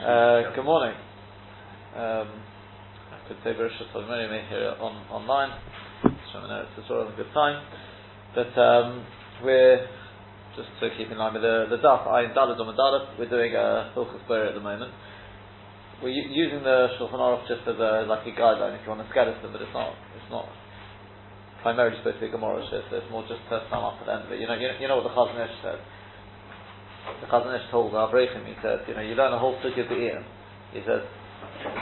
Uh, 0.00 0.56
good 0.56 0.64
morning. 0.64 0.96
Um, 1.92 2.40
I 3.12 3.20
could 3.28 3.36
say 3.44 3.52
Baruch 3.52 3.76
Hashem 3.76 4.32
here 4.48 4.72
on 4.80 4.96
online. 5.12 5.52
I 5.52 6.48
know 6.48 6.64
it's 6.64 6.72
a 6.80 6.88
sort 6.88 7.12
a 7.12 7.16
good 7.20 7.28
time, 7.36 7.60
but 8.32 8.48
um, 8.56 9.04
we're 9.44 9.84
just 10.56 10.72
to 10.80 10.88
keep 10.96 11.12
in 11.12 11.18
line 11.20 11.34
with 11.36 11.44
the 11.44 11.68
the 11.68 11.76
daf. 11.84 12.08
I 12.08 12.32
Dalad 12.32 12.56
on 12.56 12.72
Dalad. 12.72 13.18
We're 13.20 13.28
doing 13.28 13.52
a 13.52 13.92
Hilchas 13.92 14.24
at 14.24 14.54
the 14.56 14.64
moment. 14.64 14.88
We're 16.00 16.16
u- 16.16 16.32
using 16.32 16.64
the 16.64 16.96
Shulchan 16.96 17.20
Aruch 17.20 17.44
just 17.46 17.68
as 17.68 17.76
a 17.76 18.08
like 18.08 18.24
a 18.24 18.32
guideline 18.32 18.80
if 18.80 18.88
you 18.88 18.96
want 18.96 19.04
to 19.04 19.10
skeleton, 19.12 19.52
but 19.52 19.60
it's 19.60 19.76
not 19.76 19.92
it's 20.16 20.30
not 20.32 20.48
primarily 21.60 21.98
supposed 22.00 22.16
to 22.16 22.24
be 22.24 22.32
Gemara 22.32 22.64
shit. 22.72 22.88
So 22.88 23.04
it's 23.04 23.10
more 23.12 23.28
just 23.28 23.44
to 23.52 23.68
sum 23.68 23.84
up 23.84 24.00
at 24.00 24.06
the 24.08 24.12
end 24.16 24.24
of 24.24 24.32
it. 24.32 24.40
You 24.40 24.48
know 24.48 24.56
you, 24.56 24.72
you 24.80 24.88
know 24.88 24.96
what 24.96 25.04
the 25.04 25.12
Chazon 25.12 25.44
Ish 25.44 25.60
said 25.60 25.80
the 27.20 27.26
Chazon 27.26 27.52
Ish 27.56 27.70
told 27.70 27.92
Avraham, 27.92 28.46
he 28.46 28.54
said, 28.62 28.86
you 28.86 28.94
know, 28.94 29.02
you 29.02 29.14
learn 29.14 29.32
a 29.32 29.38
whole 29.38 29.58
sugi 29.60 29.82
of 29.82 29.88
the 29.88 29.98
ear. 29.98 30.22
He 30.72 30.80
says, 30.86 31.02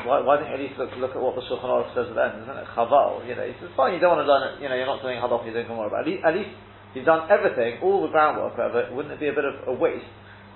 why, 0.08 0.24
why 0.24 0.40
don't 0.40 0.48
you 0.48 0.54
at 0.54 0.62
least 0.62 0.78
look, 0.78 0.90
look 0.98 1.12
at 1.14 1.20
what 1.20 1.36
the 1.36 1.44
Shulchan 1.46 1.68
Aruch 1.68 1.92
says 1.94 2.08
at 2.10 2.14
the 2.14 2.24
end, 2.24 2.42
isn't 2.46 2.58
it? 2.58 2.66
Chaval, 2.74 3.22
you 3.28 3.34
know, 3.34 3.46
he 3.46 3.54
says, 3.60 3.70
fine, 3.76 3.94
you 3.94 4.00
don't 4.00 4.16
want 4.16 4.24
to 4.24 4.30
learn 4.30 4.42
it, 4.48 4.62
you 4.62 4.68
know, 4.68 4.74
you're 4.74 4.88
not 4.88 5.02
doing 5.02 5.20
halach, 5.20 5.44
you're 5.44 5.54
doing 5.54 5.68
Gemara, 5.68 5.90
but 5.90 6.02
at 6.02 6.08
least, 6.08 6.22
at 6.24 6.34
least 6.34 6.52
you've 6.94 7.06
done 7.06 7.28
everything, 7.30 7.82
all 7.84 8.02
the 8.02 8.10
groundwork, 8.10 8.56
whatever, 8.56 8.88
wouldn't 8.94 9.14
it 9.14 9.20
be 9.20 9.28
a 9.28 9.36
bit 9.36 9.44
of 9.44 9.68
a 9.68 9.74
waste 9.74 10.08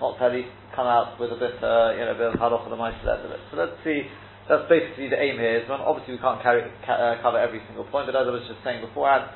not 0.02 0.18
to 0.18 0.24
at 0.26 0.32
least 0.34 0.50
come 0.74 0.86
out 0.86 1.14
with 1.20 1.30
a 1.30 1.38
bit, 1.38 1.54
uh, 1.62 1.94
you 1.94 2.02
know, 2.02 2.16
a 2.16 2.18
bit 2.18 2.34
of 2.34 2.40
halach 2.40 2.66
the 2.66 2.74
mice 2.74 2.98
end 3.06 3.22
of 3.22 3.30
it. 3.30 3.38
So 3.50 3.56
let's 3.56 3.78
see, 3.86 4.02
that's 4.48 4.66
basically 4.66 5.06
the 5.06 5.20
aim 5.20 5.38
here. 5.38 5.62
Is 5.62 5.68
when 5.70 5.78
obviously 5.78 6.18
we 6.18 6.20
can't 6.20 6.42
carry, 6.42 6.66
ca- 6.82 6.98
uh, 6.98 7.22
cover 7.22 7.38
every 7.38 7.62
single 7.70 7.84
point, 7.86 8.10
but 8.10 8.16
as 8.18 8.26
I 8.26 8.34
was 8.34 8.42
just 8.50 8.58
saying 8.66 8.82
beforehand, 8.82 9.30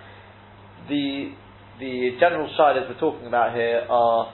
the 0.91 1.31
the 1.79 2.17
general 2.19 2.49
shilas 2.59 2.89
we're 2.89 2.99
talking 2.99 3.27
about 3.29 3.55
here 3.55 3.87
are 3.89 4.33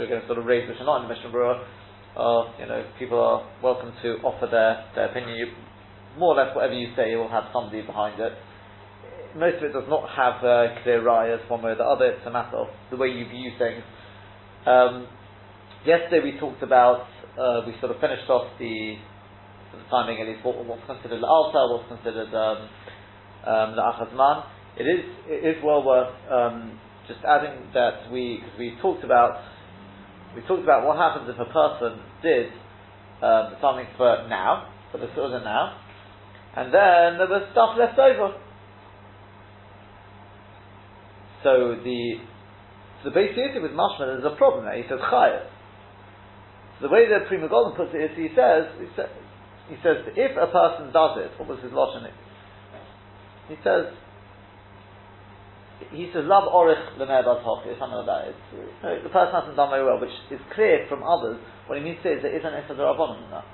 we're 0.00 0.08
going 0.08 0.22
to 0.22 0.26
sort 0.26 0.38
of 0.38 0.46
raise, 0.48 0.66
which 0.66 0.80
are 0.80 0.88
not 0.88 1.04
in 1.04 1.08
the 1.08 1.12
Mishnah 1.12 1.28
Berurah, 1.28 1.60
uh, 2.16 2.56
you 2.58 2.64
know, 2.64 2.88
people 2.98 3.20
are 3.20 3.44
welcome 3.62 3.92
to 4.00 4.16
offer 4.24 4.48
their, 4.48 4.88
their 4.96 5.12
opinion. 5.12 5.36
You, 5.36 5.46
more 6.16 6.32
or 6.32 6.42
less, 6.42 6.56
whatever 6.56 6.72
you 6.72 6.88
say, 6.96 7.10
you 7.12 7.18
will 7.18 7.28
have 7.28 7.52
somebody 7.52 7.82
behind 7.82 8.18
it. 8.18 8.32
Most 9.36 9.60
of 9.60 9.70
it 9.70 9.72
does 9.76 9.86
not 9.92 10.08
have 10.08 10.42
uh, 10.42 10.80
clear 10.82 11.04
rayas 11.04 11.44
one 11.48 11.62
way 11.62 11.72
or 11.72 11.76
the 11.76 11.84
other. 11.84 12.16
It's 12.16 12.26
a 12.26 12.32
matter 12.32 12.56
of 12.56 12.66
the 12.90 12.96
way 12.96 13.08
you 13.08 13.28
view 13.28 13.52
things. 13.60 13.84
Um, 14.66 15.06
yesterday 15.84 16.24
we 16.24 16.40
talked 16.40 16.64
about, 16.64 17.06
uh, 17.38 17.62
we 17.68 17.76
sort 17.78 17.92
of 17.94 18.00
finished 18.00 18.28
off 18.28 18.48
the, 18.58 18.96
the 19.76 19.84
timing 19.90 20.18
at 20.18 20.26
least, 20.26 20.44
what, 20.44 20.58
what's 20.64 20.82
considered 20.88 21.22
alta, 21.22 21.60
what's 21.76 21.92
considered 21.92 22.32
um, 22.32 22.72
um. 23.44 24.42
It 24.80 24.88
is, 24.88 25.04
it 25.28 25.44
is 25.44 25.62
well 25.62 25.84
worth 25.84 26.16
um, 26.32 26.80
just 27.06 27.20
adding 27.22 27.68
that 27.74 28.10
we, 28.10 28.40
because 28.40 28.58
we 28.58 28.74
talked 28.80 29.04
about 29.04 29.44
we 30.34 30.42
talked 30.42 30.62
about 30.62 30.86
what 30.86 30.96
happens 30.96 31.28
if 31.28 31.38
a 31.38 31.50
person 31.50 32.00
did 32.22 32.52
um, 33.22 33.54
something 33.60 33.86
for 33.96 34.26
now, 34.28 34.70
for 34.92 34.98
the 34.98 35.08
Suda 35.14 35.42
now, 35.44 35.76
and 36.56 36.72
then 36.72 37.18
there 37.18 37.28
was 37.28 37.48
stuff 37.52 37.76
left 37.78 37.98
over. 37.98 38.34
So 41.42 41.80
the 41.82 42.20
so 43.02 43.08
the 43.08 43.14
basic 43.14 43.56
with 43.62 43.72
mashma 43.72 44.12
there's 44.12 44.24
a 44.24 44.36
problem 44.36 44.64
there. 44.64 44.76
He 44.76 44.88
says 44.88 45.00
chayas. 45.00 45.48
So 46.78 46.88
the 46.88 46.92
way 46.92 47.08
that 47.08 47.28
Pri 47.28 47.38
Megadim 47.38 47.76
puts 47.76 47.90
it 47.94 48.12
is 48.12 48.16
he 48.16 48.28
says 48.36 48.68
he 48.78 48.88
says, 48.94 49.08
he 49.68 49.76
says 49.82 50.04
if 50.16 50.32
a 50.36 50.46
person 50.52 50.92
does 50.92 51.18
it, 51.18 51.32
what 51.38 51.48
was 51.48 51.58
his 51.62 51.72
lashon? 51.72 52.06
He 53.48 53.56
says 53.64 53.92
he 55.88 56.12
says 56.12 56.28
love 56.28 56.44
orich 56.52 56.80
lemebad 57.00 57.24
hochi, 57.40 57.72
something 57.80 58.04
like 58.04 58.06
that. 58.06 58.22
It's, 58.28 58.46
you 58.52 58.68
know, 58.84 59.02
the 59.02 59.08
person 59.08 59.32
hasn't 59.32 59.56
done 59.56 59.72
very 59.72 59.84
well, 59.84 59.96
which 59.96 60.12
is 60.30 60.40
clear 60.52 60.84
from 60.88 61.02
others. 61.02 61.40
What 61.66 61.78
he 61.78 61.84
means 61.84 61.98
to 62.04 62.12
say 62.12 62.12
is 62.16 62.22
there 62.22 62.36
is 62.36 62.44
an 62.44 62.52
Issa 62.52 62.76
Rabbanon 62.76 63.24
in 63.24 63.30
that. 63.32 63.46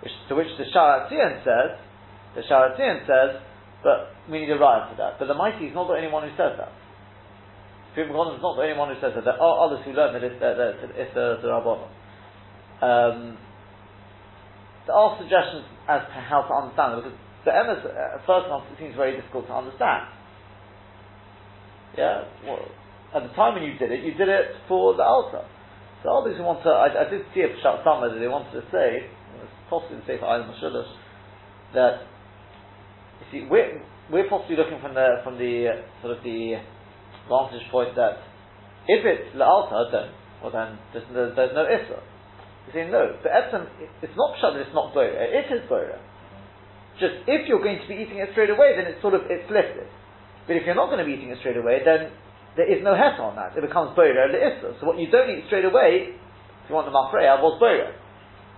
Which, 0.00 0.16
to 0.28 0.34
which 0.34 0.48
the 0.56 0.64
Shaar 0.72 1.06
HaTziyun 1.06 1.44
says, 1.44 1.76
the 2.34 2.42
Shaar 2.48 2.72
HaTziyun 2.72 3.06
says, 3.06 3.42
but 3.84 4.16
we 4.30 4.40
need 4.40 4.50
a 4.50 4.58
riot 4.58 4.90
for 4.90 4.96
that. 4.98 5.20
But 5.20 5.28
the 5.28 5.36
mighty 5.36 5.68
is 5.68 5.74
not 5.74 5.86
the 5.86 5.94
only 5.94 6.10
one 6.10 6.24
who 6.24 6.34
says 6.34 6.56
that. 6.56 6.72
Pri 7.94 8.04
Megadim 8.04 8.36
is 8.36 8.42
not 8.42 8.56
the 8.56 8.64
only 8.64 8.76
one 8.76 8.88
who 8.92 8.98
says 9.00 9.12
that. 9.14 9.24
There 9.24 9.40
are 9.40 9.56
others 9.64 9.84
who 9.84 9.92
learn 9.92 10.12
that 10.16 10.24
it's, 10.24 10.40
that, 10.40 10.56
that 10.56 10.92
it's. 10.96 11.16
Um, 12.76 13.38
there 14.86 14.94
are 14.94 15.16
suggestions 15.18 15.64
as 15.88 16.02
to 16.06 16.18
how 16.20 16.44
to 16.44 16.52
understand 16.52 16.98
it, 16.98 17.04
because 17.04 17.18
the 17.44 17.52
emes, 17.54 17.80
at 17.86 18.22
first 18.26 18.46
glance, 18.50 18.68
it 18.70 18.78
seems 18.78 18.94
very 18.94 19.16
difficult 19.16 19.46
to 19.48 19.54
understand. 19.54 20.12
Yeah? 21.96 22.24
Well, 22.44 22.60
at 23.14 23.22
the 23.22 23.32
time 23.34 23.54
when 23.54 23.64
you 23.64 23.78
did 23.78 23.90
it, 23.92 24.04
you 24.04 24.14
did 24.14 24.28
it 24.28 24.52
for 24.68 24.94
the 24.94 25.02
altar. 25.02 25.44
So 26.02 26.22
who 26.22 26.42
want 26.44 26.62
to, 26.62 26.70
I, 26.70 27.06
I 27.06 27.10
did 27.10 27.26
see 27.34 27.40
a 27.40 27.50
shot 27.62 27.82
somewhere 27.82 28.12
that 28.12 28.20
they 28.20 28.28
wanted 28.28 28.52
to 28.52 28.62
say, 28.70 29.08
possibly 29.70 29.98
say 30.06 30.18
for 30.20 30.30
Aylam 30.30 30.52
Mashulish, 30.52 30.86
that, 31.74 32.06
you 33.18 33.26
see, 33.32 33.42
we're, 33.48 33.82
we're 34.12 34.28
possibly 34.28 34.56
looking 34.56 34.78
from 34.78 34.94
the, 34.94 35.18
from 35.24 35.34
the, 35.34 35.72
uh, 35.72 35.82
sort 36.02 36.16
of 36.16 36.22
the 36.22 36.62
vantage 37.26 37.66
point 37.72 37.96
that, 37.96 38.22
if 38.86 39.02
it's 39.02 39.34
the 39.34 39.42
altar, 39.42 39.90
then, 39.90 40.14
well 40.38 40.52
then, 40.52 40.78
there's, 40.92 41.06
there's, 41.10 41.34
there's 41.34 41.54
no 41.56 41.66
Issa. 41.66 41.98
You 42.68 42.72
say, 42.74 42.86
no, 42.86 43.18
but 43.22 43.32
Etzem, 43.32 43.66
it's 44.02 44.14
not 44.14 44.38
that 44.42 44.60
it's 44.60 44.74
not 44.74 44.94
Bora, 44.94 45.10
it 45.10 45.50
is 45.50 45.66
Bora. 45.68 45.98
Just, 47.00 47.26
if 47.26 47.48
you're 47.48 47.62
going 47.62 47.82
to 47.82 47.88
be 47.88 47.94
eating 47.94 48.18
it 48.18 48.30
straight 48.32 48.50
away, 48.50 48.78
then 48.78 48.86
it's 48.86 49.02
sort 49.02 49.14
of, 49.14 49.22
it's 49.26 49.50
lifted. 49.50 49.90
But 50.46 50.56
if 50.56 50.62
you're 50.64 50.78
not 50.78 50.86
going 50.86 51.02
to 51.02 51.04
be 51.04 51.18
eating 51.18 51.30
it 51.30 51.38
straight 51.42 51.58
away, 51.58 51.82
then 51.84 52.14
there 52.56 52.70
is 52.70 52.82
no 52.82 52.94
het 52.94 53.18
on 53.18 53.34
that. 53.36 53.58
It 53.58 53.66
becomes 53.66 53.98
boira 53.98 54.30
le'issa. 54.30 54.78
So 54.80 54.86
what 54.86 54.98
you 54.98 55.10
don't 55.10 55.28
eat 55.28 55.44
straight 55.46 55.66
away, 55.66 56.14
if 56.14 56.64
you 56.70 56.74
want 56.74 56.86
the 56.86 56.94
mafreya, 56.94 57.42
was 57.42 57.58
boira. 57.60 57.92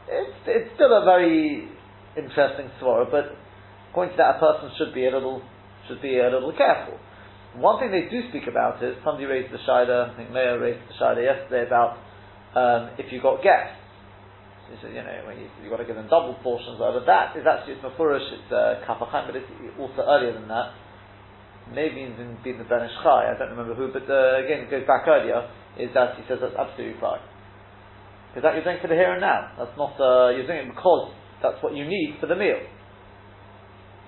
It's, 0.08 0.38
it's 0.46 0.70
still 0.76 0.92
a 0.92 1.04
very 1.04 1.68
interesting 2.16 2.70
svara, 2.80 3.10
but 3.10 3.36
according 3.90 4.14
to 4.14 4.18
that, 4.18 4.36
a 4.36 4.38
person 4.38 4.70
should 4.78 4.94
be 4.94 5.04
a 5.04 5.12
little 5.12 5.42
should 5.88 6.00
be 6.00 6.18
a 6.20 6.28
little 6.28 6.52
careful. 6.52 7.00
One 7.56 7.80
thing 7.80 7.90
they 7.90 8.08
do 8.12 8.28
speak 8.28 8.46
about 8.46 8.82
is 8.84 8.96
somebody 9.04 9.24
raised 9.24 9.52
the 9.52 9.58
shida. 9.64 10.12
I 10.12 10.16
think 10.16 10.30
Mayor 10.30 10.60
raised 10.60 10.84
the 10.88 10.94
shida 11.00 11.24
yesterday 11.24 11.66
about 11.66 11.96
um, 12.54 12.92
if 12.98 13.10
you've 13.12 13.22
got 13.22 13.42
guests. 13.42 13.80
He 14.68 14.76
said, 14.84 14.92
you 14.92 15.00
know, 15.00 15.24
when 15.24 15.40
you, 15.40 15.48
have 15.48 15.70
got 15.72 15.80
to 15.80 15.88
give 15.88 15.96
them 15.96 16.12
double 16.12 16.36
portions 16.44 16.76
over 16.76 17.00
that 17.08 17.32
is 17.40 17.48
actually 17.48 17.80
it's 17.80 17.84
mafurish, 17.84 18.20
it's 18.20 18.52
uh, 18.52 18.84
but 18.84 19.32
it's 19.32 19.48
also 19.80 20.04
earlier 20.04 20.36
than 20.36 20.46
that 20.48 20.76
maybe 21.74 22.04
even 22.04 22.38
been 22.44 22.58
the 22.58 22.68
Ben 22.68 22.84
Ish 22.84 22.96
Chai, 23.02 23.30
I 23.30 23.38
don't 23.38 23.52
remember 23.52 23.74
who, 23.74 23.92
but 23.92 24.08
uh, 24.08 24.40
again, 24.44 24.64
it 24.64 24.70
goes 24.70 24.86
back 24.86 25.06
earlier, 25.08 25.48
is 25.76 25.92
that 25.94 26.16
he 26.16 26.24
says 26.28 26.40
that's 26.40 26.56
absolutely 26.56 26.96
fine. 27.00 27.22
Because 28.30 28.44
that 28.44 28.54
you're 28.56 28.64
doing 28.64 28.80
for 28.80 28.88
the 28.88 28.98
here 28.98 29.12
and 29.12 29.24
now. 29.24 29.56
That's 29.56 29.72
not, 29.76 29.96
uh, 29.96 30.30
you're 30.36 30.46
doing 30.46 30.68
it 30.68 30.70
because 30.72 31.12
that's 31.40 31.60
what 31.64 31.72
you 31.72 31.88
need 31.88 32.20
for 32.20 32.28
the 32.28 32.36
meal. 32.36 32.60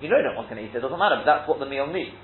You 0.01 0.09
know 0.09 0.21
no 0.21 0.33
one's 0.33 0.49
going 0.49 0.61
to 0.61 0.65
eat 0.65 0.73
it, 0.73 0.81
it 0.81 0.85
doesn't 0.85 0.97
matter, 0.97 1.21
but 1.21 1.29
that's 1.29 1.45
what 1.45 1.61
the 1.61 1.69
meal 1.69 1.85
needs. 1.89 2.17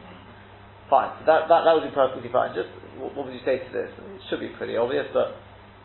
Fine, 0.89 1.19
so 1.19 1.23
that, 1.27 1.51
that, 1.51 1.67
that 1.67 1.73
would 1.73 1.85
be 1.85 1.93
perfectly 1.93 2.31
fine. 2.31 2.55
Just, 2.57 2.71
what, 2.97 3.13
what 3.13 3.29
would 3.29 3.35
you 3.35 3.43
say 3.45 3.59
to 3.61 3.69
this? 3.73 3.91
It 3.91 4.21
should 4.29 4.41
be 4.41 4.49
pretty 4.57 4.77
obvious, 4.79 5.05
but 5.13 5.37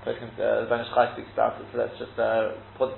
uh, 0.06 0.14
the 0.14 0.66
Ben 0.70 0.80
Ish 0.80 0.92
Chai 0.94 1.12
speaks 1.12 1.32
about 1.34 1.60
it, 1.60 1.66
so 1.70 1.78
let's 1.78 1.96
just 1.98 2.14
uh, 2.16 2.56
put, 2.78 2.94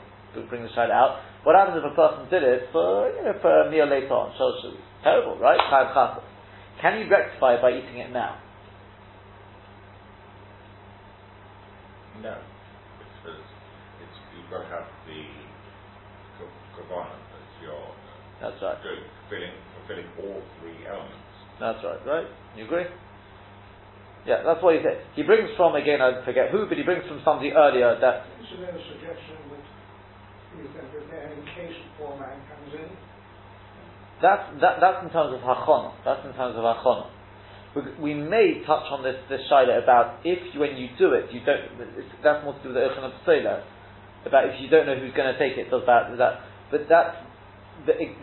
bring 0.48 0.62
the 0.62 0.72
shade 0.72 0.92
out. 0.92 1.20
What 1.42 1.56
happens 1.56 1.80
if 1.80 1.84
a 1.84 1.96
person 1.96 2.30
did 2.30 2.42
it 2.42 2.68
for, 2.72 3.10
you 3.10 3.24
know, 3.24 3.36
for 3.42 3.66
a 3.66 3.70
meal 3.70 3.88
later 3.88 4.12
on? 4.12 4.32
So, 4.36 4.52
it's 4.68 4.78
terrible, 5.02 5.36
right? 5.38 5.60
Can 6.84 7.00
you 7.00 7.08
rectify 7.08 7.56
it 7.56 7.64
by 7.64 7.72
eating 7.72 7.96
it 7.96 8.12
now? 8.12 8.36
No, 12.20 12.36
because 13.00 13.40
it's, 14.04 14.18
you've 14.36 14.52
got 14.52 14.68
to 14.68 14.68
have 14.68 14.84
the 15.08 15.24
kavanah 16.76 17.16
as 17.16 17.48
your. 17.64 17.80
That's 18.36 18.60
right. 18.60 18.76
Good, 18.84 19.00
fulfilling, 19.00 19.56
fulfilling 19.80 20.08
all 20.20 20.44
three 20.60 20.84
elements. 20.84 21.32
That's 21.56 21.80
right, 21.80 22.04
right? 22.04 22.28
You 22.52 22.68
agree? 22.68 22.84
Yeah, 24.28 24.44
that's 24.44 24.60
what 24.60 24.76
he 24.76 24.84
said. 24.84 25.00
He 25.16 25.24
brings 25.24 25.48
from, 25.56 25.80
again, 25.80 26.04
I 26.04 26.20
forget 26.20 26.52
who, 26.52 26.68
but 26.68 26.76
he 26.76 26.84
brings 26.84 27.08
from 27.08 27.24
somebody 27.24 27.56
earlier 27.56 27.96
that. 27.96 28.28
Is 28.44 28.60
there 28.60 28.68
a 28.68 28.82
suggestion 28.92 29.40
that 29.56 29.64
you 30.60 30.68
can 30.68 30.84
prepare 30.92 31.32
in 31.32 31.40
case 31.56 31.80
poor 31.96 32.12
man 32.20 32.44
comes 32.44 32.76
in? 32.76 32.92
That's, 34.24 34.48
that, 34.64 34.80
that's 34.80 35.04
in 35.04 35.12
terms 35.12 35.36
of 35.36 35.44
hachana. 35.44 35.92
That's 36.00 36.24
in 36.24 36.32
terms 36.32 36.56
of 36.56 36.64
hachana. 36.64 37.12
We, 37.76 37.82
we 38.00 38.12
may 38.16 38.64
touch 38.64 38.88
on 38.88 39.04
this, 39.04 39.20
this 39.28 39.44
shaila 39.52 39.84
about 39.84 40.24
if 40.24 40.40
when 40.56 40.80
you 40.80 40.88
do 40.96 41.12
it, 41.12 41.28
you 41.28 41.44
don't, 41.44 41.60
that's 42.24 42.40
more 42.40 42.56
to 42.56 42.62
do 42.64 42.72
with 42.72 42.80
the 42.80 42.88
Urchan 42.88 43.04
of 43.04 43.12
about 44.24 44.48
if 44.48 44.56
you 44.64 44.72
don't 44.72 44.88
know 44.88 44.96
who's 44.96 45.12
going 45.12 45.28
to 45.28 45.36
take 45.36 45.60
it, 45.60 45.68
does 45.68 45.84
that, 45.84 46.16
that, 46.16 46.40
but 46.72 46.88
that's, 46.88 47.20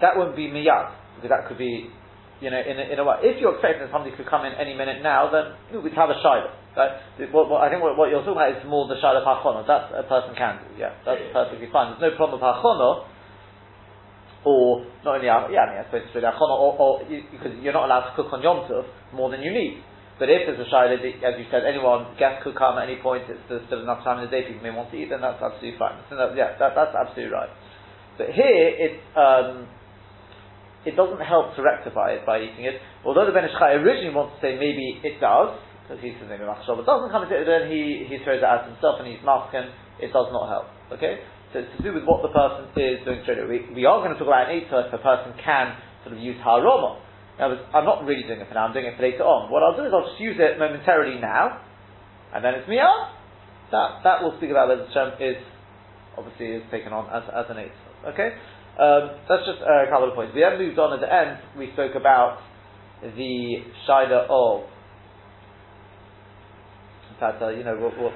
that 0.02 0.18
won't 0.18 0.34
be 0.34 0.50
miyad, 0.50 0.90
because 1.22 1.30
that 1.30 1.46
could 1.46 1.62
be, 1.62 1.94
you 2.42 2.50
know, 2.50 2.58
in 2.58 2.82
a, 2.82 2.86
in 2.90 2.98
a 2.98 3.06
way. 3.06 3.22
If 3.22 3.38
you're 3.38 3.54
expecting 3.54 3.86
that 3.86 3.94
somebody 3.94 4.18
could 4.18 4.26
come 4.26 4.42
in 4.50 4.58
any 4.58 4.74
minute 4.74 5.06
now, 5.06 5.30
then 5.30 5.54
we'd 5.86 5.94
have 5.94 6.10
a 6.10 6.18
shaila. 6.18 6.50
Right? 6.74 7.30
What, 7.30 7.46
what, 7.46 7.62
I 7.62 7.70
think 7.70 7.86
what, 7.86 7.94
what, 7.94 8.10
you're 8.10 8.26
talking 8.26 8.42
about 8.42 8.58
is 8.58 8.66
more 8.66 8.90
the 8.90 8.98
shaila 8.98 9.22
of 9.22 9.28
hachana. 9.30 9.62
That 9.70 9.94
a 9.94 10.10
person 10.10 10.34
can 10.34 10.66
do, 10.66 10.82
yeah, 10.82 10.98
that's 11.06 11.22
perfectly 11.30 11.70
fine. 11.70 11.94
There's 11.94 12.10
no 12.10 12.18
problem 12.18 12.42
with 12.42 12.48
hachana, 12.50 13.06
or 14.46 14.86
not 15.06 15.22
only 15.22 15.28
yeah, 15.28 15.38
I 15.38 15.70
mean 15.70 15.80
I 15.82 15.86
suppose 15.86 16.02
it's 16.06 16.16
really 16.16 16.28
achona, 16.28 16.56
or, 16.58 16.74
or 16.78 16.92
you, 17.06 17.24
because 17.30 17.54
you're 17.62 17.74
not 17.78 17.86
allowed 17.86 18.10
to 18.10 18.16
cook 18.16 18.34
on 18.34 18.42
Yom 18.42 18.66
Tov 18.66 18.86
more 19.14 19.30
than 19.30 19.42
you 19.42 19.54
need. 19.54 19.84
But 20.22 20.30
if 20.30 20.46
there's 20.46 20.62
a 20.62 20.70
shaila, 20.70 21.02
as 21.02 21.34
you 21.38 21.50
said, 21.50 21.66
anyone 21.66 22.14
guest 22.18 22.46
could 22.46 22.54
come 22.54 22.78
at 22.78 22.86
any 22.86 23.02
point. 23.02 23.26
It's 23.26 23.42
there's 23.50 23.66
still 23.66 23.82
enough 23.82 24.06
time 24.06 24.22
in 24.22 24.30
the 24.30 24.32
day 24.34 24.46
people 24.46 24.62
may 24.62 24.70
want 24.70 24.94
to 24.94 24.98
eat. 24.98 25.10
Then 25.10 25.22
that's 25.22 25.42
absolutely 25.42 25.82
fine. 25.82 25.98
So 26.14 26.18
yeah, 26.38 26.58
that, 26.62 26.78
that's 26.78 26.94
absolutely 26.94 27.34
right. 27.34 27.50
But 28.22 28.30
here 28.38 28.70
it 28.70 29.02
um, 29.18 29.66
it 30.86 30.94
doesn't 30.94 31.22
help 31.26 31.58
to 31.58 31.62
rectify 31.66 32.18
it 32.18 32.26
by 32.26 32.42
eating 32.42 32.66
it. 32.66 32.78
Although 33.02 33.26
the 33.26 33.34
Ben 33.34 33.46
Ish 33.46 33.58
Chai 33.58 33.78
originally 33.82 34.14
wants 34.14 34.38
to 34.38 34.46
say 34.46 34.62
maybe 34.62 35.02
it 35.02 35.18
does, 35.18 35.58
because 35.86 35.98
he's 36.02 36.14
maybe 36.30 36.46
Machshov, 36.46 36.78
it 36.78 36.86
doesn't 36.86 37.10
come 37.10 37.26
into 37.26 37.38
it. 37.38 37.50
Then 37.50 37.70
he 37.74 38.06
he 38.06 38.22
throws 38.22 38.42
it 38.42 38.48
out 38.48 38.70
himself 38.70 39.02
and 39.02 39.10
he's 39.10 39.22
masking. 39.26 39.74
It 39.98 40.14
does 40.14 40.30
not 40.30 40.50
help. 40.50 40.70
Okay. 40.94 41.22
So 41.52 41.60
it's 41.60 41.72
to 41.78 41.84
do 41.84 41.92
with 41.92 42.08
what 42.08 42.24
the 42.24 42.32
person 42.32 42.72
is 42.80 43.04
doing 43.04 43.20
straight 43.24 43.40
away. 43.40 43.68
We, 43.68 43.84
we 43.84 43.86
are 43.86 44.00
going 44.00 44.16
to 44.16 44.20
talk 44.20 44.32
about 44.32 44.48
an 44.48 44.56
Eitzah 44.56 44.88
if 44.88 44.94
a 44.96 45.04
person 45.04 45.36
can 45.44 45.76
sort 46.04 46.16
of 46.16 46.24
use 46.24 46.40
Haroma. 46.40 47.00
Now, 47.40 47.52
I'm 47.76 47.86
not 47.86 48.06
really 48.06 48.24
doing 48.24 48.40
it 48.40 48.48
for 48.48 48.56
now, 48.56 48.68
I'm 48.68 48.74
doing 48.74 48.86
it 48.86 48.96
for 48.96 49.04
later 49.04 49.24
on. 49.24 49.52
What 49.52 49.64
I'll 49.64 49.76
do 49.76 49.84
is 49.84 49.92
I'll 49.92 50.08
just 50.08 50.22
use 50.22 50.38
it 50.40 50.60
momentarily 50.60 51.20
now, 51.20 51.60
and 52.34 52.44
then 52.44 52.56
it's 52.56 52.70
Miyah. 52.70 53.12
That, 53.72 54.04
that 54.04 54.24
will 54.24 54.36
speak 54.38 54.52
about 54.52 54.68
whether 54.68 54.86
the 54.88 54.94
term 54.94 55.16
is, 55.20 55.40
obviously, 56.18 56.60
is 56.60 56.64
taken 56.72 56.94
on 56.94 57.08
as, 57.12 57.24
as 57.32 57.48
an 57.52 57.58
Eitzah. 57.60 58.16
Okay? 58.16 58.36
Um, 58.80 59.20
that's 59.28 59.44
just 59.44 59.60
a 59.60 59.92
couple 59.92 60.08
of 60.08 60.16
points. 60.16 60.32
We 60.36 60.42
then 60.42 60.60
moved 60.60 60.80
on 60.80 60.96
at 60.96 61.04
the 61.04 61.12
end, 61.12 61.40
we 61.60 61.72
spoke 61.74 61.96
about 61.96 62.40
the 63.04 63.64
Shaila 63.88 64.28
of 64.32 64.70
in 67.12 67.18
fact, 67.20 67.42
uh, 67.42 67.50
you 67.50 67.64
know, 67.64 67.78
what, 67.78 67.94
what, 68.02 68.14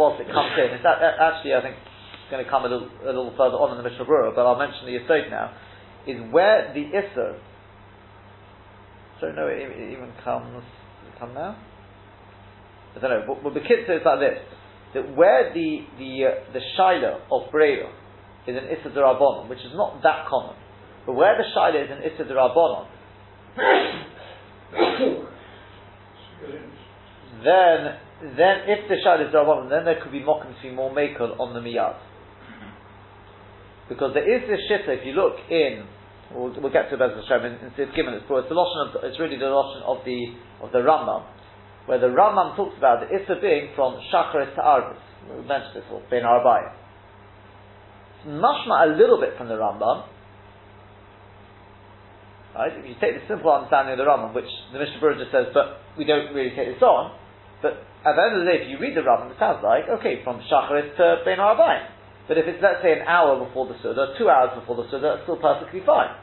whilst 0.00 0.20
it 0.20 0.32
comes 0.32 0.56
in, 0.56 0.72
it's 0.72 0.82
that, 0.82 0.96
actually, 1.20 1.52
I 1.52 1.60
think, 1.60 1.76
going 2.30 2.44
to 2.44 2.50
come 2.50 2.64
a 2.64 2.68
little, 2.68 2.88
a 3.02 3.06
little 3.06 3.34
further 3.36 3.56
on 3.56 3.76
in 3.76 3.82
the 3.82 3.88
Mishnah 3.88 4.04
Berurah, 4.04 4.34
but 4.34 4.46
I'll 4.46 4.58
mention 4.58 4.86
the 4.86 4.92
Yisod 4.98 5.30
now, 5.30 5.52
is 6.06 6.20
where 6.32 6.72
the 6.74 6.88
Issa, 6.88 7.38
so 9.20 9.32
no, 9.32 9.46
it, 9.48 9.70
it 9.70 9.92
even 9.92 10.12
comes, 10.22 10.62
it 11.08 11.18
come 11.18 11.34
now? 11.34 11.56
I 12.96 13.00
don't 13.00 13.10
know, 13.10 13.24
but, 13.26 13.42
but 13.42 13.54
the 13.54 13.60
kid 13.60 13.86
says 13.86 14.00
like 14.04 14.20
this, 14.20 14.38
that 14.94 15.16
where 15.16 15.52
the, 15.52 15.86
the, 15.98 16.24
uh, 16.24 16.52
the 16.52 16.60
Shaila 16.78 17.20
of 17.30 17.50
Breira 17.52 17.90
is 18.46 18.56
an 18.56 18.64
Issa 18.70 18.90
Durabonon, 18.94 19.48
which 19.48 19.60
is 19.60 19.72
not 19.74 20.02
that 20.02 20.26
common, 20.28 20.56
but 21.06 21.14
where 21.14 21.36
the 21.36 21.44
Shaila 21.56 21.84
is 21.84 21.90
an 21.90 22.02
Issa 22.02 22.24
Durabonon, 22.30 22.86
then 27.44 27.98
then 28.36 28.64
if 28.66 28.88
the 28.88 28.96
shad 29.04 29.20
is 29.20 29.28
Darabanan, 29.28 29.68
then 29.68 29.84
there 29.84 30.00
could 30.00 30.12
be 30.12 30.22
mocking 30.22 30.54
to 30.62 30.72
more 30.72 30.90
makel 30.90 31.38
on 31.38 31.52
the 31.52 31.60
miyad. 31.60 31.96
Because 33.88 34.14
there 34.14 34.24
is 34.24 34.48
this 34.48 34.60
shitta, 34.70 34.96
if 34.96 35.04
you 35.04 35.12
look 35.12 35.36
in, 35.50 35.84
we'll, 36.32 36.54
we'll 36.60 36.72
get 36.72 36.88
to 36.90 36.96
Bez 36.96 37.12
Hashem 37.12 37.44
in, 37.44 37.52
in 37.68 37.88
Gimel, 37.92 38.16
it's, 38.16 38.24
it's, 38.24 38.48
the 38.48 38.56
of, 38.56 39.04
it's 39.04 39.20
really 39.20 39.36
the 39.36 39.52
lotion 39.52 39.82
of 39.84 40.00
the, 40.04 40.32
of 40.64 40.72
the 40.72 40.80
Rambam, 40.80 41.24
where 41.86 42.00
the 42.00 42.08
Rambam 42.08 42.56
talks 42.56 42.76
about 42.78 43.04
the 43.04 43.12
Issa 43.12 43.40
being 43.40 43.76
from 43.76 44.00
Shacharis 44.12 44.54
to 44.56 44.62
Arbis. 44.62 45.00
We 45.28 45.44
mentioned 45.44 45.76
this, 45.76 45.84
or 45.92 46.02
Ben 46.08 46.22
Arbai. 46.22 46.72
It's 48.20 48.28
mashma 48.28 48.88
a 48.88 48.96
little 48.96 49.20
bit 49.20 49.36
from 49.36 49.48
the 49.48 49.56
Rambam, 49.56 50.08
Right? 52.54 52.70
If 52.70 52.86
you 52.86 52.94
take 53.02 53.18
the 53.18 53.26
simple 53.26 53.50
understanding 53.50 53.98
of 53.98 54.00
the 54.00 54.06
Rambam, 54.06 54.30
which 54.30 54.46
the 54.70 54.78
Mishnah 54.78 55.02
Berurah 55.02 55.18
just 55.18 55.34
says, 55.34 55.50
but 55.50 55.82
we 55.98 56.06
don't 56.06 56.30
really 56.30 56.54
take 56.54 56.70
this 56.70 56.82
on, 56.86 57.10
but 57.58 57.82
at 58.06 58.14
the 58.14 58.22
end 58.22 58.38
of 58.38 58.46
the 58.46 58.48
day, 58.48 58.62
if 58.62 58.70
you 58.70 58.78
read 58.78 58.94
the 58.94 59.02
Rambam, 59.02 59.34
it 59.34 59.42
sounds 59.42 59.58
like, 59.58 59.90
okay, 59.98 60.22
from 60.22 60.38
Shacharis 60.46 60.94
to 60.94 61.26
Ben 61.26 61.42
Arbaim. 61.42 61.93
But 62.26 62.38
if 62.38 62.48
it's, 62.48 62.62
let's 62.62 62.80
say, 62.80 62.92
an 62.96 63.04
hour 63.04 63.36
before 63.36 63.68
the 63.68 63.76
Suda, 63.82 64.16
two 64.16 64.30
hours 64.32 64.56
before 64.56 64.80
the 64.80 64.88
Suda, 64.90 65.20
it's 65.20 65.24
still 65.28 65.36
perfectly 65.36 65.84
fine. 65.84 66.16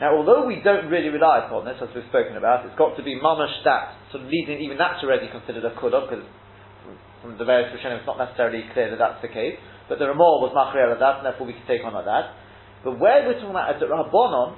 Now, 0.00 0.16
although 0.16 0.44
we 0.44 0.60
don't 0.60 0.88
really 0.92 1.08
rely 1.08 1.44
upon 1.44 1.64
this, 1.64 1.76
as 1.80 1.88
we've 1.96 2.04
spoken 2.08 2.36
about, 2.36 2.64
it's 2.64 2.76
got 2.76 2.96
to 2.96 3.02
be 3.02 3.16
mamash 3.16 3.64
that, 3.64 3.96
sort 4.12 4.24
of 4.24 4.28
leading, 4.28 4.60
even 4.60 4.76
that's 4.76 5.00
already 5.04 5.28
considered 5.28 5.64
a 5.64 5.72
kudah, 5.72 6.08
because 6.08 6.24
from 7.22 7.38
the 7.38 7.44
various 7.44 7.72
Rishonim 7.72 8.04
it's 8.04 8.06
not 8.06 8.20
necessarily 8.20 8.64
clear 8.72 8.92
that 8.92 9.00
that's 9.00 9.20
the 9.24 9.32
case, 9.32 9.56
but 9.88 9.98
the 9.98 10.06
Ramah 10.08 10.44
was 10.44 10.52
machriel 10.52 10.92
of 10.92 11.00
that, 11.00 11.20
and 11.20 11.24
therefore 11.24 11.46
we 11.48 11.56
can 11.56 11.64
take 11.64 11.80
on 11.84 11.96
like 11.96 12.04
that. 12.04 12.36
But 12.84 13.00
where 13.00 13.24
we're 13.24 13.40
talking 13.40 13.56
about 13.56 13.72
at 13.72 13.80
Rabbonon, 13.80 14.56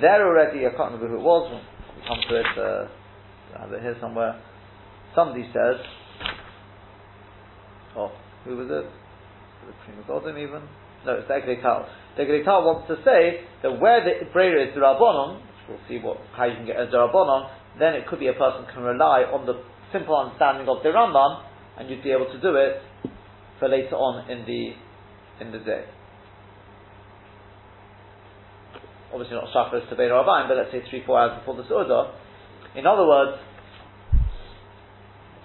there 0.00 0.20
already, 0.28 0.66
I 0.68 0.76
can't 0.76 0.92
remember 0.92 1.08
who 1.08 1.20
it 1.20 1.24
was, 1.24 1.48
we 1.48 2.04
come 2.04 2.20
to 2.20 2.34
it, 2.36 2.52
uh, 2.60 2.84
I 3.56 3.60
have 3.64 3.72
it 3.72 3.80
here 3.80 3.96
somewhere, 3.96 4.40
somebody 5.16 5.48
says, 5.56 5.80
Oh, 7.96 8.10
who 8.44 8.56
was 8.56 8.66
it? 8.66 8.86
The 9.66 9.72
Pri 9.84 9.94
Megadim 9.94 10.38
even? 10.38 10.62
No, 11.06 11.14
it's 11.14 11.28
the 11.28 11.34
Eglei 11.34 11.62
Tal. 11.62 11.88
The 12.16 12.24
Eglei 12.24 12.44
Tal 12.44 12.64
wants 12.64 12.88
to 12.88 12.96
say 13.04 13.44
that 13.62 13.80
where 13.80 14.02
the 14.02 14.26
Brera 14.32 14.66
is 14.66 14.74
the 14.74 14.80
Rabbonon, 14.80 15.40
we'll 15.68 15.78
see 15.88 15.98
what, 15.98 16.18
how 16.36 16.44
you 16.44 16.56
can 16.56 16.66
get 16.66 16.76
a 16.76 16.86
Rabbonon, 16.86 17.50
then 17.78 17.94
it 17.94 18.06
could 18.06 18.18
be 18.18 18.28
a 18.28 18.34
person 18.34 18.66
can 18.72 18.82
rely 18.82 19.22
on 19.22 19.46
the 19.46 19.62
simple 19.92 20.16
understanding 20.16 20.68
of 20.68 20.82
the 20.82 20.90
Rambam, 20.90 21.42
and 21.78 21.90
you'd 21.90 22.02
be 22.02 22.10
able 22.10 22.26
to 22.26 22.40
do 22.40 22.54
it 22.56 22.82
for 23.58 23.68
later 23.68 23.96
on 23.96 24.30
in 24.30 24.44
the 24.46 24.74
in 25.44 25.50
the 25.52 25.58
day. 25.58 25.84
Obviously 29.12 29.36
not 29.36 29.46
Shachar 29.54 29.88
to 29.88 29.96
Beir 29.96 30.10
but 30.10 30.56
let's 30.56 30.72
say 30.72 30.82
three, 30.90 31.02
four 31.06 31.18
hours 31.18 31.38
before 31.38 31.56
the 31.56 31.62
Suda. 31.68 32.14
In 32.74 32.86
other 32.86 33.06
words, 33.06 33.38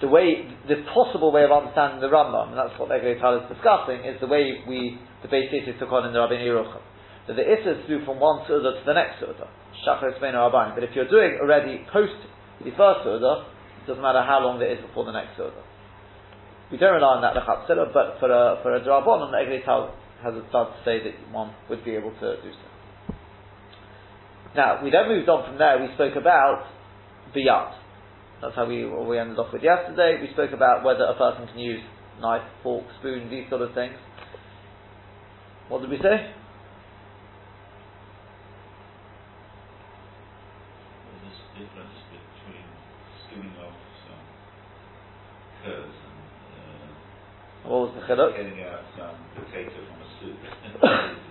the 0.01 0.07
way, 0.07 0.47
the 0.67 0.83
possible 0.93 1.31
way 1.31 1.43
of 1.43 1.51
understanding 1.51 1.99
the 1.99 2.07
Rambam, 2.07 2.55
and 2.55 2.57
that's 2.57 2.77
what 2.79 2.89
Eglei 2.89 3.19
Tal 3.19 3.43
is 3.43 3.47
discussing, 3.51 4.07
is 4.07 4.15
the 4.21 4.27
way 4.27 4.63
we, 4.67 4.97
the 5.21 5.27
basis 5.27 5.75
took 5.79 5.91
on 5.91 6.07
in 6.07 6.13
the 6.13 6.19
Rabbeinu 6.19 6.47
Yerucham. 6.47 6.81
That 7.27 7.35
the 7.35 7.45
Issa 7.45 7.83
do 7.87 8.03
from 8.05 8.19
one 8.19 8.47
Suda 8.47 8.79
to 8.79 8.83
the 8.85 8.93
next 8.93 9.19
Suda. 9.19 9.45
Shachar. 9.85 10.17
But 10.19 10.83
if 10.83 10.95
you're 10.95 11.09
doing 11.09 11.37
already 11.41 11.85
post 11.91 12.15
the 12.63 12.71
first 12.75 13.03
Suda, 13.03 13.45
it 13.83 13.87
doesn't 13.87 14.01
matter 14.01 14.23
how 14.23 14.39
long 14.41 14.59
there 14.59 14.71
is 14.71 14.79
before 14.81 15.05
the 15.05 15.11
next 15.11 15.37
Suda. 15.37 15.61
We 16.71 16.77
don't 16.77 16.93
rely 16.93 17.19
on 17.19 17.21
that 17.21 17.35
Lechatzilla, 17.35 17.93
but 17.93 18.19
for 18.19 18.31
a, 18.31 18.59
for 18.63 18.75
a 18.75 18.81
Drabon, 18.81 19.33
Eglei 19.33 19.63
Tal 19.65 19.93
has 20.23 20.33
a 20.33 20.43
start 20.49 20.73
to 20.75 20.79
say 20.85 21.03
that 21.03 21.15
one 21.31 21.53
would 21.69 21.83
be 21.83 21.91
able 21.91 22.11
to 22.11 22.41
do 22.41 22.51
so. 22.51 23.13
Now, 24.55 24.83
we 24.83 24.89
then 24.91 25.07
moved 25.07 25.29
on 25.29 25.47
from 25.47 25.57
there, 25.57 25.79
we 25.79 25.93
spoke 25.93 26.15
about 26.15 26.65
Biyat. 27.35 27.73
That's 28.41 28.55
how 28.55 28.65
we, 28.65 28.85
we 28.85 29.19
ended 29.19 29.37
off 29.37 29.51
with 29.51 29.63
yesterday. 29.63 30.17
We 30.21 30.31
spoke 30.31 30.51
about 30.53 30.83
whether 30.83 31.03
a 31.03 31.15
person 31.15 31.47
can 31.47 31.59
use 31.59 31.81
knife, 32.21 32.43
fork, 32.63 32.85
spoon, 32.99 33.29
these 33.29 33.49
sort 33.49 33.61
of 33.61 33.73
things. 33.73 33.95
What 35.67 35.81
did 35.81 35.89
we 35.89 35.97
say? 35.97 36.01
There's 36.01 36.33
this 41.21 41.39
difference 41.59 41.99
between 42.07 42.63
skimming 43.27 43.55
off 43.59 43.75
some 44.07 44.23
curds 45.63 45.99
and 45.99 46.23
uh, 46.55 47.69
what 47.69 47.91
was 47.91 47.93
the 47.99 48.07
chiluk? 48.07 48.37
getting 48.37 48.63
out 48.63 48.87
some 48.97 49.19
potato 49.35 49.83
from 49.83 49.99
a 49.99 50.07
soup. 50.23 50.39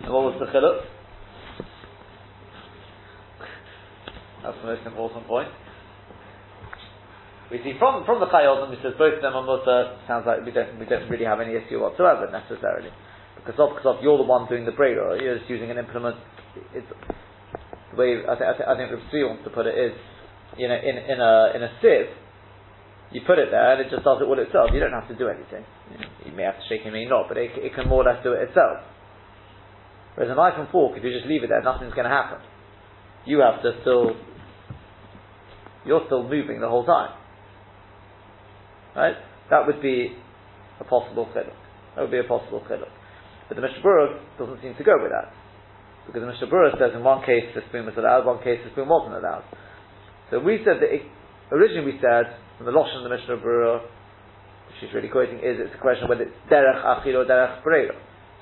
what 0.13 0.23
was 0.29 0.37
the 0.41 0.47
chiluk? 0.53 0.85
That's 4.43 4.57
the 4.61 4.67
most 4.67 4.87
important 4.87 5.27
point. 5.27 5.49
We 7.51 7.59
see 7.65 7.73
from 7.79 8.05
from 8.05 8.21
the 8.21 8.29
Chayyim, 8.29 8.69
we 8.69 8.77
says 8.85 8.93
both 8.99 9.17
of 9.17 9.23
them 9.23 9.33
are 9.33 9.43
mutter. 9.43 9.97
Sounds 10.07 10.29
like 10.29 10.45
we 10.45 10.53
don't 10.53 10.79
we 10.79 10.85
don't 10.85 11.09
really 11.09 11.25
have 11.25 11.41
any 11.41 11.57
issue 11.57 11.81
whatsoever 11.81 12.29
necessarily, 12.29 12.93
because 13.41 13.57
of 13.57 13.73
because 13.73 13.97
of 13.97 14.05
you're 14.05 14.19
the 14.19 14.29
one 14.29 14.49
doing 14.49 14.69
the 14.69 14.77
brayer, 14.77 15.17
you're 15.17 15.39
just 15.39 15.49
using 15.49 15.71
an 15.71 15.79
implement. 15.79 16.17
It's 16.77 16.87
the 17.93 17.97
way 17.97 18.21
I, 18.21 18.37
th- 18.37 18.49
I, 18.49 18.53
th- 18.53 18.69
I 18.69 18.75
think 18.77 18.93
Rav 18.93 19.01
wants 19.33 19.45
to 19.45 19.51
put 19.51 19.65
it 19.65 19.81
is, 19.81 19.97
you 20.61 20.69
know, 20.69 20.77
in 20.77 21.01
in 21.01 21.19
a 21.25 21.57
in 21.57 21.63
a 21.65 21.71
sieve, 21.81 22.13
you 23.13 23.25
put 23.25 23.39
it 23.41 23.49
there 23.51 23.73
and 23.73 23.81
it 23.81 23.89
just 23.89 24.05
does 24.05 24.21
it 24.21 24.29
all 24.29 24.39
itself. 24.39 24.69
You 24.77 24.81
don't 24.81 24.93
have 24.93 25.09
to 25.09 25.17
do 25.17 25.29
anything. 25.33 25.65
You, 25.89 26.29
you 26.29 26.33
may 26.37 26.45
have 26.45 26.61
to 26.61 26.67
shake 26.69 26.85
it, 26.85 26.93
may 26.93 27.09
not, 27.09 27.29
but 27.29 27.39
it, 27.41 27.57
it 27.57 27.73
can 27.75 27.89
more 27.89 28.05
or 28.05 28.13
less 28.13 28.23
do 28.23 28.33
it 28.37 28.45
itself. 28.45 28.85
Whereas 30.15 30.31
a 30.33 30.37
knife 30.37 30.59
and 30.59 30.69
fork, 30.69 30.99
if 30.99 31.05
you 31.05 31.13
just 31.15 31.27
leave 31.27 31.45
it 31.45 31.49
there, 31.49 31.63
nothing's 31.63 31.95
going 31.95 32.05
to 32.05 32.13
happen. 32.13 32.45
You 33.25 33.41
have 33.41 33.63
to 33.63 33.73
still, 33.81 34.17
you're 35.87 36.03
still 36.07 36.29
moving 36.29 36.61
the 36.61 36.69
whole 36.69 36.85
time. 36.85 37.18
Right? 38.97 39.17
That 39.51 39.67
would 39.67 39.81
be 39.81 40.17
a 40.81 40.85
possible 40.85 41.27
chiluk. 41.35 41.57
That 41.97 42.03
would 42.03 42.11
be 42.11 42.19
a 42.19 42.25
possible 42.25 42.63
chiluk. 42.69 42.93
But 43.49 43.57
the 43.57 43.63
Mishnah 43.63 44.21
doesn't 44.39 44.61
seem 44.61 44.77
to 44.77 44.85
go 44.85 45.01
with 45.01 45.11
that. 45.11 45.33
Because 46.07 46.25
the 46.25 46.29
Mishnah 46.29 46.49
says 46.81 46.93
in 46.97 47.05
one 47.05 47.25
case 47.25 47.45
the 47.55 47.61
spoon 47.69 47.85
was 47.85 47.97
allowed, 47.97 48.25
one 48.25 48.41
case 48.45 48.61
the 48.65 48.71
spoon 48.73 48.89
wasn't 48.89 49.17
allowed. 49.17 49.45
So 50.31 50.41
we 50.41 50.61
said 50.65 50.81
that, 50.81 50.89
it, 50.89 51.05
originally 51.53 51.93
we 51.93 52.01
said, 52.01 52.33
from 52.57 52.65
the 52.65 52.73
Lashon 52.73 53.05
of 53.05 53.05
the 53.05 53.13
Mishnah 53.13 53.41
Berurah, 53.41 53.81
which 53.81 54.77
she's 54.81 54.93
really 54.93 55.09
quoting, 55.09 55.41
is 55.41 55.61
it's 55.61 55.73
a 55.77 55.81
question 55.81 56.05
of 56.05 56.11
whether 56.13 56.25
it's 56.25 56.37
derech 56.49 56.81
achil 56.81 57.17
or 57.17 57.25
derech 57.25 57.65
breira. 57.65 57.97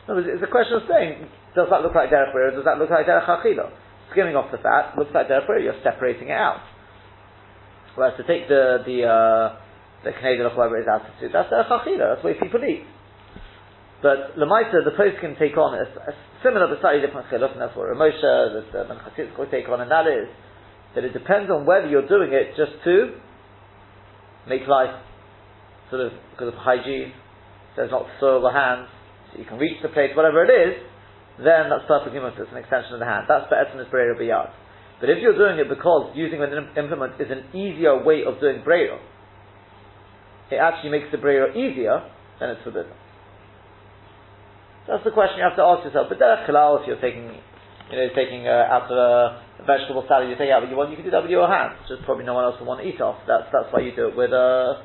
No, 0.06 0.18
it's 0.18 0.42
a 0.42 0.50
question 0.50 0.78
of 0.78 0.86
saying, 0.90 1.26
does 1.54 1.66
that 1.70 1.82
look 1.82 1.94
like 1.94 2.10
derech 2.10 2.34
breira, 2.34 2.54
does 2.54 2.66
that 2.66 2.78
look 2.78 2.90
like 2.90 3.06
derech 3.06 3.26
achila? 3.26 3.70
Skimming 4.10 4.34
off 4.34 4.50
the 4.50 4.58
fat, 4.58 4.94
looks 4.98 5.10
like 5.14 5.26
derech 5.26 5.46
breira, 5.46 5.62
you're 5.62 5.82
separating 5.82 6.28
it 6.28 6.38
out. 6.38 6.62
Whereas 7.94 8.14
to 8.18 8.26
take 8.26 8.46
the, 8.46 8.82
the, 8.86 9.06
uh, 9.06 9.65
the 10.04 10.12
Canadian 10.12 10.50
whoever 10.50 10.80
is 10.80 10.86
altitude. 10.86 11.32
That's 11.32 11.50
a 11.52 11.64
chachira. 11.64 12.14
That's 12.14 12.22
the 12.22 12.28
way 12.28 12.34
people 12.40 12.62
eat. 12.64 12.84
But 14.02 14.36
Lamaita, 14.36 14.84
the 14.84 14.92
post 14.96 15.18
can 15.20 15.36
take 15.40 15.56
on 15.56 15.72
a, 15.72 15.88
a 15.88 16.12
similar 16.44 16.68
but 16.68 16.80
slightly 16.80 17.00
different 17.00 17.28
chiluk, 17.32 17.52
and 17.52 17.60
that's 17.60 17.74
what 17.74 17.88
Ramosha, 17.88 18.70
the, 18.70 18.84
Menchatzitz 18.84 19.36
will 19.38 19.48
take 19.48 19.68
on, 19.68 19.80
and 19.80 19.90
that 19.90 20.06
is 20.06 20.28
that 20.94 21.04
it 21.04 21.12
depends 21.12 21.50
on 21.50 21.64
whether 21.64 21.88
you're 21.88 22.06
doing 22.06 22.32
it 22.32 22.56
just 22.56 22.72
to 22.84 23.16
make 24.48 24.68
life 24.68 24.94
sort 25.90 26.02
of 26.02 26.12
because 26.32 26.48
of 26.48 26.58
hygiene, 26.60 27.12
so 27.74 27.84
as 27.84 27.90
not 27.90 28.04
to 28.04 28.12
soil 28.20 28.42
the 28.42 28.52
hands, 28.52 28.88
so 29.32 29.38
you 29.38 29.44
can 29.44 29.58
reach 29.58 29.80
the 29.82 29.88
plate, 29.88 30.14
whatever 30.14 30.44
it 30.44 30.52
is, 30.52 30.76
then 31.38 31.68
that's 31.68 31.84
perfectly 31.88 32.20
mutter. 32.20 32.44
It's 32.44 32.52
an 32.52 32.58
extension 32.58 32.94
of 32.94 33.00
the 33.00 33.08
hand. 33.08 33.28
That's 33.28 33.48
be'etzim 33.48 33.80
is 33.80 33.88
breira 33.92 34.16
biyad. 34.16 34.52
But 35.00 35.10
if 35.10 35.20
you're 35.20 35.36
doing 35.36 35.60
it 35.60 35.68
because 35.68 36.12
using 36.16 36.40
an 36.40 36.52
implement 36.76 37.20
is 37.20 37.28
an 37.28 37.52
easier 37.52 38.00
way 38.00 38.24
of 38.24 38.40
doing 38.40 38.64
breira, 38.64 38.96
it 40.50 40.56
actually 40.56 40.90
makes 40.90 41.10
the 41.10 41.18
breira 41.18 41.50
easier, 41.56 42.02
then 42.38 42.50
it's 42.50 42.62
forbidden. 42.62 42.92
That's 44.86 45.02
the 45.02 45.10
question 45.10 45.42
you 45.42 45.46
have 45.46 45.58
to 45.58 45.66
ask 45.66 45.82
yourself. 45.82 46.06
But 46.08 46.22
derech 46.22 46.46
kalal, 46.46 46.80
if 46.80 46.86
you're 46.86 47.02
taking, 47.02 47.26
you 47.90 47.96
know, 47.98 48.08
taking 48.14 48.46
uh, 48.46 48.70
out 48.70 48.86
of 48.86 48.94
a, 48.94 49.64
vegetable 49.66 50.06
salad, 50.06 50.30
you 50.30 50.38
take 50.38 50.50
out 50.54 50.62
what 50.62 50.70
you 50.70 50.78
want, 50.78 50.90
you 50.90 50.96
can 50.96 51.04
do 51.04 51.10
that 51.10 51.26
with 51.26 51.32
your 51.32 51.50
hands. 51.50 51.74
Just 51.90 52.06
probably 52.06 52.22
no 52.22 52.34
one 52.34 52.44
else 52.44 52.54
will 52.60 52.70
want 52.70 52.78
to 52.82 52.86
eat 52.86 53.00
off. 53.00 53.18
That's 53.26 53.50
that's 53.50 53.66
why 53.74 53.82
you 53.82 53.90
do 53.96 54.06
it 54.08 54.14
with 54.14 54.30
a 54.30 54.84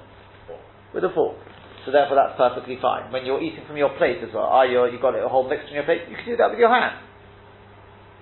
with 0.94 1.06
a 1.06 1.14
fork. 1.14 1.38
So 1.86 1.92
therefore, 1.92 2.18
that's 2.18 2.34
perfectly 2.38 2.82
fine. 2.82 3.12
When 3.14 3.26
you're 3.26 3.42
eating 3.42 3.66
from 3.68 3.78
your 3.78 3.94
plate 3.98 4.24
as 4.26 4.34
well, 4.34 4.50
are 4.50 4.66
you 4.66 4.82
you've 4.90 5.02
got 5.02 5.14
a 5.14 5.28
whole 5.30 5.46
mixture 5.46 5.70
in 5.70 5.82
your 5.82 5.86
plate, 5.86 6.10
you 6.10 6.16
can 6.18 6.26
do 6.26 6.38
that 6.38 6.50
with 6.50 6.58
your 6.58 6.74
hand. 6.74 6.98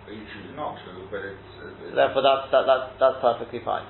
You 0.10 0.26
choose 0.26 0.52
not 0.58 0.76
to, 0.84 1.06
but 1.12 1.22
it's. 1.22 1.48
it's 1.64 1.96
therefore, 1.96 2.26
that's 2.26 2.50
that, 2.52 2.66
that's 2.66 2.88
that's 3.00 3.18
perfectly 3.22 3.62
fine. 3.64 3.86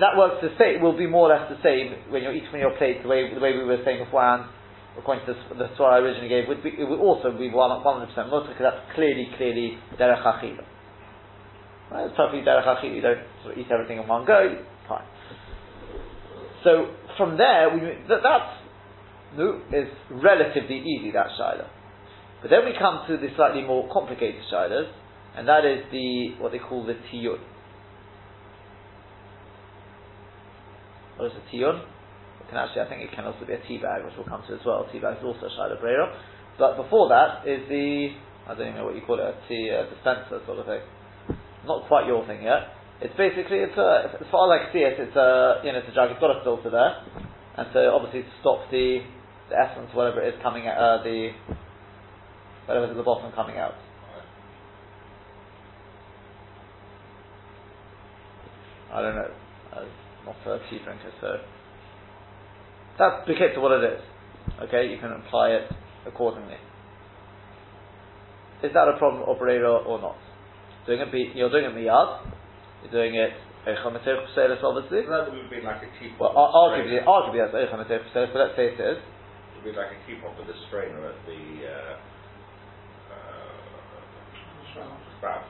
That 0.00 0.16
works 0.18 0.42
the 0.42 0.50
same. 0.58 0.82
Will 0.82 0.96
be 0.96 1.06
more 1.06 1.30
or 1.30 1.36
less 1.36 1.46
the 1.48 1.62
same 1.62 2.10
when 2.10 2.22
you're 2.22 2.34
eating 2.34 2.50
from 2.50 2.60
your 2.60 2.76
plate. 2.76 3.02
The 3.02 3.08
way 3.08 3.32
the 3.32 3.40
way 3.40 3.52
we 3.54 3.64
were 3.64 3.78
saying 3.84 4.04
beforehand 4.04 4.50
according 4.98 5.26
to 5.26 5.34
the, 5.34 5.54
the 5.54 5.68
Torah 5.76 5.96
I 5.96 5.98
originally 5.98 6.28
gave, 6.28 6.48
would 6.48 6.62
be, 6.62 6.70
it 6.70 6.88
would 6.88 7.00
also 7.00 7.32
be 7.36 7.50
100% 7.50 7.50
mutter 8.30 8.48
because 8.48 8.62
that's 8.62 8.94
clearly, 8.94 9.28
clearly 9.36 9.78
derech 9.98 10.22
achila. 10.22 10.62
Right? 11.90 12.06
It's 12.06 12.16
perfectly 12.16 12.42
derech 12.42 12.66
achila. 12.66 12.94
You 12.94 13.02
don't 13.02 13.24
sort 13.42 13.54
of 13.54 13.58
eat 13.58 13.66
everything 13.70 13.98
in 13.98 14.08
one 14.08 14.24
go. 14.26 14.62
Fine. 14.88 15.06
So 16.62 16.94
from 17.16 17.36
there, 17.36 17.70
we, 17.74 17.80
that 18.08 18.20
that's 18.22 18.54
no, 19.36 19.60
is 19.72 19.88
relatively 20.10 20.78
easy. 20.78 21.10
That 21.10 21.26
shiloh. 21.36 21.68
But 22.40 22.50
then 22.50 22.64
we 22.64 22.72
come 22.78 23.04
to 23.08 23.16
the 23.16 23.28
slightly 23.36 23.62
more 23.62 23.88
complicated 23.92 24.42
shilohs, 24.50 24.88
and 25.36 25.48
that 25.48 25.64
is 25.64 25.84
the 25.90 26.36
what 26.38 26.52
they 26.52 26.58
call 26.58 26.86
the 26.86 26.94
tiyun. 27.12 27.38
What 31.16 31.30
is 31.30 31.36
the 31.38 31.44
tiyun? 31.50 31.78
It 31.78 32.46
can 32.50 32.58
actually, 32.58 32.82
I 32.82 32.88
think 32.88 33.02
it 33.02 33.12
can 33.14 33.24
also 33.24 33.46
be 33.46 33.54
a 33.54 33.62
tea 33.64 33.78
bag, 33.78 34.04
which 34.04 34.14
we'll 34.16 34.28
come 34.28 34.42
to 34.48 34.54
as 34.54 34.64
well. 34.66 34.86
Tea 34.92 34.98
bag 35.00 35.18
is 35.18 35.24
also 35.24 35.46
a 35.46 35.52
Shiloh 35.54 35.80
Brera. 35.80 36.12
But 36.58 36.76
before 36.76 37.08
that 37.08 37.46
is 37.48 37.64
the, 37.68 38.14
I 38.46 38.54
don't 38.54 38.68
even 38.68 38.78
know 38.78 38.86
what 38.86 38.94
you 38.94 39.02
call 39.06 39.18
it, 39.18 39.26
a 39.26 39.34
tea 39.48 39.70
uh, 39.72 39.88
dispenser 39.90 40.44
sort 40.46 40.58
of 40.58 40.66
thing. 40.66 40.82
Not 41.66 41.88
quite 41.88 42.06
your 42.06 42.26
thing 42.26 42.42
yet. 42.44 42.74
It's 43.00 43.16
basically, 43.16 43.58
it's 43.64 43.76
a, 43.76 44.12
as 44.20 44.28
far 44.30 44.46
as 44.46 44.50
I 44.54 44.58
can 44.64 44.70
see 44.72 44.84
it, 44.84 45.00
it's 45.00 45.16
a, 45.16 45.64
you 45.64 45.72
know, 45.72 45.80
it's 45.80 45.90
a 45.90 45.94
jug, 45.94 46.10
it's 46.10 46.20
got 46.20 46.30
a 46.30 46.44
filter 46.44 46.70
there. 46.70 47.00
And 47.56 47.66
so 47.72 47.90
obviously 47.94 48.22
to 48.22 48.34
stop 48.40 48.70
the, 48.70 49.02
the 49.50 49.56
essence, 49.56 49.90
whatever 49.94 50.22
it 50.22 50.34
is 50.34 50.42
coming 50.42 50.68
out, 50.68 50.78
uh, 50.78 51.02
the, 51.02 51.30
whatever's 52.66 52.90
at 52.90 52.96
the 52.96 53.02
bottom 53.02 53.32
coming 53.32 53.56
out. 53.56 53.74
I 58.92 59.02
don't 59.02 59.16
know. 59.16 59.43
I'm 60.26 60.34
not 60.46 60.56
a 60.56 60.70
tea 60.70 60.80
drinker, 60.82 61.12
so 61.20 61.36
that's 62.98 63.26
because 63.28 63.52
to 63.54 63.60
what 63.60 63.72
it 63.72 63.84
is. 63.84 64.00
Okay, 64.68 64.88
you 64.88 64.98
can 64.98 65.12
apply 65.12 65.50
it 65.50 65.68
accordingly. 66.06 66.56
Is 68.62 68.72
that 68.72 68.88
a 68.88 68.96
problem 68.96 69.28
operator 69.28 69.68
or 69.68 70.00
not? 70.00 70.16
Doing 70.86 71.00
it, 71.00 71.36
you're 71.36 71.50
doing 71.50 71.64
it 71.64 71.74
miyad. 71.76 72.24
You're 72.82 72.92
doing 72.92 73.14
it 73.14 73.32
obviously. 74.64 75.04
That 75.08 75.32
would 75.32 75.48
be 75.48 75.60
like 75.64 75.84
a 75.84 75.90
teapot. 76.00 76.32
Well, 76.32 76.52
arguably, 76.52 77.00
arguably 77.04 77.40
that's 77.44 77.52
but 78.32 78.36
let's 78.36 78.56
say 78.56 78.72
it 78.72 78.80
is. 78.80 79.00
It 79.00 79.64
would 79.64 79.72
be 79.72 79.76
like 79.76 79.92
a 79.92 80.00
teapot 80.04 80.36
with 80.36 80.48
a 80.48 80.58
strainer 80.68 81.08
at 81.08 81.16
the 81.24 81.40
uh, 81.64 81.96
uh, 83.12 84.94
spout. 85.20 85.44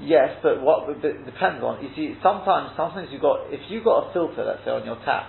Yes, 0.00 0.40
but 0.42 0.64
what 0.64 0.88
it 0.88 1.24
depends 1.28 1.60
on. 1.60 1.84
You 1.84 1.92
see, 1.92 2.16
sometimes 2.24 2.72
sometimes 2.72 3.12
you 3.12 3.20
got 3.20 3.52
if 3.52 3.60
you 3.68 3.84
got 3.84 4.08
a 4.08 4.12
filter, 4.16 4.48
let's 4.48 4.64
say 4.64 4.72
on 4.72 4.84
your 4.88 4.96
tap. 5.04 5.28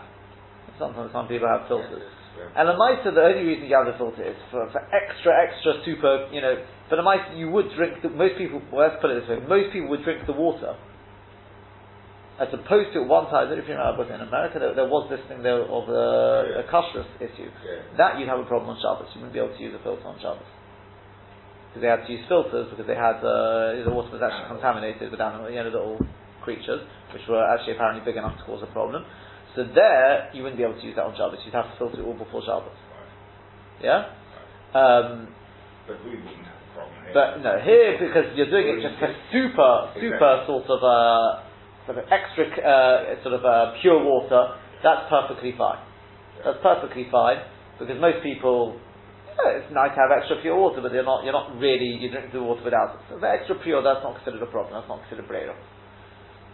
Sometimes 0.79 1.11
some 1.11 1.27
people 1.27 1.51
have 1.51 1.67
filters. 1.67 1.99
Yeah. 1.99 2.55
And 2.55 2.71
a 2.71 2.75
mice, 2.79 3.03
the 3.03 3.11
only 3.11 3.43
reason 3.43 3.67
you 3.67 3.75
have 3.75 3.85
the 3.85 3.99
filter 3.99 4.23
is 4.23 4.39
for, 4.49 4.63
for 4.71 4.79
extra, 4.95 5.35
extra, 5.35 5.83
super, 5.83 6.31
you 6.31 6.39
know. 6.39 6.55
But 6.89 6.97
a 6.99 7.03
mice, 7.03 7.27
you 7.35 7.51
would 7.51 7.67
drink. 7.75 7.99
The, 7.99 8.09
most 8.09 8.39
people, 8.39 8.63
well, 8.71 8.87
let's 8.87 8.95
put 9.03 9.11
it 9.11 9.19
this 9.19 9.27
way: 9.27 9.43
most 9.43 9.75
people 9.75 9.91
would 9.91 10.07
drink 10.07 10.23
the 10.23 10.33
water. 10.33 10.79
As 12.39 12.47
opposed 12.55 12.95
to 12.95 13.03
at 13.03 13.07
one 13.11 13.27
time, 13.29 13.45
I 13.45 13.53
don't 13.53 13.59
know 13.59 13.63
if 13.63 13.69
you 13.69 13.75
remember, 13.75 14.07
in 14.07 14.23
America 14.23 14.57
there, 14.57 14.73
there 14.73 14.89
was 14.89 15.05
this 15.11 15.21
thing 15.29 15.43
there 15.43 15.61
of 15.61 15.85
a, 15.91 16.57
yeah. 16.57 16.63
a 16.63 16.65
kashrus 16.71 17.05
issue. 17.21 17.51
Yeah. 17.61 17.85
That 17.99 18.17
you'd 18.17 18.31
have 18.31 18.39
a 18.39 18.47
problem 18.49 18.73
on 18.73 18.81
Shabbos. 18.81 19.11
You 19.13 19.21
wouldn't 19.21 19.35
be 19.35 19.43
able 19.43 19.53
to 19.53 19.61
use 19.61 19.75
a 19.77 19.83
filter 19.83 20.07
on 20.07 20.17
Shabbos 20.17 20.47
because 21.71 21.81
they 21.81 21.87
had 21.87 22.03
to 22.03 22.11
use 22.11 22.27
filters 22.27 22.67
because 22.67 22.83
they 22.85 22.99
had 22.99 23.23
uh, 23.23 23.79
the 23.79 23.91
water 23.91 24.11
was 24.11 24.19
actually 24.19 24.51
contaminated 24.51 25.07
with 25.07 25.23
animal, 25.23 25.47
you 25.47 25.55
know, 25.55 25.71
little 25.71 25.97
creatures 26.43 26.83
which 27.15 27.23
were 27.31 27.39
actually 27.47 27.79
apparently 27.79 28.03
big 28.03 28.17
enough 28.19 28.35
to 28.37 28.43
cause 28.43 28.59
a 28.59 28.71
problem. 28.75 29.05
So 29.55 29.63
there, 29.63 30.31
you 30.33 30.43
wouldn't 30.43 30.59
be 30.59 30.63
able 30.63 30.79
to 30.79 30.85
use 30.85 30.95
that 30.95 31.03
on 31.07 31.15
Shabbos. 31.15 31.39
You'd 31.43 31.55
have 31.55 31.71
to 31.71 31.77
filter 31.77 32.01
it 32.01 32.05
all 32.05 32.15
before 32.15 32.43
Shabbos. 32.43 32.75
Yeah. 33.83 34.11
Um, 34.75 35.31
but 35.87 35.99
we 36.03 36.19
wouldn't 36.19 36.43
have 36.43 36.59
a 36.59 36.73
problem 36.75 36.95
here. 37.03 37.15
But 37.15 37.29
no, 37.43 37.53
here 37.63 37.99
because 37.99 38.35
you're 38.35 38.51
doing 38.51 38.67
it 38.67 38.83
just 38.83 38.99
for 38.99 39.11
super, 39.31 39.71
super 39.95 40.43
sort 40.47 40.67
of 40.67 40.79
uh, 40.83 41.43
sort 41.87 41.97
of 41.99 42.05
extra 42.11 42.47
uh, 42.59 43.23
sort 43.23 43.35
of 43.35 43.43
uh, 43.43 43.75
pure 43.81 43.99
water. 44.03 44.59
That's 44.83 45.07
perfectly 45.09 45.55
fine. 45.57 45.79
That's 46.43 46.59
perfectly 46.63 47.07
fine 47.11 47.43
because 47.79 47.99
most 47.99 48.23
people 48.23 48.79
it's 49.57 49.71
nice 49.73 49.93
to 49.95 49.99
have 50.01 50.11
extra 50.11 50.41
pure 50.41 50.57
water, 50.57 50.81
but 50.81 50.91
you're 50.91 51.07
not, 51.07 51.23
you're 51.23 51.35
not 51.35 51.55
really, 51.57 51.97
you 51.97 52.11
drink 52.11 52.31
the 52.31 52.41
water 52.41 52.63
without 52.63 52.95
it. 52.95 53.01
So 53.09 53.19
the 53.19 53.27
extra 53.27 53.55
pure, 53.59 53.81
that's 53.81 54.03
not 54.03 54.15
considered 54.19 54.41
a 54.43 54.51
problem, 54.51 54.75
that's 54.75 54.89
not 54.89 55.01
considered 55.07 55.27
brera. 55.27 55.55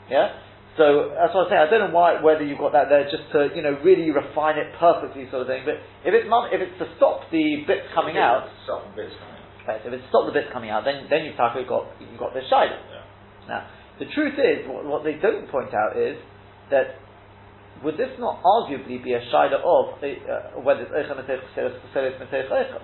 Yeah? 0.10 0.40
So, 0.78 1.10
that's 1.18 1.34
what 1.34 1.50
I'm 1.50 1.50
saying, 1.50 1.64
I 1.66 1.70
don't 1.74 1.90
know 1.90 1.96
why, 1.96 2.22
whether 2.22 2.46
you've 2.46 2.62
got 2.62 2.78
that 2.78 2.86
there 2.94 3.10
just 3.10 3.26
to, 3.34 3.50
you 3.58 3.66
know, 3.66 3.82
really 3.82 4.14
refine 4.14 4.62
it 4.62 4.78
perfectly 4.78 5.26
sort 5.34 5.42
of 5.42 5.50
thing, 5.50 5.66
but 5.66 5.82
if 6.06 6.14
it's 6.14 6.30
not, 6.30 6.54
if 6.54 6.62
it's 6.62 6.78
to 6.78 6.86
stop 7.02 7.26
the 7.34 7.66
bits 7.66 7.90
coming 7.98 8.22
out, 8.22 8.46
stop 8.64 8.86
the 8.94 8.94
bits 8.94 9.18
coming 9.18 9.42
out. 9.42 9.66
Right, 9.66 9.82
so 9.82 9.90
if 9.90 9.98
it's 9.98 10.06
to 10.06 10.12
stop 10.14 10.30
the 10.30 10.38
bits 10.38 10.54
coming 10.54 10.70
out, 10.70 10.86
then, 10.86 11.10
then 11.10 11.26
you've 11.26 11.36
got, 11.36 11.58
you've 11.58 12.22
got 12.22 12.38
this 12.38 12.46
shiloh. 12.46 12.78
Yeah. 12.78 13.50
Now, 13.50 13.62
the 13.98 14.06
truth 14.14 14.38
is, 14.38 14.70
what, 14.70 14.86
what 14.86 15.02
they 15.02 15.18
don't 15.18 15.50
point 15.50 15.74
out 15.74 15.98
is, 15.98 16.22
that 16.70 17.00
would 17.84 17.98
this 17.98 18.10
not 18.20 18.42
arguably 18.44 19.04
be 19.04 19.14
a 19.14 19.22
shaila 19.32 19.62
of 19.62 20.02
uh, 20.02 20.62
whether 20.62 20.82
it's 20.82 20.92
Eicha 20.92 21.14
Metech 21.14 21.42
Cheseres 21.54 22.22
Metech 22.22 22.50
Eicha? 22.50 22.82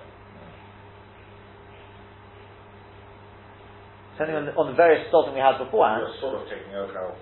Depending 4.14 4.36
on 4.36 4.46
the, 4.46 4.52
on 4.54 4.70
the 4.70 4.78
various 4.78 5.10
stopping 5.10 5.34
we 5.34 5.42
had 5.42 5.58
beforehand. 5.58 6.06
You're 6.06 6.22
sort 6.22 6.38
of 6.38 6.46
taking 6.46 6.70
out 6.70 6.94
how. 6.94 7.18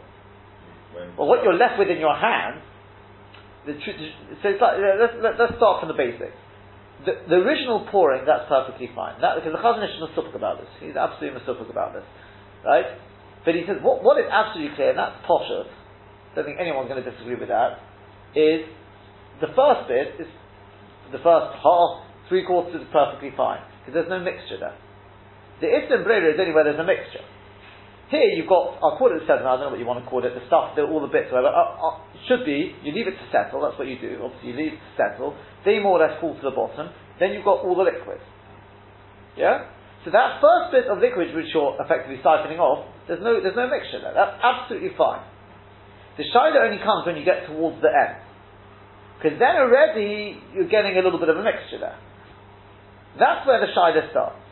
Well, 1.16 1.24
what 1.24 1.40
you're 1.40 1.56
left 1.56 1.80
with 1.80 1.88
in 1.88 1.96
your 1.96 2.12
hand, 2.12 2.60
the, 3.64 3.72
so 3.80 4.44
it's 4.44 4.60
like, 4.60 4.76
let's, 4.76 5.16
let's 5.40 5.56
start 5.56 5.80
from 5.80 5.88
the 5.88 5.96
basics. 5.96 6.36
The, 7.08 7.16
the, 7.32 7.40
original 7.40 7.88
pouring, 7.88 8.28
that's 8.28 8.44
perfectly 8.44 8.92
fine. 8.94 9.16
That, 9.24 9.40
because 9.40 9.56
the 9.56 9.62
Chazon 9.64 9.80
Ish 9.80 9.96
is 9.96 10.04
masupik 10.04 10.36
about 10.36 10.60
this. 10.60 10.68
He's 10.84 10.94
absolutely 10.94 11.40
masupik 11.40 11.70
about 11.72 11.96
this. 11.96 12.04
Right? 12.60 12.84
But 13.44 13.56
he 13.56 13.64
says, 13.66 13.80
what, 13.80 14.04
what 14.04 14.20
is 14.20 14.28
absolutely 14.30 14.76
clear, 14.76 14.90
and 14.92 15.00
that's 15.00 15.16
poshut, 15.24 15.66
don't 16.34 16.44
think 16.44 16.58
anyone's 16.60 16.88
going 16.88 17.02
to 17.02 17.08
disagree 17.08 17.36
with 17.36 17.48
that, 17.48 17.78
is 18.34 18.64
the 19.40 19.52
first 19.56 19.88
bit 19.88 20.16
is 20.20 20.30
the 21.12 21.20
first 21.20 21.52
half, 21.60 22.08
three 22.28 22.46
quarters 22.46 22.80
is 22.80 22.88
perfectly 22.92 23.30
fine 23.36 23.60
because 23.80 23.92
there's 23.92 24.08
no 24.08 24.20
mixture 24.20 24.56
there. 24.56 24.76
The 25.60 25.68
Islam 25.68 26.02
Brera 26.02 26.32
is 26.32 26.40
only 26.40 26.54
where 26.54 26.64
there's 26.64 26.80
a 26.80 26.86
mixture. 26.86 27.22
Here 28.08 28.28
you've 28.36 28.48
got, 28.48 28.76
I'll 28.84 29.00
call 29.00 29.08
it 29.08 29.20
the 29.20 29.26
sediment, 29.28 29.48
I 29.48 29.56
don't 29.56 29.72
know 29.72 29.72
what 29.72 29.80
you 29.80 29.88
want 29.88 30.04
to 30.04 30.08
call 30.08 30.20
it, 30.20 30.36
the 30.36 30.44
stuff, 30.44 30.76
the, 30.76 30.84
all 30.84 31.00
the 31.00 31.08
bits, 31.08 31.32
whatever, 31.32 31.48
uh, 31.48 31.80
uh, 31.80 31.96
should 32.28 32.44
be, 32.44 32.76
you 32.84 32.92
leave 32.92 33.08
it 33.08 33.16
to 33.16 33.26
settle, 33.32 33.64
that's 33.64 33.80
what 33.80 33.88
you 33.88 33.96
do, 33.96 34.20
obviously 34.20 34.52
you 34.52 34.56
leave 34.56 34.76
it 34.76 34.84
to 34.84 34.92
settle, 35.00 35.32
they 35.64 35.80
more 35.80 35.96
or 35.96 36.04
less 36.04 36.20
fall 36.20 36.36
to 36.36 36.44
the 36.44 36.52
bottom, 36.52 36.92
then 37.16 37.32
you've 37.32 37.48
got 37.48 37.64
all 37.64 37.72
the 37.72 37.88
liquid. 37.88 38.20
Yeah? 39.32 39.64
So 40.04 40.12
that 40.12 40.44
first 40.44 40.76
bit 40.76 40.92
of 40.92 41.00
liquid 41.00 41.32
which 41.32 41.56
you're 41.56 41.72
effectively 41.80 42.20
siphoning 42.20 42.60
off, 42.60 42.84
there's 43.08 43.24
no, 43.24 43.40
there's 43.40 43.56
no 43.56 43.64
mixture 43.72 44.04
there, 44.04 44.12
that's 44.12 44.36
absolutely 44.44 44.92
fine. 44.92 45.24
The 46.18 46.24
Shiloh 46.28 46.60
only 46.60 46.78
comes 46.84 47.06
when 47.06 47.16
you 47.16 47.24
get 47.24 47.46
towards 47.46 47.80
the 47.80 47.88
end. 47.88 48.20
Because 49.16 49.38
then 49.38 49.56
already 49.56 50.36
you're 50.52 50.68
getting 50.68 50.98
a 50.98 51.02
little 51.02 51.18
bit 51.18 51.28
of 51.28 51.38
a 51.38 51.44
mixture 51.44 51.78
there. 51.78 51.98
That's 53.18 53.46
where 53.46 53.60
the 53.60 53.72
Shiloh 53.72 54.10
starts. 54.10 54.42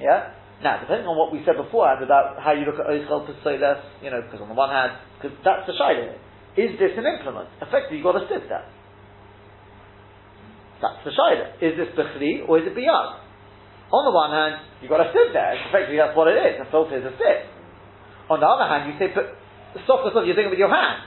Yeah? 0.00 0.32
Now, 0.62 0.80
depending 0.80 1.04
on 1.04 1.20
what 1.20 1.32
we 1.32 1.44
said 1.44 1.60
beforehand 1.60 2.00
about 2.00 2.40
how 2.40 2.56
you 2.56 2.64
look 2.64 2.80
at 2.80 2.88
Oichel 2.88 3.28
less, 3.28 3.84
you 4.00 4.08
know, 4.08 4.24
because 4.24 4.40
on 4.40 4.48
the 4.48 4.56
one 4.56 4.72
hand, 4.72 4.96
because 5.20 5.36
that's 5.44 5.68
the 5.68 5.76
Shiloh. 5.76 6.16
Is 6.56 6.80
this 6.80 6.96
an 6.96 7.04
implement? 7.04 7.52
Effectively, 7.60 8.00
you've 8.00 8.08
got 8.08 8.16
a 8.16 8.24
sieve 8.24 8.48
there. 8.48 8.64
That's 10.80 11.00
the 11.04 11.12
Shiloh. 11.12 11.60
Is 11.60 11.76
this 11.76 11.92
Bechli 11.92 12.48
or 12.48 12.56
is 12.56 12.64
it 12.64 12.72
Biyad? 12.72 13.20
On 13.92 14.02
the 14.02 14.14
one 14.16 14.32
hand, 14.32 14.64
you've 14.80 14.90
got 14.90 15.04
a 15.04 15.12
sieve 15.12 15.36
there. 15.36 15.60
Effectively, 15.68 16.00
that's 16.00 16.16
what 16.16 16.32
it 16.32 16.40
is. 16.40 16.56
A 16.64 16.66
filter 16.72 16.96
is 16.96 17.04
a 17.04 17.12
sieve. 17.20 17.44
On 18.32 18.40
the 18.40 18.48
other 18.48 18.64
hand, 18.64 18.88
you 18.88 18.96
say, 18.96 19.12
but 19.12 19.36
the 19.76 20.22
you're 20.24 20.34
doing 20.34 20.46
it 20.46 20.50
with 20.50 20.58
your 20.58 20.72
hand. 20.72 21.02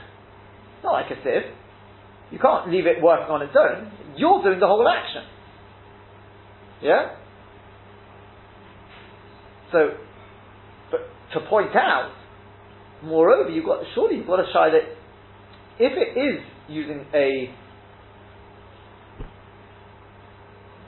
It's 0.76 0.84
not 0.84 0.92
like 0.92 1.10
a 1.10 1.16
sieve. 1.22 1.50
You 2.30 2.38
can't 2.38 2.70
leave 2.70 2.86
it 2.86 3.02
working 3.02 3.30
on 3.30 3.42
its 3.42 3.54
own. 3.58 3.90
You're 4.16 4.42
doing 4.42 4.60
the 4.60 4.66
whole 4.66 4.86
action. 4.88 5.22
Yeah? 6.82 7.16
So, 9.72 9.90
but 10.90 11.00
to 11.34 11.40
point 11.48 11.74
out, 11.76 12.12
moreover, 13.02 13.50
you've 13.50 13.66
got, 13.66 13.82
surely 13.94 14.16
you've 14.16 14.26
got 14.26 14.36
to 14.36 14.46
show 14.52 14.70
that 14.70 14.82
if 15.78 15.92
it 15.96 16.18
is 16.18 16.44
using 16.68 17.06
a, 17.14 17.54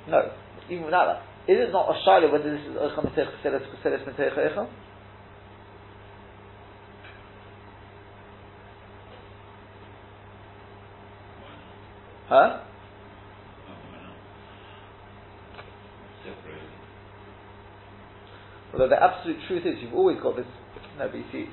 no, 0.09 0.33
even 0.71 0.85
without 0.85 1.07
that, 1.07 1.23
is 1.51 1.59
it 1.59 1.73
not 1.73 1.91
a 1.91 2.09
shaila 2.09 2.31
whether 2.31 2.51
this 2.53 2.63
is 2.63 2.77
Ocha 2.77 3.03
Metech 3.03 3.43
Huh? 12.33 12.65
Although 18.73 18.89
the 18.89 18.97
absolute 18.97 19.37
truth 19.47 19.69
is, 19.69 19.77
you've 19.85 19.93
always 19.93 20.17
got 20.17 20.37
this. 20.41 20.49
No, 20.97 21.13
but 21.13 21.17
you 21.21 21.29
see, 21.29 21.45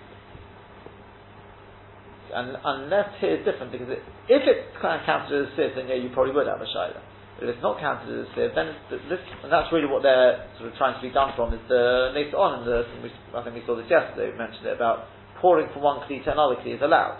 and 2.31 2.55
unless 2.63 3.11
here 3.19 3.35
it's 3.35 3.43
different, 3.43 3.75
because 3.75 3.91
it, 3.91 3.99
if 4.31 4.47
it's 4.47 4.71
kind 4.79 4.95
of 4.95 5.05
counted 5.05 5.35
as 5.35 5.51
a 5.51 5.55
sieve, 5.59 5.75
then 5.75 5.91
yeah, 5.91 5.99
you 5.99 6.15
probably 6.15 6.31
would 6.31 6.47
have 6.47 6.63
a 6.63 6.69
shaila. 6.71 7.03
But 7.35 7.51
if 7.51 7.59
it's 7.59 7.63
not 7.63 7.75
counted 7.83 8.07
as 8.07 8.23
a 8.23 8.29
sieve, 8.31 8.55
then 8.55 8.71
this, 9.11 9.19
and 9.43 9.51
that's 9.51 9.67
really 9.75 9.91
what 9.91 9.99
they're 9.99 10.47
sort 10.55 10.71
of 10.71 10.79
trying 10.79 10.95
to 10.95 11.03
be 11.03 11.11
done 11.11 11.35
from 11.35 11.51
is 11.51 11.59
the 11.67 12.15
next 12.15 12.31
on, 12.31 12.63
and 12.63 12.63
the, 12.63 12.87
I 13.35 13.43
think 13.43 13.59
we 13.59 13.67
saw 13.67 13.75
this 13.75 13.91
yesterday. 13.91 14.31
We 14.31 14.39
mentioned 14.39 14.63
it 14.63 14.79
about 14.79 15.11
pouring 15.43 15.67
from 15.75 15.83
one 15.83 16.07
kli 16.07 16.23
to 16.23 16.31
another 16.31 16.55
kli 16.63 16.79
is 16.79 16.81
allowed. 16.81 17.19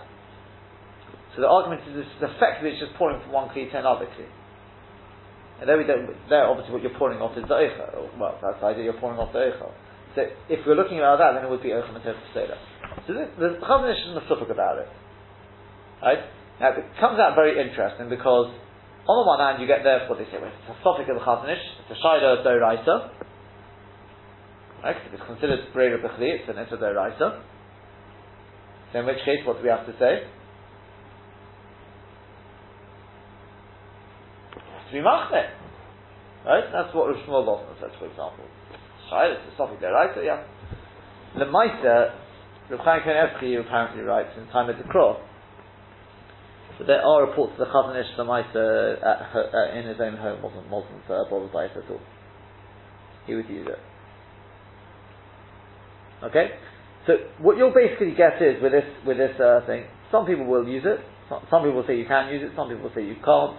So 1.34 1.42
the 1.42 1.48
argument 1.48 1.86
is 1.86 1.94
this 1.94 2.10
is 2.18 2.22
effectively 2.26 2.74
it's 2.74 2.82
just 2.82 2.94
pouring 2.98 3.22
from 3.22 3.30
one 3.30 3.48
kli 3.54 3.70
to 3.70 3.78
another 3.78 4.06
kli. 4.06 4.26
And 5.60 5.68
there 5.68 5.76
we 5.76 5.84
don't, 5.84 6.08
there 6.28 6.48
obviously 6.48 6.72
what 6.72 6.82
you're 6.82 6.96
pouring 6.96 7.20
off 7.20 7.36
is 7.36 7.44
the 7.44 7.54
eichel. 7.54 8.08
Well, 8.18 8.38
that's 8.40 8.58
the 8.58 8.66
idea 8.66 8.84
you're 8.90 9.00
pouring 9.00 9.20
off 9.20 9.32
the 9.32 9.52
eichel. 9.52 9.70
So 10.16 10.26
if 10.48 10.66
we're 10.66 10.74
looking 10.74 10.98
at 10.98 11.16
that, 11.22 11.38
then 11.38 11.44
it 11.46 11.50
would 11.50 11.62
be 11.62 11.70
Ochem 11.70 11.94
and 11.94 12.02
So 12.02 13.14
this, 13.14 13.30
the 13.38 13.62
Chazon 13.62 13.86
Ish 13.86 14.02
is 14.10 14.18
mafufik 14.18 14.50
about 14.50 14.82
it. 14.82 14.90
Right? 16.02 16.18
Now 16.58 16.74
it 16.74 16.82
comes 16.98 17.20
out 17.20 17.38
very 17.38 17.60
interesting 17.62 18.08
because 18.10 18.50
on 19.06 19.14
the 19.22 19.26
one 19.26 19.38
hand 19.38 19.62
you 19.62 19.68
get 19.70 19.84
there 19.86 20.02
what 20.10 20.18
they 20.18 20.26
say, 20.26 20.42
well, 20.42 20.50
it's 20.50 20.66
a 20.66 20.74
suffix 20.82 21.06
of 21.06 21.14
the 21.14 21.22
Chazon 21.22 21.46
Ish, 21.46 21.62
it's 21.86 21.94
a 21.94 21.98
Shaila 22.02 22.42
Doraisa. 22.42 22.96
Right? 24.82 24.96
It's 25.12 25.22
considered 25.28 25.70
Brera 25.72 26.00
Bechli, 26.02 26.40
it's 26.40 26.48
an 26.48 26.58
Issa 26.58 26.80
Doraisa. 26.80 27.44
So 28.92 28.98
in 28.98 29.06
which 29.06 29.22
case, 29.22 29.46
what 29.46 29.58
do 29.58 29.62
we 29.62 29.68
have 29.68 29.86
to 29.86 29.94
say? 30.00 30.26
To 34.90 34.92
be 34.92 35.02
machne. 35.02 35.46
Right? 36.44 36.64
That's 36.72 36.94
what 36.94 37.08
Rosh 37.08 37.22
Shmuel 37.26 37.46
Wosner 37.46 37.78
says, 37.80 37.90
for 37.98 38.06
example. 38.06 38.44
Shai, 39.08 39.26
it's 39.26 39.42
a 39.54 39.60
Sophic 39.60 39.80
Deraita, 39.80 40.24
yeah. 40.24 40.42
The 41.38 41.44
Maisa, 41.44 42.14
Rav 42.70 42.80
Chaim 42.80 43.02
Kanievsky 43.02 43.60
apparently 43.60 44.02
writes 44.02 44.30
in 44.36 44.46
time 44.48 44.68
of 44.68 44.78
the 44.78 44.84
cross, 44.84 45.20
but 46.78 46.86
there 46.86 47.02
are 47.02 47.26
reports 47.28 47.52
of 47.52 47.58
the 47.58 47.66
Chazon 47.66 48.00
Ish 48.00 48.16
the 48.16 48.24
Maisa 48.24 48.96
uh, 49.04 49.78
in 49.78 49.86
his 49.86 50.00
own 50.00 50.16
home 50.16 50.42
wasn't, 50.42 50.68
wasn't 50.70 51.04
uh, 51.10 51.28
bothered 51.28 51.52
by 51.52 51.66
it 51.66 51.72
at 51.76 51.90
all. 51.90 52.00
He 53.26 53.34
would 53.34 53.48
use 53.48 53.68
it. 53.68 53.78
Okay? 56.24 56.50
So 57.06 57.14
what 57.38 57.56
you'll 57.58 57.74
basically 57.74 58.14
get 58.16 58.40
is 58.40 58.62
with 58.62 58.72
this 58.72 58.84
with 59.06 59.16
this 59.18 59.38
uh, 59.40 59.60
thing, 59.66 59.84
some 60.10 60.26
people 60.26 60.46
will 60.46 60.66
use 60.66 60.84
it. 60.86 61.00
Some, 61.28 61.62
people 61.62 61.84
say 61.86 61.96
you 61.96 62.06
can 62.06 62.32
use 62.32 62.42
it. 62.42 62.56
Some 62.56 62.68
people 62.68 62.90
say 62.94 63.04
you 63.04 63.16
can't. 63.24 63.56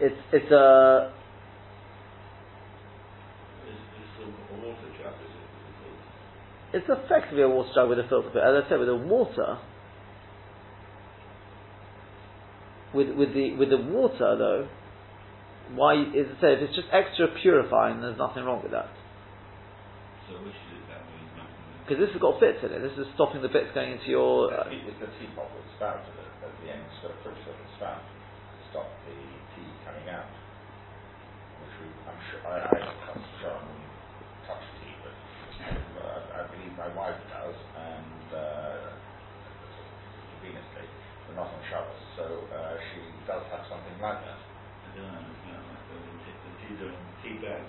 It's 0.00 0.16
it's 0.32 0.50
a. 0.50 1.12
It's 6.72 6.86
effectively 6.88 7.42
a 7.42 7.48
water 7.48 7.68
jug 7.74 7.88
with 7.88 7.98
a 7.98 8.06
filter, 8.08 8.30
but 8.32 8.46
as 8.46 8.64
I 8.64 8.68
said, 8.68 8.78
with 8.78 8.86
the 8.86 8.96
water, 8.96 9.58
with 12.94 13.10
with 13.10 13.34
the 13.34 13.54
with 13.56 13.70
the 13.70 13.82
water 13.82 14.38
though, 14.38 14.68
why 15.74 16.00
is 16.00 16.30
it 16.30 16.38
said 16.40 16.62
if 16.62 16.70
it's 16.70 16.76
just 16.76 16.88
extra 16.92 17.26
purifying, 17.42 18.00
there's 18.00 18.18
nothing 18.18 18.44
wrong 18.44 18.62
with 18.62 18.70
that. 18.70 18.86
So 20.30 20.38
which 20.46 20.54
is 20.54 20.82
that? 20.88 21.02
Because 21.82 21.98
this 21.98 22.14
has 22.14 22.22
got 22.22 22.38
bits 22.38 22.62
in 22.62 22.70
it. 22.70 22.78
This 22.86 22.94
is 23.02 23.10
stopping 23.18 23.42
the 23.42 23.50
bits 23.50 23.74
going 23.74 23.98
into 23.98 24.14
your. 24.14 24.54
Uh, 24.54 24.70
it's 24.70 24.94
the 25.02 25.10
teapot 25.18 25.50
with 25.50 25.66
spout 25.74 26.06
at 26.06 26.14
the, 26.62 26.70
end, 26.70 26.86
it's 26.86 27.02
got 27.02 27.10
a 27.10 27.18
fridge 27.26 27.42
with 27.42 27.58
a 27.58 27.68
spout 27.76 27.98
to 27.98 28.58
stop 28.70 28.86
the 29.10 29.39
coming 29.90 30.06
out, 30.14 30.30
which 31.58 31.74
we, 31.82 31.86
I'm 32.06 32.14
sure, 32.30 32.46
I, 32.46 32.62
I 32.62 32.78
don't 32.78 33.26
sure 33.42 33.50
I'm 33.50 33.66
touch 34.46 34.62
tea, 34.78 34.94
but 35.02 35.14
uh, 35.98 36.38
I 36.38 36.46
believe 36.46 36.70
my 36.78 36.94
wife 36.94 37.18
does, 37.26 37.58
and 37.74 38.30
uh, 38.30 38.94
conveniently, 40.38 40.86
but 41.26 41.42
not 41.42 41.50
on 41.50 41.62
Shabbos, 41.66 41.98
so 42.14 42.22
uh, 42.54 42.78
she 42.78 43.02
does 43.26 43.42
have 43.50 43.66
something 43.66 43.98
like 43.98 44.22
that. 44.22 44.38
I 44.38 44.94
don't 44.94 45.10
know, 45.10 45.26
you 45.26 45.58
know, 45.58 45.74
like 45.74 45.82
the 45.90 46.54
tea, 46.62 46.78
tea 47.26 47.42
bags. 47.42 47.66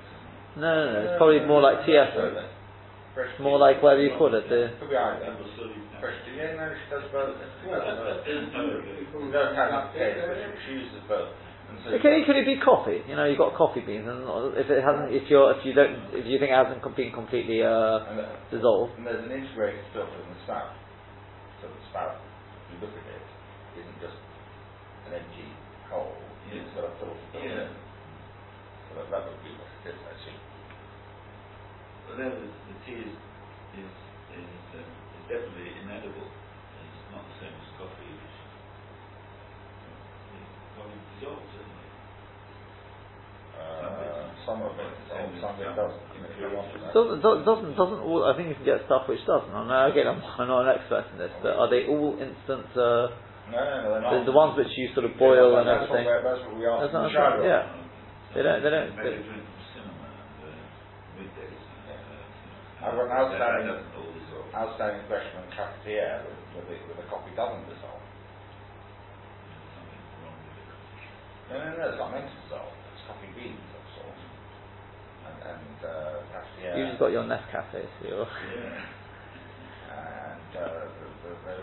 No, 0.61 0.61
no, 0.61 0.93
no, 0.93 0.99
it's 1.01 1.17
probably 1.17 1.41
more 1.49 1.61
like 1.65 1.89
tea 1.89 1.97
effort. 1.97 2.37
Fresh 3.17 3.33
more 3.41 3.57
like 3.57 3.81
whatever 3.83 4.03
you 4.03 4.13
call 4.15 4.31
it. 4.35 4.47
The 4.47 4.71
could 4.79 4.89
be 4.89 4.95
either. 4.95 5.35
Fresh 5.99 6.15
tea, 6.23 6.37
yeah, 6.37 6.53
no, 6.53 6.69
she 6.69 6.85
does 6.87 7.03
both. 7.11 7.35
no, 7.65 7.81
no, 9.33 9.89
she 10.65 10.71
uses 10.71 11.01
both. 11.83 11.93
It 11.93 12.01
can 12.01 12.13
equally 12.17 12.45
be 12.45 12.61
coffee. 12.61 13.01
You 13.07 13.15
know, 13.15 13.25
you've 13.25 13.41
got 13.41 13.57
coffee 13.57 13.81
beans, 13.81 14.05
and 14.05 14.23
if 14.57 14.69
it 14.69 14.81
hasn't, 14.81 15.13
if 15.13 15.29
you're, 15.29 15.51
if 15.57 15.65
you 15.65 15.73
don't, 15.73 16.13
if 16.13 16.25
you 16.25 16.37
think 16.37 16.53
it 16.53 16.59
hasn't 16.59 16.81
been 16.95 17.11
completely 17.11 17.61
uh, 17.61 18.05
and 18.09 18.21
dissolved. 18.49 18.97
And 18.97 19.05
there's 19.07 19.25
an 19.25 19.33
integrated 19.33 19.85
filter 19.93 20.17
in 20.21 20.29
the 20.29 20.39
spout. 20.45 20.77
So 21.61 21.69
the 21.69 21.81
spout, 21.93 22.17
if 22.17 22.65
you 22.73 22.77
look 22.81 22.93
at 22.93 23.05
it, 23.05 23.25
isn't 23.81 23.99
just 24.01 24.17
an 25.09 25.17
empty 25.17 25.49
hole. 25.89 26.17
Yeah. 26.49 26.61
It's 26.61 26.73
got 26.73 26.89
a 26.89 26.93
filter 26.97 27.25
built 27.33 27.45
yeah. 27.45 27.69
in. 27.69 27.73
So 28.89 28.91
that, 28.97 29.07
that 29.13 29.21
would 29.29 29.41
be 29.45 29.53
what 29.55 29.69
it 29.85 29.93
is, 29.93 29.99
I 30.01 30.15
see. 30.25 30.37
But 32.09 32.15
then 32.17 32.31
the, 32.33 32.47
the 32.49 32.75
tea 32.83 32.99
is 33.07 33.13
is 33.77 33.93
is, 34.35 34.51
um, 34.75 34.89
is 35.15 35.23
definitely 35.31 35.71
inedible. 35.79 36.27
It's 36.27 37.01
not 37.13 37.23
the 37.23 37.35
same 37.39 37.55
as 37.55 37.69
coffee, 37.79 38.09
which 38.09 38.37
coffee 40.75 40.99
dissolves. 41.15 41.60
Some 44.45 44.61
of 44.61 44.73
it, 44.75 44.91
some 45.39 45.55
of 45.55 45.61
it 45.61 45.71
doesn't. 45.75 46.11
Doesn't, 46.91 47.21
doesn't, 47.21 47.77
doesn't 47.77 48.01
all, 48.01 48.25
I 48.25 48.35
think 48.35 48.49
you 48.49 48.57
can 48.57 48.65
get 48.65 48.81
stuff 48.89 49.05
which 49.07 49.21
doesn't. 49.29 49.53
I 49.53 49.61
mean, 49.61 49.71
again, 49.93 50.07
I'm, 50.09 50.19
I'm 50.19 50.47
not 50.49 50.65
an 50.65 50.75
expert 50.75 51.05
in 51.13 51.17
this, 51.21 51.31
but 51.45 51.53
are 51.55 51.69
they 51.69 51.85
all 51.85 52.17
instant, 52.17 52.67
uh, 52.73 53.13
no, 53.51 53.61
no, 53.61 53.99
no, 54.01 54.19
the, 54.19 54.31
the, 54.31 54.35
ones 54.35 54.57
which 54.57 54.71
you 54.75 54.89
sort 54.97 55.05
of 55.05 55.13
boil 55.21 55.53
yeah, 55.53 55.61
and 55.61 55.67
everything? 55.69 56.05
What 56.07 56.23
that's 56.23 56.41
what 56.43 56.55
we 56.57 56.65
ask 56.65 56.89
that's 56.89 56.95
the 56.95 57.13
what, 57.13 57.45
yeah. 57.45 57.63
They 58.33 58.41
don't, 58.41 58.59
they 58.63 58.71
don't. 58.71 58.91
They, 58.95 59.11
They, 59.11 59.21
drink 59.21 59.43
from 59.43 59.63
cinema 59.75 60.07
and 60.07 60.31
middays. 61.19 61.61
And, 61.61 62.81
I've 62.81 62.95
got 62.95 63.05
an 63.05 63.15
outstanding, 63.15 63.67
that 63.69 63.85
doesn't 63.85 64.01
all 64.01 64.11
dissolve. 64.17 64.47
outstanding 64.55 65.03
question 65.05 65.35
on 65.37 65.47
cafetiere 65.53 66.25
with, 66.25 66.39
with, 66.57 66.65
the, 66.71 66.77
with 66.89 66.97
the 66.97 67.07
coffee 67.11 67.35
doesn't 67.37 67.69
dissolve. 67.69 68.03
Something 69.77 70.03
wrong 70.25 70.35
with 70.41 70.57
the 70.57 70.65
coffee. 70.65 71.07
No, 71.51 71.55
no, 71.59 71.69
no, 71.75 71.83
it's 71.91 71.99
not 72.01 72.09
meant 72.11 72.27
to 72.27 72.35
dissolve. 72.49 72.80
Coffee 73.07 73.31
beans 73.35 73.69
of 73.75 73.83
sorts. 73.97 74.23
And, 75.27 75.37
and 75.55 75.77
uh, 75.85 76.21
cafetiere. 76.33 76.77
you 76.77 76.83
just 76.87 76.99
got 76.99 77.11
your 77.11 77.23
Nescafe, 77.23 77.81
so 77.85 78.01
you're. 78.07 78.27
Yeah. 78.27 78.81
And 79.91 80.49
uh, 80.57 80.87
the, 80.97 81.07
the, 81.23 81.31
the, 81.45 81.55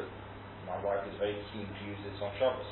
my 0.66 0.78
wife 0.84 1.06
is 1.08 1.16
very 1.18 1.36
keen 1.52 1.66
to 1.66 1.80
use 1.86 1.98
this 2.04 2.18
on 2.22 2.30
Shabbos. 2.38 2.68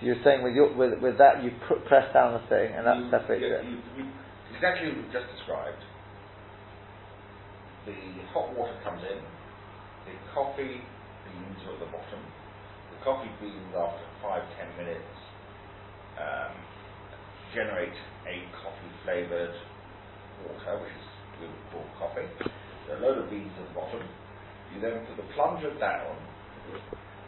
So 0.00 0.06
you're 0.06 0.22
saying 0.24 0.42
with 0.42 0.54
your, 0.54 0.72
with, 0.74 0.98
with 1.00 1.18
that 1.18 1.44
you 1.44 1.52
pr- 1.68 1.82
press 1.86 2.08
down 2.12 2.32
the 2.34 2.44
thing 2.48 2.72
and 2.74 2.86
that 2.86 2.96
You- 2.98 3.10
separates 3.10 3.44
you- 3.44 3.54
it. 3.54 3.64
you- 4.00 4.12
exactly 4.56 4.88
what 4.88 4.96
we've 4.98 5.12
just 5.12 5.28
described. 5.36 5.78
The 7.86 7.96
hot 8.32 8.52
water 8.56 8.76
comes 8.84 9.00
in, 9.08 9.20
the 10.04 10.14
coffee 10.34 10.84
beans 11.24 11.58
are 11.64 11.72
at 11.74 11.80
the 11.80 11.86
bottom. 11.88 12.20
The 12.92 12.98
coffee 13.04 13.32
beans, 13.40 13.72
after 13.72 14.04
five, 14.20 14.42
ten 14.60 14.68
minutes, 14.76 15.16
um, 16.20 16.52
generate 17.54 17.94
a 18.26 18.36
coffee 18.62 18.92
flavoured 19.04 19.54
water, 20.46 20.82
which 20.82 20.94
is 20.94 21.06
we 21.40 21.46
would 21.46 21.66
call 21.72 21.86
coffee. 21.98 22.28
Are 22.90 22.96
a 22.96 23.00
load 23.00 23.18
of 23.18 23.30
beans 23.30 23.52
at 23.58 23.68
the 23.68 23.74
bottom. 23.74 24.02
You 24.74 24.80
then 24.80 25.06
put 25.06 25.16
the 25.16 25.28
plunger 25.34 25.72
down, 25.78 26.16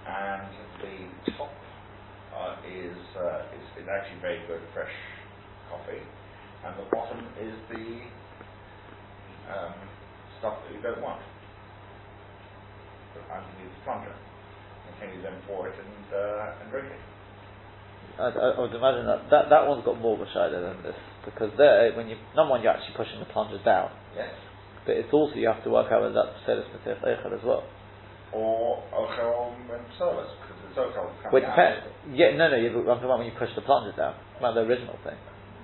and 0.07 0.49
the 0.83 1.33
top 1.33 1.51
uh, 2.35 2.57
is, 2.67 2.99
uh, 3.17 3.57
is 3.57 3.83
is 3.83 3.89
actually 3.89 4.21
very 4.21 4.41
good 4.47 4.63
fresh 4.75 4.95
coffee, 5.71 6.03
and 6.67 6.75
the 6.79 6.87
bottom 6.91 7.27
is 7.41 7.55
the 7.71 7.87
um, 9.51 9.75
stuff 10.39 10.59
that 10.65 10.75
you 10.75 10.83
don't 10.83 11.03
want 11.03 11.23
underneath 13.31 13.73
the 13.73 13.83
plunger. 13.85 14.13
And 14.13 14.93
can 15.01 15.09
you 15.17 15.23
then 15.23 15.37
pour 15.47 15.69
it 15.69 15.75
and, 15.79 16.07
uh, 16.13 16.61
and 16.63 16.71
drink 16.71 16.87
it? 16.89 17.12
I, 18.19 18.29
I, 18.29 18.61
would 18.61 18.75
imagine 18.75 19.07
that, 19.07 19.31
that 19.31 19.49
that 19.49 19.65
one's 19.67 19.85
got 19.85 20.01
more 20.01 20.15
of 20.17 20.23
a 20.23 20.29
shadow 20.33 20.61
than 20.61 20.83
this 20.83 20.99
because 21.25 21.51
there, 21.57 21.93
when 21.97 22.09
you 22.09 22.17
number 22.37 22.53
one, 22.53 22.63
you're 22.63 22.73
actually 22.73 22.97
pushing 22.97 23.19
the 23.21 23.31
plungers 23.31 23.61
down, 23.65 23.91
Yes. 24.15 24.35
but 24.85 24.97
it's 24.97 25.13
also 25.13 25.35
you 25.37 25.49
have 25.49 25.65
to 25.65 25.71
work 25.71 25.91
out 25.93 26.03
whether 26.03 26.15
that's 26.15 26.37
Pselis 26.45 26.69
Matif 26.77 27.01
Eichel 27.01 27.33
as 27.33 27.45
well. 27.45 27.65
Or 28.33 28.83
ochel 28.93 29.53
and 29.69 29.85
solas, 30.01 30.29
because 30.41 30.57
the 30.75 30.81
ochel 30.81 31.13
coming 31.23 31.45
out. 31.45 31.53
depends. 31.53 31.85
Yeah, 32.17 32.37
no, 32.37 32.49
no. 32.49 32.57
You, 32.57 32.69
I'm 32.81 32.97
talking 32.97 33.05
about 33.05 33.19
when 33.21 33.29
you 33.29 33.37
push 33.39 33.53
the 33.55 33.61
plungers 33.63 33.97
down. 33.97 34.15
About 34.39 34.55
the 34.55 34.65
original 34.65 34.97
thing. 35.05 35.17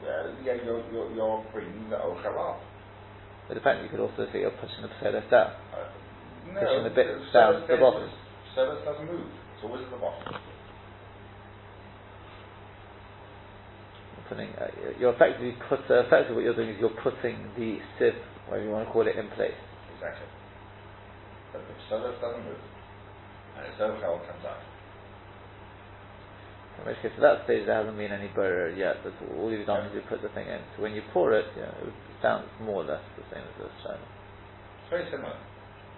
Uh, 0.05 0.33
yeah, 0.45 0.57
you're, 0.65 0.85
you're, 0.93 1.11
you're 1.13 1.45
bringing 1.53 1.89
the 1.91 1.97
ochel 1.97 2.37
up. 2.37 2.61
It 3.51 3.55
depends. 3.55 3.83
You 3.85 3.89
could 3.89 4.01
also 4.05 4.29
see 4.33 4.41
you're 4.45 4.53
pushing 4.61 4.85
the 4.85 4.93
Pselis 5.01 5.25
down. 5.33 5.57
Uh, 5.73 5.89
no, 6.53 6.61
Pushing 6.61 6.85
the 6.85 6.93
bit 6.93 7.09
down 7.33 7.61
to 7.61 7.67
the 7.69 7.77
bottom. 7.81 8.09
Solas 8.57 8.85
doesn't 8.85 9.07
move. 9.07 9.29
It's 9.57 9.65
always 9.65 9.85
at 9.85 9.91
the 9.91 9.97
bottom. 9.97 10.37
Putting. 14.29 14.51
Uh, 14.55 14.69
you're 14.99 15.13
effectively 15.13 15.55
put. 15.69 15.81
Uh, 15.91 16.07
effectively, 16.07 16.37
what 16.37 16.45
you're 16.45 16.57
doing 16.57 16.71
is 16.71 16.77
you're 16.81 17.01
putting 17.03 17.51
the 17.57 17.79
sieve, 17.99 18.15
whatever 18.47 18.65
you 18.65 18.73
want 18.73 18.87
to 18.87 18.93
call 18.93 19.07
it, 19.07 19.17
in 19.17 19.29
place. 19.35 19.57
Exactly. 19.95 20.29
But 21.53 21.63
the 21.67 21.75
solas 21.89 22.21
doesn't 22.21 22.45
move. 22.45 22.61
And 23.57 23.67
its 23.67 23.81
ochel 23.81 24.23
comes 24.23 24.45
out. 24.45 24.63
In 26.79 26.87
which 26.87 27.03
case, 27.03 27.11
at 27.19 27.23
that 27.23 27.45
stage, 27.45 27.67
there 27.67 27.75
hasn't 27.75 27.99
been 27.99 28.13
any 28.13 28.31
burr 28.31 28.71
yet. 28.71 29.03
That's 29.03 29.17
all, 29.35 29.51
you've 29.51 29.67
done 29.67 29.87
is 29.91 29.95
you 29.95 30.03
put 30.09 30.23
the 30.23 30.31
thing 30.31 30.47
in. 30.47 30.63
So 30.77 30.83
when 30.83 30.95
you 30.95 31.03
pour 31.13 31.35
it, 31.35 31.47
you 31.57 31.63
know, 31.63 31.75
it 31.91 31.95
sounds 32.23 32.47
more 32.63 32.85
or 32.85 32.87
less 32.87 33.03
the 33.19 33.27
same 33.35 33.43
as 33.43 33.55
this 33.59 33.75
china. 33.83 33.99
It's 33.99 34.91
very 34.91 35.07
similar. 35.11 35.35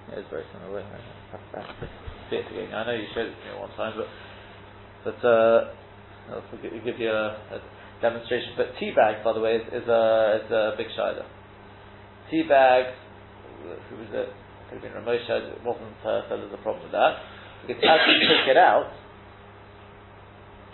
Yeah, 0.08 0.24
it's 0.24 0.30
very 0.32 0.44
similar. 0.56 0.80
I 0.80 1.60
have 1.60 1.80
to 1.84 1.88
see 2.30 2.36
it 2.40 2.48
again. 2.48 2.72
I 2.72 2.86
know 2.86 2.96
you 2.96 3.06
showed 3.12 3.28
it 3.28 3.36
to 3.36 3.44
me 3.44 3.60
one 3.60 3.70
time, 3.76 3.92
but 3.92 4.08
but 5.04 5.20
uh, 5.26 5.72
I'll 6.32 6.44
give, 6.62 6.72
give 6.84 6.98
you 6.98 7.10
a, 7.10 7.36
a 7.52 7.60
demonstration. 8.00 8.52
But 8.56 8.76
tea 8.80 8.92
bag, 8.94 9.24
by 9.24 9.32
the 9.32 9.40
way, 9.40 9.56
is, 9.56 9.66
is 9.68 9.88
a 9.88 10.40
is 10.44 10.50
a 10.50 10.74
big 10.76 10.88
shider. 10.96 11.24
Tea 12.30 12.44
bags, 12.48 12.94
Who 13.90 13.96
was 13.96 14.10
it? 14.12 14.28
Could 14.68 14.80
have 14.80 14.84
been 14.86 14.94
Ramosha. 14.94 15.56
It 15.56 15.64
wasn't. 15.64 15.98
Uh, 16.04 16.22
so 16.28 16.36
there's 16.36 16.54
a 16.54 16.62
problem 16.62 16.84
with 16.84 16.92
that. 16.92 17.18
Because 17.66 17.82
as 17.84 18.00
you 18.06 18.28
take 18.28 18.48
it 18.48 18.56
out, 18.56 18.90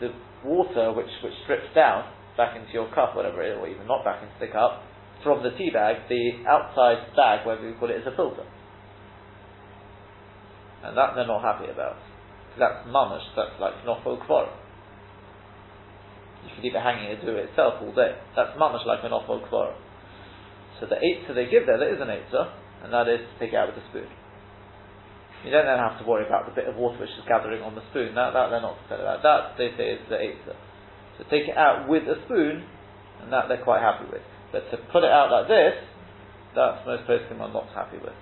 the 0.01 0.13
water 0.45 0.93
which 0.93 1.11
which 1.25 1.35
drips 1.47 1.73
down 1.75 2.05
back 2.37 2.55
into 2.57 2.73
your 2.73 2.93
cup, 2.93 3.17
whatever 3.17 3.43
it 3.43 3.53
is, 3.53 3.59
or 3.59 3.69
even 3.69 3.87
not 3.87 4.05
back 4.05 4.23
into 4.23 4.37
the 4.39 4.53
cup, 4.53 4.85
from 5.25 5.43
the 5.43 5.51
tea 5.57 5.71
bag, 5.73 6.09
the 6.09 6.45
outside 6.47 7.09
bag, 7.17 7.47
whatever 7.47 7.69
you 7.69 7.75
call 7.81 7.91
it, 7.91 7.97
is 7.97 8.07
a 8.07 8.15
filter. 8.15 8.45
And 10.85 10.97
that 10.97 11.17
they're 11.17 11.27
not 11.27 11.43
happy 11.43 11.71
about. 11.73 11.97
That's 12.59 12.87
mamish, 12.87 13.25
that's 13.35 13.57
like 13.61 13.75
nofo 13.85 14.21
kvara. 14.27 14.53
You 16.45 16.51
can 16.55 16.63
leave 16.63 16.75
it 16.75 16.83
hanging 16.83 17.13
and 17.13 17.21
do 17.23 17.37
it 17.37 17.51
itself 17.51 17.81
all 17.81 17.93
day. 17.95 18.17
That's 18.35 18.59
much 18.59 18.85
like 18.87 19.01
an 19.05 19.11
nofo 19.11 19.41
kvara. 19.49 19.75
So 20.81 20.87
the 20.87 21.01
eitzah 21.01 21.35
they 21.35 21.49
give 21.49 21.65
there, 21.65 21.79
there 21.79 21.95
is 21.95 22.01
an 22.01 22.09
eitzah, 22.09 22.53
and 22.85 22.93
that 22.93 23.09
is 23.09 23.25
to 23.25 23.35
take 23.41 23.53
it 23.53 23.57
out 23.57 23.73
with 23.73 23.81
a 23.81 23.87
spoon. 23.89 24.09
You 25.45 25.51
don't 25.51 25.65
then 25.65 25.79
have 25.79 25.99
to 26.01 26.05
worry 26.05 26.27
about 26.27 26.45
the 26.45 26.53
bit 26.53 26.69
of 26.69 26.77
water 26.77 26.99
which 26.99 27.13
is 27.15 27.25
gathering 27.29 27.63
on 27.63 27.75
the 27.75 27.85
spoon. 27.91 28.15
That, 28.15 28.33
that 28.33 28.51
they're 28.51 28.65
not 28.65 28.77
concerned 28.85 29.03
about. 29.03 29.23
That 29.23 29.57
they 29.57 29.71
say 29.77 29.97
is 29.97 30.03
the 30.09 30.17
eitzah. 30.17 30.59
So 31.17 31.25
take 31.31 31.49
it 31.49 31.57
out 31.57 31.89
with 31.89 32.05
a 32.05 32.21
spoon, 32.27 32.65
and 33.23 33.33
that 33.33 33.49
they're 33.49 33.63
quite 33.63 33.81
happy 33.81 34.05
with. 34.11 34.25
But 34.53 34.69
to 34.71 34.77
put 34.93 35.05
it 35.05 35.11
out 35.11 35.31
like 35.33 35.49
this, 35.49 35.75
that's 36.55 36.85
most 36.87 37.05
poskim 37.09 37.41
are 37.41 37.53
not 37.53 37.69
happy 37.75 37.99
with. 37.99 38.17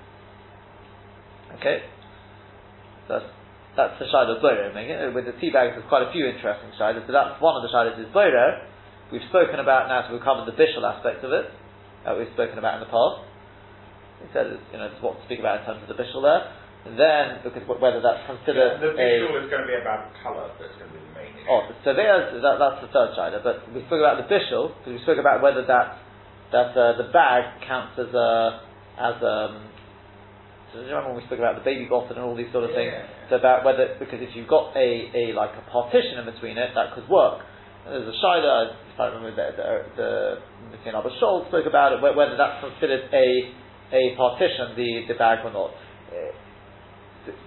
Okay? 1.58 1.82
That's 3.08 3.24
that's 3.76 3.98
the 3.98 4.06
shayla 4.06 4.38
of 4.38 4.42
Boiro. 4.42 4.70
With 5.14 5.26
the 5.26 5.34
tea 5.42 5.50
bags, 5.50 5.74
there's 5.74 5.86
quite 5.90 6.06
a 6.06 6.10
few 6.14 6.26
interesting 6.26 6.70
shaylas. 6.78 7.06
So 7.06 7.12
that's 7.12 7.38
one 7.42 7.58
of 7.58 7.62
the 7.66 7.70
shaylas 7.70 7.98
is 7.98 8.10
Boiro. 8.14 8.62
We've 9.10 9.26
spoken 9.28 9.58
about 9.58 9.90
now, 9.90 10.06
so 10.06 10.14
we've 10.14 10.24
covered 10.24 10.46
the 10.46 10.56
bishul 10.56 10.82
aspect 10.86 11.22
of 11.22 11.34
it. 11.34 11.50
That 12.06 12.16
we've 12.16 12.30
spoken 12.34 12.58
about 12.58 12.78
in 12.78 12.86
the 12.86 12.92
past. 12.92 13.26
He 14.22 14.28
said, 14.32 14.56
you 14.72 14.78
know, 14.78 14.88
what 15.02 15.18
to 15.18 15.22
speak 15.26 15.40
about 15.42 15.60
in 15.60 15.64
terms 15.66 15.82
of 15.84 15.90
the 15.90 15.98
bishul 15.98 16.22
there. 16.22 16.48
And 16.84 17.00
then, 17.00 17.40
because 17.40 17.64
whether 17.64 18.00
that's 18.04 18.28
considered 18.28 18.76
the 18.78 18.92
a 18.92 19.08
is 19.24 19.48
going 19.48 19.64
to 19.64 19.70
be 19.70 19.76
about 19.80 20.12
colour. 20.20 20.52
That's 20.60 20.76
going 20.76 20.92
to 20.92 20.94
be 20.94 21.00
the 21.00 21.14
main 21.16 21.32
issue. 21.32 21.48
Oh, 21.48 21.64
so 21.80 21.96
there's 21.96 22.36
that, 22.44 22.60
that's 22.60 22.80
the 22.84 22.90
third 22.92 23.16
shayla. 23.16 23.40
But 23.40 23.64
we 23.72 23.80
spoke 23.88 24.04
about 24.04 24.20
the 24.20 24.28
bishul 24.28 24.76
because 24.78 25.00
we 25.00 25.02
spoke 25.02 25.18
about 25.18 25.40
whether 25.40 25.64
that 25.64 25.98
that 26.52 26.76
uh, 26.76 27.00
the 27.00 27.08
bag 27.08 27.64
counts 27.66 27.98
as 27.98 28.12
a 28.12 28.60
as 29.00 29.16
um. 29.24 29.73
So 30.74 30.82
do 30.82 30.90
you 30.90 30.90
remember 30.90 31.14
when 31.14 31.22
we 31.22 31.26
spoke 31.30 31.38
about 31.38 31.54
the 31.54 31.62
baby 31.62 31.86
bottle 31.86 32.18
and 32.18 32.26
all 32.26 32.34
these 32.34 32.50
sort 32.50 32.66
of 32.66 32.74
things? 32.74 32.90
Yeah. 32.90 33.30
So 33.30 33.38
about 33.38 33.62
whether 33.62 33.94
because 34.02 34.18
if 34.18 34.34
you've 34.34 34.50
got 34.50 34.74
a, 34.74 35.06
a 35.14 35.30
like 35.30 35.54
a 35.54 35.62
partition 35.70 36.18
in 36.18 36.26
between 36.26 36.58
it, 36.58 36.74
that 36.74 36.98
could 36.98 37.06
work. 37.06 37.46
There's 37.86 38.10
a 38.10 38.16
shayla. 38.18 38.74
If 38.90 38.98
I 38.98 39.14
remember 39.14 39.30
the 39.38 39.54
the, 39.54 39.66
the 39.94 40.10
Mr. 40.74 40.98
Abba 40.98 41.14
Scholl 41.22 41.46
spoke 41.46 41.70
about 41.70 41.94
it, 41.94 42.02
whether 42.02 42.34
that's 42.34 42.58
considered 42.58 43.06
a 43.14 43.54
a 43.94 44.18
partition, 44.18 44.74
the 44.74 45.06
the 45.06 45.14
bag 45.14 45.46
or 45.46 45.54
not. 45.54 45.70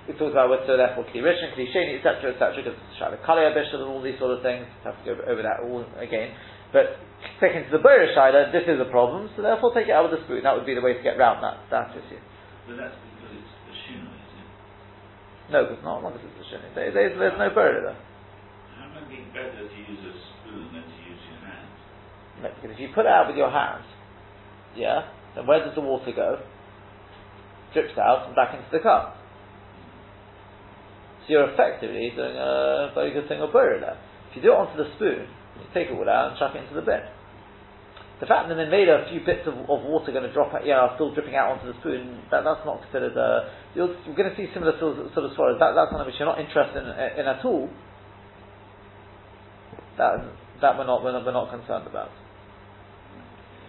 We 0.08 0.16
talked 0.18 0.32
about 0.34 0.50
whether 0.50 0.66
so 0.66 0.80
therefore 0.80 1.04
kli 1.12 1.20
rishon, 1.20 1.52
kli 1.52 1.68
sheni, 1.76 2.00
etc., 2.00 2.32
etc., 2.32 2.64
because 2.64 2.80
shayla 2.96 3.20
kalei 3.28 3.52
bishul 3.52 3.84
and 3.84 3.92
all 3.92 4.02
these 4.02 4.18
sort 4.24 4.32
of 4.32 4.40
things. 4.40 4.64
Have 4.88 4.96
to 5.04 5.04
go 5.04 5.20
over 5.28 5.44
that 5.44 5.68
all 5.68 5.84
again. 6.00 6.32
But 6.72 6.96
taking 7.44 7.68
to 7.68 7.72
the 7.76 7.84
Boyer 7.84 8.08
shayla, 8.16 8.56
this 8.56 8.64
is 8.72 8.80
a 8.80 8.90
problem, 8.90 9.30
so 9.36 9.44
therefore 9.44 9.74
take 9.76 9.88
it 9.88 9.92
out 9.92 10.10
with 10.10 10.20
the 10.20 10.26
spoon. 10.26 10.44
That 10.48 10.56
would 10.56 10.66
be 10.66 10.76
the 10.76 10.82
way 10.82 10.96
to 10.96 11.04
get 11.04 11.20
round 11.20 11.44
that 11.44 11.60
that 11.76 11.92
issue. 11.92 12.24
But 12.68 12.76
that's 12.78 12.98
because 13.00 13.32
it's 13.32 13.54
a 13.72 13.76
shino, 13.88 14.12
isn't 14.12 14.44
it? 14.44 14.52
No, 15.52 15.64
it's 15.64 15.84
not. 15.84 16.04
Not 16.04 16.14
a 16.14 16.20
sheni. 16.20 16.76
There, 16.76 16.92
there's, 16.92 17.18
there's 17.18 17.40
no 17.40 17.50
Boyer 17.56 17.82
there. 17.82 17.98
How 18.76 18.92
might 18.92 19.04
it 19.04 19.10
be 19.10 19.24
better 19.32 19.64
to 19.64 19.78
use 19.88 20.04
a 20.04 20.14
spoon 20.14 20.68
than 20.76 20.84
to 20.84 20.98
use 21.08 21.22
your 21.24 21.40
hand? 21.48 21.68
No, 22.44 22.50
because 22.56 22.76
if 22.76 22.80
you 22.80 22.90
put 22.94 23.06
it 23.06 23.12
out 23.12 23.28
with 23.28 23.38
your 23.38 23.52
hand, 23.52 23.84
yeah, 24.76 25.08
then 25.36 25.48
where 25.48 25.64
does 25.64 25.76
the 25.76 25.82
water 25.82 26.12
go? 26.12 26.40
Drips 27.74 27.98
out 27.98 28.28
and 28.28 28.36
back 28.36 28.54
into 28.54 28.68
the 28.72 28.80
cup. 28.80 29.16
So 31.24 31.34
you're 31.34 31.52
effectively 31.52 32.12
doing 32.16 32.36
a 32.36 32.92
very 32.94 33.12
good 33.14 33.28
thing 33.28 33.42
of 33.42 33.52
Boyer 33.52 33.80
there. 33.80 33.98
If 34.32 34.36
you 34.36 34.42
do 34.42 34.52
it 34.52 34.56
onto 34.56 34.78
the 34.78 34.92
spoon, 34.96 35.28
you 35.60 35.68
take 35.74 35.88
it 35.88 35.94
all 35.94 36.10
out 36.10 36.32
and 36.32 36.40
chuck 36.40 36.56
it 36.56 36.64
into 36.64 36.76
the 36.76 36.84
bin. 36.84 37.04
The 38.20 38.26
fact 38.26 38.50
that 38.50 38.56
they 38.58 38.66
made 38.66 38.90
a 38.90 39.06
few 39.14 39.22
bits 39.22 39.46
of, 39.46 39.54
of 39.70 39.86
water 39.86 40.10
going 40.12 40.26
to 40.26 40.34
drop 40.34 40.50
out, 40.54 40.66
yeah, 40.66 40.90
still 40.98 41.14
dripping 41.14 41.36
out 41.38 41.54
onto 41.54 41.70
the 41.70 41.78
spoon, 41.86 42.18
that, 42.34 42.42
that's 42.42 42.66
not 42.66 42.82
considered, 42.82 43.14
a. 43.14 43.54
you're, 43.78 43.94
you're 44.10 44.18
going 44.18 44.30
to 44.30 44.36
see 44.36 44.50
similar 44.58 44.74
sort 44.82 44.98
of, 44.98 45.14
sort 45.14 45.26
of 45.30 45.38
swallows. 45.38 45.62
That, 45.62 45.78
that's 45.78 45.94
something 45.94 46.10
which 46.10 46.18
you're 46.18 46.26
not 46.30 46.42
interested 46.42 46.82
in, 46.82 46.90
in 47.22 47.26
at 47.30 47.46
all. 47.46 47.70
That, 50.02 50.18
that 50.62 50.78
we're 50.78 50.90
not, 50.90 51.04
we're 51.06 51.14
not, 51.14 51.26
we're 51.26 51.38
not 51.38 51.50
concerned 51.54 51.86
about. 51.86 52.10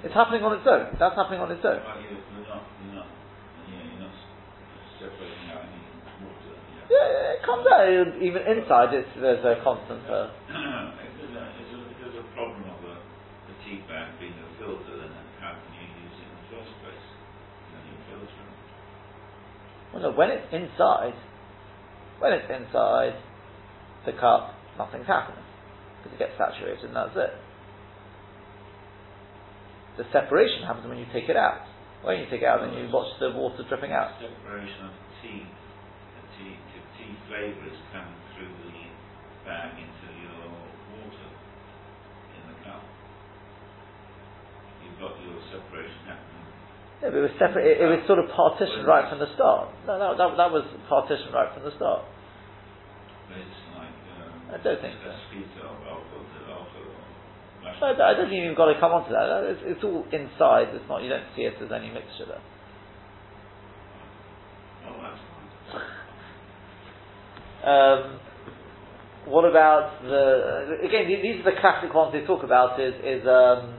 It's 0.04 0.14
happening 0.14 0.44
on 0.44 0.56
its 0.56 0.64
own. 0.64 0.96
That's 0.96 1.16
happening 1.16 1.40
on 1.44 1.50
its 1.52 1.64
own. 1.64 1.80
But 1.84 2.00
you, 2.00 2.16
you're 2.16 2.48
not, 2.48 2.64
you're 2.80 2.96
not, 2.96 3.08
yeah, 3.68 3.82
you're 3.84 4.00
not 4.06 4.14
s- 4.14 4.96
separating 5.02 5.48
out 5.52 5.66
any 5.68 5.82
water. 6.24 6.54
Yeah. 6.54 6.86
Yeah, 6.88 7.06
yeah, 7.10 7.36
it 7.36 7.42
comes 7.44 7.66
out. 7.66 7.84
Even 8.22 8.40
inside, 8.48 8.94
it's, 8.96 9.10
there's 9.18 9.42
a 9.44 9.58
constant. 9.60 10.06
Uh, 10.08 10.30
if, 11.04 11.12
there's 11.20 11.34
a, 11.36 11.44
if 11.52 11.66
there's- 11.68 11.88
if 11.92 11.96
there's 11.98 12.18
a 12.22 12.26
problem 12.38 12.62
of 12.70 12.80
a, 12.86 12.94
a 12.94 13.54
tea 13.66 13.82
bag 13.90 14.14
being 14.22 14.38
a 14.38 14.46
filter, 14.62 14.94
then 15.02 15.10
how 15.42 15.58
can 15.58 15.72
you 15.74 15.82
use 15.98 16.14
it 16.14 16.28
in 16.30 16.36
the 16.36 16.46
first 16.54 16.72
place? 16.84 17.04
Then 17.74 17.82
you 17.90 17.96
filter 18.06 18.38
it. 18.38 18.54
Well, 19.92 20.02
no, 20.02 20.12
when 20.12 20.30
it's 20.30 20.52
inside, 20.52 21.14
when 22.18 22.32
it's 22.32 22.50
inside 22.50 23.14
the 24.04 24.12
cup, 24.12 24.54
nothing's 24.76 25.06
happening 25.06 25.44
because 25.98 26.12
it 26.14 26.18
gets 26.18 26.36
saturated, 26.38 26.84
and 26.84 26.96
that's 26.96 27.16
it. 27.16 27.32
The 29.98 30.04
separation 30.12 30.62
happens 30.62 30.86
when 30.86 30.98
you 30.98 31.06
take 31.12 31.28
it 31.28 31.36
out. 31.36 31.66
When 32.06 32.22
you 32.22 32.30
take 32.30 32.42
it 32.42 32.46
out, 32.46 32.62
then 32.62 32.78
you 32.78 32.86
watch 32.94 33.10
the 33.18 33.34
water 33.34 33.66
dripping 33.66 33.90
out. 33.90 34.14
Separation 34.22 34.86
of 34.86 34.94
tea, 35.18 35.42
the 35.42 36.24
tea, 36.38 36.54
the 36.54 36.82
tea 36.94 37.12
flavour 37.26 37.66
is 37.66 37.80
coming 37.90 38.14
through 38.38 38.54
the 38.70 38.78
bag 39.42 39.74
into 39.74 40.08
your 40.22 40.46
water 40.94 41.28
in 42.38 42.42
the 42.46 42.56
cup. 42.62 42.86
You've 44.86 45.00
got 45.02 45.18
your 45.18 45.42
separation 45.50 46.06
happening. 46.06 46.47
Yeah, 47.02 47.10
but 47.14 47.18
it 47.18 47.26
was 47.30 47.36
separate. 47.38 47.62
It, 47.66 47.78
it 47.78 47.86
was 47.86 48.02
sort 48.10 48.18
of 48.18 48.26
partitioned 48.34 48.86
right 48.86 49.06
from 49.08 49.18
the 49.22 49.30
start. 49.34 49.70
No, 49.86 49.98
no, 49.98 50.08
that, 50.18 50.34
that 50.36 50.50
was 50.50 50.66
partitioned 50.90 51.30
right 51.32 51.46
from 51.54 51.62
the 51.62 51.74
start. 51.78 52.02
Like 53.30 53.38
um, 53.38 54.50
I 54.50 54.58
don't 54.58 54.80
think 54.82 54.98
so. 55.04 55.10
Espresso, 55.14 55.62
alcohol, 55.86 56.26
alcohol, 56.50 56.90
No, 57.62 57.70
I 57.70 57.92
don't- 57.94 58.00
I 58.02 58.12
don't 58.18 58.28
think 58.30 58.42
you've 58.42 58.56
got 58.58 58.72
to 58.72 58.80
come 58.80 58.90
onto 58.92 59.12
that. 59.14 59.46
It's, 59.46 59.62
it's 59.78 59.84
all 59.84 60.02
inside. 60.10 60.74
It's 60.74 60.88
not. 60.88 61.02
You 61.06 61.10
don't 61.10 61.28
see 61.36 61.42
it 61.46 61.54
as 61.62 61.70
any 61.70 61.90
mixture 61.94 62.26
there. 62.26 62.42
Oh, 64.90 64.98
that's 65.02 65.20
fine. 65.70 65.82
Um, 67.58 68.20
what 69.26 69.44
about 69.44 70.00
the 70.02 70.78
again? 70.86 71.08
These 71.08 71.40
are 71.44 71.50
the 71.52 71.60
classic 71.60 71.92
ones 71.92 72.12
they 72.14 72.24
talk 72.24 72.44
about. 72.44 72.80
Is 72.80 72.94
is 73.04 73.26
um, 73.26 73.74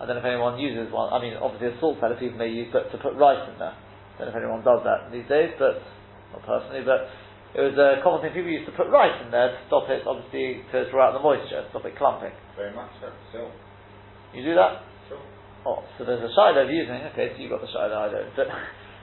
I 0.00 0.08
don't 0.08 0.16
know 0.16 0.24
if 0.24 0.32
anyone 0.32 0.56
uses 0.56 0.88
one. 0.88 1.12
I 1.12 1.20
mean, 1.20 1.36
obviously 1.36 1.76
a 1.76 1.76
salt 1.76 2.00
cellar 2.00 2.16
people 2.16 2.40
may 2.40 2.48
use, 2.48 2.72
but 2.72 2.88
to 2.88 2.96
put 2.96 3.20
rice 3.20 3.44
in 3.52 3.60
there. 3.60 3.76
I 3.76 4.24
don't 4.24 4.32
know 4.32 4.32
if 4.32 4.40
anyone 4.40 4.64
does 4.64 4.80
that 4.88 5.12
these 5.12 5.28
days, 5.28 5.52
but 5.60 5.84
not 6.32 6.40
personally. 6.48 6.80
But 6.80 7.12
it 7.52 7.60
was 7.60 7.76
a 7.76 8.00
common 8.00 8.24
thing 8.24 8.32
people 8.32 8.48
used 8.48 8.64
to 8.64 8.76
put 8.76 8.88
rice 8.88 9.20
in 9.20 9.28
there 9.28 9.52
to 9.52 9.58
stop 9.68 9.92
it, 9.92 10.08
obviously, 10.08 10.64
to 10.72 10.88
draw 10.88 11.12
out 11.12 11.12
the 11.12 11.20
moisture, 11.20 11.68
stop 11.68 11.84
it 11.84 12.00
clumping. 12.00 12.32
Very 12.56 12.72
much 12.72 12.88
so, 13.04 13.12
still. 13.28 13.52
You 14.32 14.40
do 14.40 14.56
that? 14.56 14.88
Sure. 15.12 15.20
Oh, 15.68 15.84
so 16.00 16.08
there's 16.08 16.24
a 16.24 16.32
shiloh 16.32 16.64
of 16.64 16.72
using. 16.72 16.96
Okay, 17.12 17.36
so 17.36 17.36
you've 17.36 17.52
got 17.52 17.60
the 17.60 17.68
shiloh. 17.68 18.00
I 18.00 18.08
don't. 18.08 18.32
But 18.32 18.48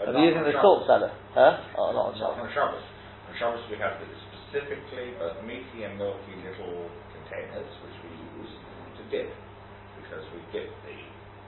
But 0.01 0.10
of 0.10 0.17
not 0.17 0.25
using 0.29 0.45
the 0.45 0.53
salt 0.62 0.86
cellar, 0.86 1.10
huh? 1.33 1.77
Oh, 1.77 1.89
not 1.89 2.13
on 2.13 2.15
Shabbos. 2.17 2.38
on 2.38 2.49
Shabbos. 2.53 2.86
On 3.29 3.33
Shabbos 3.38 3.65
we 3.69 3.77
have 3.81 3.97
the 3.97 4.05
specifically 4.49 5.17
but 5.17 5.41
meaty 5.41 5.86
and 5.86 5.97
milky 5.97 6.38
little 6.38 6.89
containers 7.17 7.69
which 7.81 7.97
we 8.05 8.13
use 8.41 8.53
to 8.97 9.01
dip 9.10 9.29
because 10.17 10.34
we 10.34 10.41
dip 10.49 10.69
the 10.82 10.97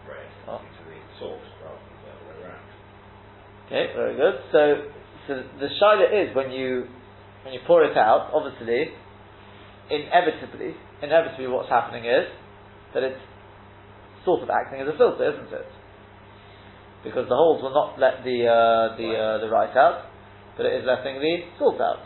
bread 0.05 0.29
Oh. 0.45 0.62
into 0.62 0.82
the 0.86 1.01
salt 1.17 1.41
rather 1.65 1.82
than 1.82 1.97
the 2.05 2.10
other 2.13 2.25
way 2.29 2.38
around. 2.45 2.69
Okay, 3.65 3.84
very 3.97 4.15
good. 4.15 4.36
So, 4.53 4.62
so 5.25 5.32
the 5.58 5.69
shiloh 5.79 6.05
is 6.05 6.36
when 6.36 6.51
you 6.51 6.86
when 7.43 7.53
you 7.53 7.62
pour 7.65 7.84
it 7.84 7.97
out. 7.97 8.29
Obviously, 8.34 8.93
inevitably, 9.89 10.75
inevitably, 11.01 11.47
what's 11.47 11.69
happening 11.69 12.05
is 12.05 12.29
that 12.93 13.01
it's 13.03 13.21
sort 14.25 14.43
of 14.43 14.49
acting 14.49 14.82
as 14.82 14.88
a 14.88 14.97
filter, 14.97 15.34
isn't 15.34 15.53
it? 15.53 15.69
Because 17.03 17.25
the 17.29 17.36
holes 17.36 17.63
will 17.63 17.73
not 17.73 17.97
let 17.97 18.21
the 18.23 18.45
uh, 18.45 18.97
the 18.97 19.10
uh, 19.17 19.38
the 19.39 19.49
rice 19.49 19.75
out, 19.75 20.05
but 20.58 20.65
it 20.65 20.73
is 20.77 20.86
letting 20.86 21.17
the 21.21 21.41
salt 21.58 21.82
out. 21.82 22.05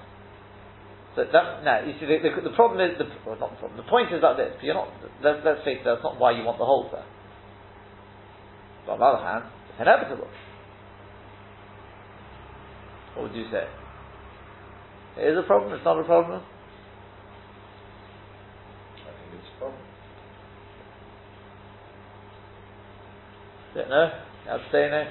So 1.16 1.26
that 1.32 1.64
now 1.64 1.86
you 1.86 1.94
see 2.00 2.08
the, 2.08 2.18
the, 2.18 2.50
the 2.50 2.56
problem 2.56 2.82
is 2.82 2.98
the 2.98 3.06
well, 3.26 3.38
not 3.38 3.52
the 3.52 3.58
problem. 3.58 3.78
The 3.78 3.90
point 3.90 4.12
is 4.12 4.22
like 4.22 4.38
this. 4.38 4.58
You're 4.62 4.74
not. 4.74 4.90
Let's, 5.22 5.40
let's 5.46 5.64
face 5.64 5.78
it. 5.82 5.86
That's 5.86 6.02
not 6.02 6.20
why 6.20 6.32
you 6.32 6.44
want 6.44 6.58
the 6.58 6.66
holes 6.66 6.90
there. 6.92 7.06
But 8.86 8.94
on 8.94 9.00
the 9.00 9.06
other 9.06 9.24
hand, 9.24 9.44
it's 9.70 9.80
inevitable. 9.80 10.28
What 13.14 13.30
would 13.30 13.36
you 13.38 13.46
say? 13.52 13.70
It 15.22 15.30
is 15.30 15.38
a 15.38 15.44
problem. 15.46 15.74
It's 15.74 15.86
not 15.86 16.00
a 16.00 16.04
problem. 16.04 16.42
I 18.98 19.12
think 19.14 19.38
it's 19.38 19.50
a 19.56 19.60
problem. 19.60 19.82
Yeah, 23.76 23.88
no? 23.90 24.12
I'd 24.50 24.72
say 24.72 24.90
no. 24.90 25.06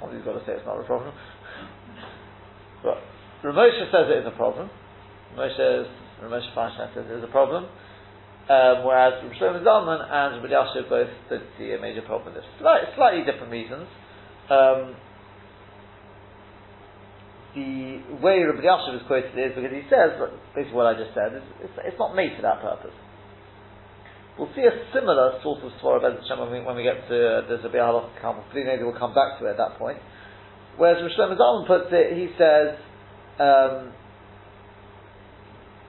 Somebody's 0.00 0.24
got 0.24 0.32
to 0.32 0.46
say 0.46 0.52
it's 0.52 0.66
not 0.66 0.80
a 0.80 0.84
problem. 0.84 1.14
But 2.82 2.98
Ramosha 3.44 3.92
says 3.92 4.08
it 4.08 4.24
is 4.24 4.26
a 4.26 4.36
problem. 4.36 4.70
Ramosha, 5.36 5.84
Ramosha 6.22 6.54
Feinstein 6.56 6.94
says 6.94 7.04
it 7.08 7.18
is 7.18 7.24
a 7.24 7.28
problem. 7.28 7.64
Um, 8.44 8.84
whereas 8.84 9.24
Shlomo 9.40 9.64
Zalman 9.64 10.04
and 10.04 10.42
Rabbi 10.42 10.52
Yasha 10.52 10.88
both 10.88 11.08
don't 11.30 11.48
see 11.56 11.72
a 11.72 11.80
major 11.80 12.02
problem 12.02 12.34
this. 12.34 12.44
Slight, 12.60 12.82
slightly 12.96 13.24
different 13.24 13.52
reasons. 13.52 13.88
Um, 14.48 14.96
the 17.56 18.00
way 18.20 18.44
Rabbi 18.44 18.60
Yasha 18.60 18.92
was 18.92 19.04
quoted 19.06 19.32
is 19.32 19.56
because 19.56 19.72
he 19.72 19.84
says, 19.88 20.20
basically 20.52 20.76
what 20.76 20.88
I 20.88 20.96
just 20.96 21.16
said, 21.16 21.32
it's, 21.32 21.46
it's, 21.64 21.76
it's 21.92 21.98
not 22.00 22.12
made 22.12 22.36
for 22.36 22.42
that 22.42 22.60
purpose. 22.60 22.92
We'll 24.36 24.50
see 24.52 24.66
a 24.66 24.74
similar 24.92 25.38
sort 25.40 25.62
of 25.62 25.70
swara 25.80 26.02
when 26.02 26.64
when 26.64 26.76
we 26.76 26.82
get 26.82 27.06
to 27.06 27.46
the 27.46 27.56
Zabiyah 27.62 28.10
Halach. 28.18 28.52
Maybe 28.52 28.82
we'll 28.82 28.98
come 28.98 29.14
back 29.14 29.38
to 29.38 29.46
it 29.46 29.54
at 29.54 29.60
that 29.62 29.78
point. 29.78 29.98
Whereas 30.76 30.98
Rosh 31.00 31.16
Zalman 31.16 31.68
puts 31.70 31.88
it, 31.92 32.18
he 32.18 32.34
says, 32.36 32.74
um, 33.40 33.92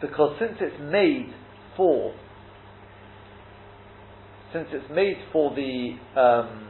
because 0.01 0.35
since 0.39 0.57
it's 0.59 0.81
made 0.81 1.33
for, 1.77 2.13
since 4.53 4.67
it's 4.71 4.89
made 4.93 5.17
for 5.31 5.53
the, 5.55 5.95
um, 6.19 6.69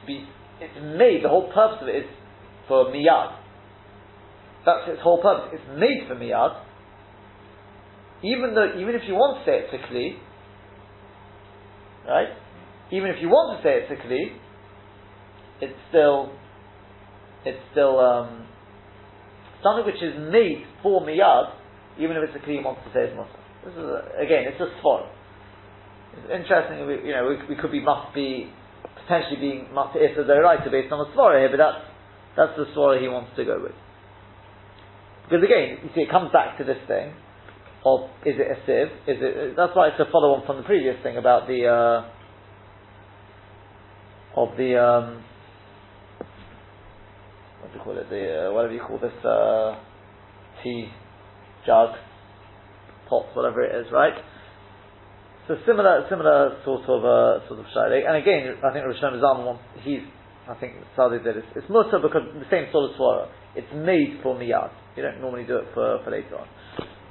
to 0.00 0.06
be, 0.06 0.26
it's 0.60 0.98
made, 0.98 1.24
the 1.24 1.28
whole 1.28 1.52
purpose 1.52 1.78
of 1.82 1.88
it 1.88 1.96
is 1.96 2.10
for 2.68 2.86
miyad. 2.86 3.38
That's 4.64 4.88
its 4.88 5.02
whole 5.02 5.20
purpose. 5.20 5.50
It's 5.52 5.78
made 5.78 6.08
for 6.08 6.14
miyad 6.14 6.64
even 8.24 8.54
though, 8.54 8.72
even 8.80 8.94
if 8.94 9.02
you 9.06 9.14
want 9.14 9.38
to 9.38 9.44
say 9.44 9.60
it's 9.60 9.74
a 9.76 9.92
kli, 9.92 10.16
right? 12.08 12.32
Even 12.90 13.10
if 13.10 13.16
you 13.20 13.28
want 13.28 13.60
to 13.60 13.62
say 13.62 13.84
it's 13.84 13.92
a 13.92 14.00
kli, 14.00 14.32
it's 15.60 15.78
still, 15.90 16.32
it's 17.44 17.60
still 17.72 18.00
um, 18.00 18.46
something 19.62 19.84
which 19.84 20.02
is 20.02 20.14
made 20.32 20.64
for 20.82 21.00
miyad, 21.00 21.52
even 21.98 22.16
if 22.16 22.28
it's 22.28 22.36
a 22.36 22.42
kli 22.44 22.58
you 22.58 22.64
want 22.64 22.78
to 22.84 22.90
say 22.92 23.08
it's 23.08 23.16
not. 23.16 23.28
This 23.64 23.72
is 23.72 23.84
a, 23.84 24.00
again, 24.20 24.44
it's 24.48 24.60
a 24.60 24.68
svor. 24.80 25.08
It's 26.16 26.30
interesting. 26.30 26.86
We, 26.86 27.08
you 27.08 27.12
know, 27.16 27.28
we, 27.28 27.54
we 27.54 27.60
could 27.60 27.72
be 27.72 27.80
must 27.80 28.14
be 28.14 28.52
potentially 29.02 29.40
being 29.40 29.72
must 29.72 29.96
if 29.96 30.16
the 30.16 30.24
right 30.40 30.60
based 30.70 30.92
on 30.92 31.00
a 31.00 31.08
svara 31.16 31.40
here, 31.40 31.50
but 31.50 31.60
that's 31.60 31.84
that's 32.36 32.56
the 32.56 32.66
svara 32.76 33.00
he 33.00 33.08
wants 33.08 33.30
to 33.36 33.44
go 33.44 33.60
with. 33.60 33.76
Because 35.24 35.44
again, 35.44 35.80
you 35.82 35.90
see, 35.94 36.02
it 36.02 36.10
comes 36.10 36.30
back 36.32 36.58
to 36.58 36.64
this 36.64 36.80
thing 36.86 37.12
of 37.84 38.08
is 38.24 38.36
it 38.36 38.48
a 38.48 38.56
sieve? 38.64 38.92
Is 39.08 39.20
it? 39.20 39.56
That's 39.56 39.72
why 39.74 39.88
it's 39.88 40.00
a 40.00 40.10
follow 40.10 40.34
on 40.34 40.46
from 40.46 40.58
the 40.58 40.62
previous 40.62 40.96
thing 41.02 41.16
about 41.16 41.48
the 41.48 41.64
uh, 41.64 42.08
of 44.36 44.56
the 44.56 44.76
um, 44.76 45.24
you 47.74 47.80
call 47.82 47.98
it? 47.98 48.08
The 48.08 48.48
uh, 48.48 48.52
whatever 48.52 48.72
you 48.72 48.80
call 48.80 48.98
this 48.98 49.14
uh, 49.24 49.78
tea 50.62 50.88
jug, 51.66 51.90
pot, 53.08 53.26
whatever 53.34 53.62
it 53.62 53.74
is, 53.74 53.92
right? 53.92 54.14
So 55.46 55.56
similar, 55.66 56.06
similar 56.08 56.56
sort 56.64 56.88
of 56.88 57.04
uh, 57.04 57.46
sort 57.48 57.60
of 57.60 57.66
shayla. 57.76 58.00
And 58.08 58.16
again, 58.16 58.56
I 58.64 58.72
think 58.72 58.86
Rosh 58.86 59.02
wants 59.02 59.62
he's. 59.82 60.00
I 60.48 60.54
think 60.60 60.74
Sadi 60.96 61.18
did 61.24 61.38
it. 61.38 61.44
It's 61.56 61.68
mutter 61.68 62.00
because 62.00 62.28
the 62.36 62.48
same 62.50 62.68
sort 62.72 62.90
of 62.90 62.96
swara. 63.00 63.28
It's 63.56 63.72
made 63.72 64.20
for 64.22 64.36
miyad. 64.36 64.70
You 64.96 65.02
don't 65.02 65.20
normally 65.20 65.44
do 65.44 65.56
it 65.56 65.64
for, 65.72 66.00
for 66.04 66.10
later 66.10 66.36
on. 66.36 66.48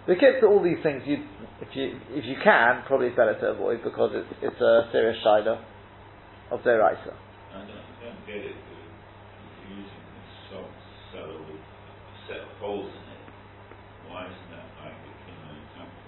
The 0.05 0.15
kids 0.15 0.37
to 0.41 0.47
all 0.47 0.61
these 0.61 0.77
things. 0.83 1.01
You, 1.05 1.17
if 1.61 1.69
you 1.73 1.97
if 2.09 2.25
you 2.25 2.35
can, 2.43 2.83
probably 2.85 3.07
it's 3.07 3.17
better 3.17 3.37
to 3.39 3.57
avoid 3.57 3.83
because 3.83 4.11
it's 4.13 4.53
it's 4.53 4.61
a 4.61 4.89
serious 4.91 5.17
shayla 5.25 5.61
of 6.51 6.59
deraisa. 6.61 7.13
I 7.53 7.65
don't, 7.65 7.69
I 7.69 7.93
don't 8.05 8.21
get 8.27 8.37
it. 8.37 8.53
If 8.53 8.67
you're 9.69 9.81
using 9.81 10.03
this 10.13 10.31
salt 10.51 10.73
cellar 11.13 11.39
with 11.39 11.57
a 11.57 12.15
set 12.27 12.41
of 12.41 12.53
holes 12.61 12.89
in 12.89 13.05
it, 13.13 13.23
why 14.09 14.25
isn't 14.25 14.49
that 14.53 14.67
like 14.81 14.97
the 15.05 15.13
Kimmer 15.25 15.53
example? 15.57 16.03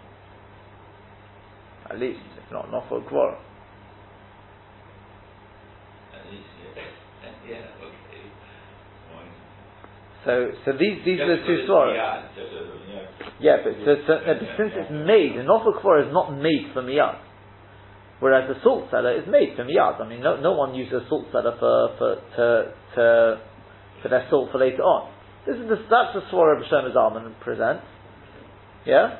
At 1.96 2.02
least, 2.02 2.20
if 2.36 2.52
not 2.52 2.70
not 2.72 2.90
for. 2.90 3.00
At 3.00 3.08
least, 6.28 6.44
yeah. 6.76 6.84
yeah, 7.48 7.64
okay. 7.80 8.28
So 10.26 10.52
so 10.66 10.72
these 10.76 11.00
these 11.06 11.22
are 11.22 11.38
the 11.40 11.44
two 11.48 11.64
swaras. 11.64 11.96
just 12.36 12.52
a- 12.52 12.76
yeah. 13.40 13.58
But, 13.64 13.74
so, 13.86 13.96
so, 14.08 14.14
no, 14.28 14.34
but 14.36 14.48
since 14.58 14.72
it's 14.76 14.92
made, 14.92 15.40
an 15.40 15.48
offer 15.48 15.72
kvara 15.80 16.08
is 16.08 16.14
not 16.14 16.36
made 16.36 16.72
for 16.74 16.84
miyad. 16.84 17.20
Whereas 18.20 18.48
the 18.48 18.60
salt 18.64 18.92
cellar 18.92 19.16
is 19.16 19.28
made 19.28 19.56
for 19.56 19.64
miyad. 19.64 20.02
I 20.02 20.08
mean, 20.08 20.22
no, 20.22 20.36
no 20.40 20.54
one 20.54 20.76
uses 20.76 20.94
a 20.94 21.10
salt 21.10 21.28
cellar 21.32 21.56
for, 21.60 21.96
for, 21.98 22.16
to, 22.36 22.74
to, 22.96 23.42
for 24.02 24.10
their 24.10 24.28
salt 24.30 24.52
for 24.52 24.58
later 24.60 24.84
on. 24.84 25.12
This 25.46 25.56
is 25.58 25.68
the, 25.70 25.76
that's 25.90 26.16
the 26.16 26.22
swara 26.32 26.60
B'Shem 26.60 26.94
Zalman 26.96 27.40
presents. 27.42 27.84
Yeah? 28.86 29.20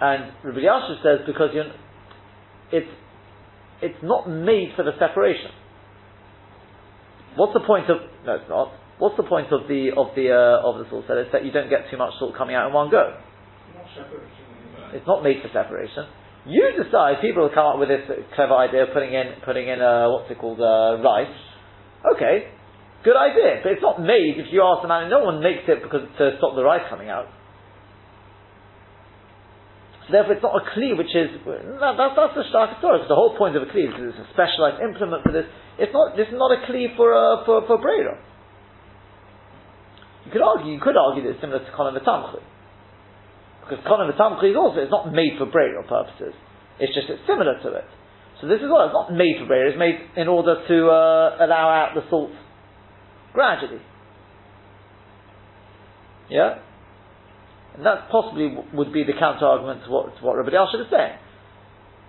And 0.00 0.32
Rabbi 0.44 0.60
Yasha 0.60 1.00
says 1.02 1.26
because 1.26 1.50
you're, 1.54 1.72
it's, 2.72 2.90
it's 3.82 4.02
not 4.02 4.28
made 4.28 4.72
for 4.76 4.84
the 4.84 4.92
separation. 4.98 5.50
What's 7.36 7.52
the 7.52 7.64
point 7.66 7.88
of, 7.90 7.98
no 8.26 8.34
it's 8.34 8.48
not. 8.48 8.72
What's 8.98 9.16
the 9.16 9.22
point 9.22 9.52
of 9.52 9.68
the, 9.68 9.94
of 9.94 10.14
the, 10.16 10.34
uh, 10.34 10.66
of 10.66 10.82
the 10.82 10.90
salt 10.90 11.06
cellar? 11.06 11.22
It's 11.22 11.32
that 11.32 11.44
you 11.44 11.52
don't 11.52 11.70
get 11.70 11.90
too 11.90 11.96
much 11.96 12.14
salt 12.18 12.34
coming 12.36 12.56
out 12.56 12.66
in 12.66 12.74
one 12.74 12.90
go. 12.90 13.14
It's 14.92 15.06
not 15.06 15.22
made 15.22 15.38
for 15.42 15.48
separation. 15.52 16.06
You 16.46 16.72
decide. 16.82 17.20
People 17.20 17.44
will 17.44 17.54
come 17.54 17.66
up 17.66 17.78
with 17.78 17.88
this 17.88 18.08
clever 18.34 18.56
idea 18.56 18.84
of 18.84 18.94
putting 18.94 19.12
in 19.12 19.36
putting 19.44 19.68
in 19.68 19.80
uh, 19.82 20.08
what's 20.08 20.30
it 20.30 20.38
called 20.38 20.60
uh, 20.60 20.96
rice. 21.04 21.34
Okay, 22.16 22.48
good 23.04 23.16
idea, 23.16 23.60
but 23.62 23.72
it's 23.72 23.82
not 23.82 24.00
made. 24.00 24.40
If 24.40 24.48
you 24.50 24.64
ask 24.64 24.80
the 24.80 24.88
man, 24.88 25.10
no 25.10 25.20
one 25.20 25.42
makes 25.42 25.68
it 25.68 25.82
because 25.82 26.08
to 26.16 26.32
stop 26.38 26.56
the 26.56 26.64
rice 26.64 26.88
coming 26.88 27.10
out. 27.10 27.26
Therefore, 30.08 30.32
it's 30.32 30.42
not 30.42 30.56
a 30.56 30.64
kli 30.72 30.96
which 30.96 31.12
is 31.12 31.28
that, 31.44 31.94
that's 32.00 32.16
that's 32.16 32.34
the 32.34 32.48
stark 32.48 32.80
story. 32.80 33.04
The 33.04 33.14
whole 33.14 33.36
point 33.36 33.56
of 33.56 33.62
a 33.62 33.68
kli 33.68 33.92
is 33.92 33.92
it's 33.92 34.16
a 34.16 34.28
specialized 34.32 34.80
implement 34.80 35.22
for 35.22 35.32
this. 35.32 35.44
It's 35.76 35.92
not. 35.92 36.16
This 36.16 36.32
is 36.32 36.36
not 36.36 36.48
a 36.48 36.64
kli 36.64 36.96
for 36.96 37.12
uh, 37.12 37.44
for 37.44 37.66
for 37.68 37.76
brera. 37.76 38.16
You 40.24 40.32
could 40.32 40.40
argue. 40.40 40.72
You 40.72 40.80
could 40.80 40.96
argue 40.96 41.22
that 41.24 41.36
it's 41.36 41.40
similar 41.44 41.60
to 41.60 41.70
kolam 41.76 41.92
v'tamchi. 41.92 42.40
Because 43.68 43.84
Kohen 43.84 44.10
V'tamchi 44.10 44.50
is 44.50 44.56
also, 44.56 44.80
it's 44.80 44.90
not 44.90 45.12
made 45.12 45.36
for 45.36 45.44
burial 45.44 45.82
purposes. 45.84 46.32
It's 46.80 46.94
just, 46.94 47.10
it's 47.10 47.20
similar 47.26 47.60
to 47.60 47.68
it. 47.76 47.84
So 48.40 48.48
this 48.48 48.60
is 48.64 48.70
what, 48.70 48.86
it's 48.86 48.96
not 48.96 49.12
made 49.12 49.36
for 49.38 49.46
burial, 49.46 49.68
it's 49.68 49.78
made 49.78 50.00
in 50.16 50.28
order 50.28 50.56
to 50.56 50.76
uh, 50.88 51.44
allow 51.44 51.68
out 51.68 51.92
the 51.94 52.00
salt 52.08 52.30
gradually. 53.34 53.80
Yeah? 56.30 56.64
And 57.78 57.86
that 57.86 58.10
possibly 58.10 58.50
w- 58.50 58.66
would 58.74 58.90
be 58.90 59.06
the 59.06 59.14
counter 59.14 59.46
argument 59.46 59.86
to 59.86 59.90
what, 59.94 60.10
to 60.10 60.20
what 60.26 60.34
Rabbi 60.34 60.50
Yasha 60.50 60.82
is 60.82 60.90
saying. 60.90 61.14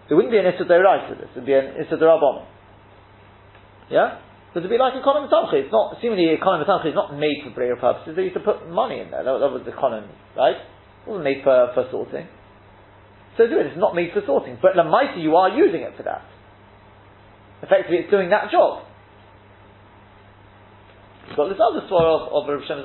It 0.10 0.18
wouldn't 0.18 0.34
be 0.34 0.42
an 0.42 0.50
Issa 0.50 0.66
Deiraisa, 0.66 1.22
this 1.22 1.30
would 1.38 1.46
be 1.46 1.54
an 1.54 1.78
Issa 1.78 2.02
Derabon. 2.02 2.50
Yeah? 3.94 4.18
Because 4.50 4.66
it'd 4.66 4.74
be 4.74 4.82
like 4.82 4.98
economy 4.98 5.30
tamchi. 5.30 5.62
It's 5.62 5.72
not, 5.72 5.94
seemingly 6.02 6.34
economy 6.34 6.66
tamchi 6.66 6.90
is 6.90 6.98
not 6.98 7.14
made 7.14 7.46
for 7.46 7.54
prayer 7.54 7.78
purposes. 7.78 8.18
They 8.18 8.34
used 8.34 8.38
to 8.38 8.42
put 8.42 8.66
money 8.66 8.98
in 8.98 9.14
there. 9.14 9.22
That, 9.22 9.38
that 9.38 9.54
was 9.54 9.62
the 9.62 9.78
economy, 9.78 10.10
right? 10.34 10.58
It 10.58 11.06
wasn't 11.06 11.30
made 11.30 11.46
for, 11.46 11.70
for 11.78 11.86
sorting. 11.94 12.26
So 13.38 13.46
do 13.46 13.62
it. 13.62 13.70
It's 13.70 13.78
not 13.78 13.94
made 13.94 14.10
for 14.10 14.26
sorting. 14.26 14.58
But 14.58 14.74
Lamaita, 14.74 15.22
you 15.22 15.38
are 15.38 15.54
using 15.54 15.86
it 15.86 15.94
for 15.94 16.02
that. 16.10 16.26
Effectively, 17.62 18.02
it's 18.02 18.10
doing 18.10 18.34
that 18.34 18.50
job. 18.50 18.90
You've 21.30 21.38
got 21.38 21.54
this 21.54 21.62
other 21.62 21.86
story 21.86 22.10
of, 22.10 22.34
of 22.34 22.50
Rav 22.50 22.66
Shem 22.66 22.82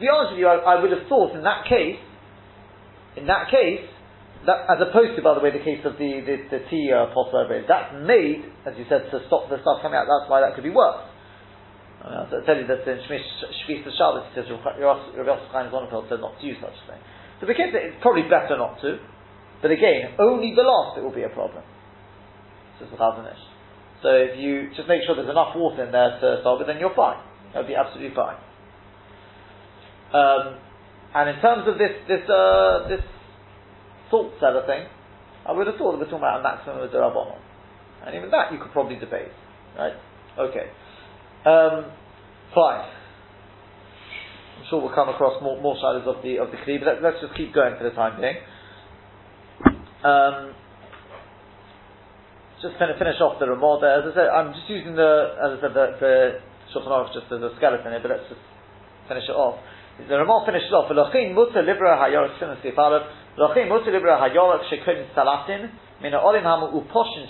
To 0.00 0.08
be 0.08 0.08
honest 0.08 0.32
with 0.32 0.40
you, 0.40 0.48
I, 0.48 0.56
I 0.64 0.80
would 0.80 0.88
have 0.96 1.04
thought 1.12 1.36
in 1.36 1.44
that 1.44 1.68
case, 1.68 2.00
in 3.20 3.28
that 3.28 3.52
case, 3.52 3.84
that, 4.48 4.64
as 4.64 4.80
opposed 4.80 5.12
to, 5.12 5.20
by 5.20 5.36
the 5.36 5.44
way, 5.44 5.52
the 5.52 5.60
case 5.60 5.84
of 5.84 6.00
the, 6.00 6.24
the, 6.24 6.36
the 6.48 6.60
tea 6.72 6.88
uh, 6.88 7.12
pot 7.12 7.28
that's 7.36 7.92
made, 8.08 8.48
as 8.64 8.80
you 8.80 8.88
said, 8.88 9.12
to 9.12 9.20
stop 9.28 9.52
the 9.52 9.60
stuff 9.60 9.84
coming 9.84 10.00
out, 10.00 10.08
that's 10.08 10.24
why 10.24 10.40
that 10.40 10.56
could 10.56 10.64
be 10.64 10.72
worse. 10.72 11.04
I, 12.00 12.08
mean, 12.08 12.16
I'll 12.16 12.32
tell 12.48 12.56
you 12.56 12.64
that 12.64 12.80
in 12.88 13.04
Shmiras 13.04 13.92
Shabbos, 13.92 14.24
it 14.32 14.40
says, 14.40 14.48
Rav 14.48 15.04
Yosef 15.12 15.52
Chaim 15.52 15.68
Sonnenfeld 15.68 16.08
said 16.08 16.24
not 16.24 16.40
to 16.40 16.44
use 16.48 16.56
such 16.64 16.72
a 16.72 16.84
thing. 16.88 17.02
So 17.36 17.44
the 17.44 17.52
case 17.52 17.68
it's 17.76 18.00
probably 18.00 18.24
better 18.24 18.56
not 18.56 18.80
to, 18.80 18.96
but 19.60 19.68
again, 19.68 20.16
only 20.16 20.56
the 20.56 20.64
last 20.64 20.96
it 20.96 21.04
will 21.04 21.12
be 21.12 21.28
a 21.28 21.32
problem. 21.36 21.60
Says 22.80 22.88
the. 22.88 22.96
So 24.00 24.08
if 24.16 24.40
you 24.40 24.72
just 24.72 24.88
make 24.88 25.04
sure 25.04 25.12
there's 25.12 25.28
enough 25.28 25.52
water 25.52 25.84
in 25.84 25.92
there 25.92 26.16
to 26.24 26.40
solve 26.40 26.64
it, 26.64 26.72
then 26.72 26.80
you're 26.80 26.96
fine. 26.96 27.20
That 27.52 27.68
would 27.68 27.68
be 27.68 27.76
absolutely 27.76 28.16
fine. 28.16 28.40
Um, 30.12 30.58
and 31.14 31.30
in 31.30 31.40
terms 31.40 31.66
of 31.66 31.78
this, 31.78 31.90
this, 32.06 32.28
uh, 32.28 32.88
this 32.88 33.00
salt 34.10 34.32
cellar 34.40 34.66
thing, 34.66 34.86
I 35.46 35.52
would 35.52 35.66
have 35.66 35.76
thought 35.76 35.98
we're 35.98 36.04
talking 36.04 36.18
about 36.18 36.40
a 36.40 36.42
maximum 36.42 36.78
of 36.78 36.90
Durabonon. 36.90 37.38
And 38.06 38.16
even 38.16 38.30
that 38.30 38.52
you 38.52 38.58
could 38.58 38.72
probably 38.72 38.96
debate. 38.96 39.32
Right? 39.76 39.94
Okay. 40.38 40.70
Um, 41.44 41.90
fine. 42.54 42.88
I'm 44.58 44.66
sure 44.68 44.80
we'll 44.80 44.94
come 44.94 45.08
across 45.08 45.42
more, 45.42 45.60
more 45.60 45.76
shadows 45.76 46.06
of 46.06 46.22
the 46.22 46.38
of 46.38 46.50
the 46.50 46.58
Kli, 46.58 46.78
but 46.78 47.02
let, 47.02 47.14
us 47.14 47.20
just 47.22 47.34
keep 47.34 47.54
going 47.54 47.76
for 47.78 47.84
the 47.84 47.96
time 47.96 48.20
being. 48.20 48.36
Um, 50.04 50.54
just 52.60 52.78
kind 52.78 52.92
finish 52.98 53.20
off 53.20 53.40
the 53.40 53.48
Ramah 53.48 53.78
there. 53.80 54.04
As 54.04 54.12
I 54.12 54.14
said, 54.14 54.28
I'm 54.28 54.52
just 54.52 54.68
using 54.68 54.94
the, 54.94 55.32
as 55.40 55.56
I 55.56 55.60
said, 55.64 55.72
the, 55.72 55.86
the 55.96 56.14
Shulchan 56.72 56.92
just 57.12 57.32
as 57.32 57.40
a 57.40 57.56
skeleton 57.56 57.92
here, 57.92 58.00
but 58.04 58.12
let's 58.12 58.28
just 58.28 58.40
finish 59.08 59.24
it 59.28 59.32
off. 59.32 59.58
The 60.08 60.16
Ramah 60.16 60.44
finishes 60.46 60.72
off, 60.72 60.90
V'lochin 60.90 61.34
mutter 61.34 61.62
libra 61.62 61.96
hayor, 61.98 62.28
L'chim 63.36 63.68
mutar 63.68 63.92
libra 63.92 64.18
shekin 64.70 65.06
salatin 65.14 65.70
min 66.02 66.12
ha'olim 66.12 66.42
hamu 66.42 66.80
uposhin 66.80 67.26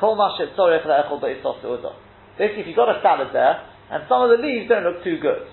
kol 0.00 0.16
ma 0.16 0.36
shetzorech 0.38 0.86
le'echol 0.86 1.20
be'isos 1.20 1.60
u'udah. 1.62 1.94
Basically, 2.38 2.62
if 2.62 2.66
you've 2.68 2.76
got 2.76 2.88
a 2.88 3.00
salad 3.02 3.28
there, 3.32 3.68
and 3.90 4.04
some 4.08 4.22
of 4.22 4.30
the 4.30 4.40
leaves 4.40 4.68
don't 4.68 4.84
look 4.84 5.04
too 5.04 5.18
good, 5.20 5.44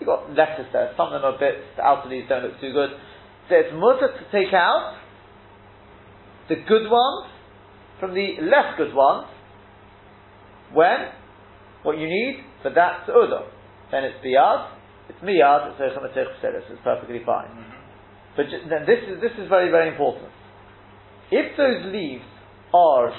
you've 0.00 0.06
got 0.06 0.32
lettuce 0.32 0.72
there, 0.72 0.92
some 0.96 1.12
of 1.12 1.20
them 1.20 1.24
are 1.28 1.38
bits, 1.38 1.60
the 1.76 1.82
outer 1.82 2.08
leaves 2.08 2.28
don't 2.28 2.42
look 2.42 2.58
too 2.60 2.72
good, 2.72 2.90
so 3.48 3.54
it's 3.54 3.74
mutter 3.74 4.08
to 4.08 4.24
take 4.32 4.54
out 4.54 4.96
the 6.48 6.56
good 6.56 6.88
ones 6.88 7.28
from 8.00 8.14
the 8.14 8.40
less 8.40 8.78
good 8.78 8.94
ones, 8.94 9.28
when? 10.72 11.12
What 11.82 11.98
you 11.98 12.08
need 12.08 12.44
for 12.62 12.70
that 12.70 13.08
udah. 13.08 13.48
Then 13.90 14.04
it's 14.04 14.24
biyad, 14.24 14.79
it's 15.10 15.18
miyad, 15.26 15.74
it's 15.74 16.70
it's 16.70 16.84
perfectly 16.84 17.20
fine. 17.26 17.50
But 18.36 18.46
then 18.70 18.86
this 18.86 19.02
is 19.10 19.20
this 19.20 19.34
is 19.42 19.48
very 19.48 19.70
very 19.70 19.90
important. 19.90 20.30
If 21.30 21.56
those 21.56 21.82
leaves 21.90 22.24
are 22.72 23.10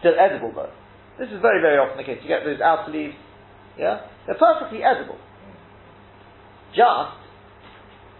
still 0.00 0.16
edible, 0.16 0.52
though, 0.56 0.72
this 1.18 1.28
is 1.28 1.40
very 1.44 1.60
very 1.60 1.76
often 1.76 2.00
the 2.00 2.08
case. 2.08 2.24
You 2.24 2.28
get 2.28 2.44
those 2.44 2.60
outer 2.60 2.90
leaves, 2.90 3.14
yeah, 3.76 4.08
they're 4.24 4.40
perfectly 4.40 4.80
edible. 4.80 5.20
Just 6.72 7.20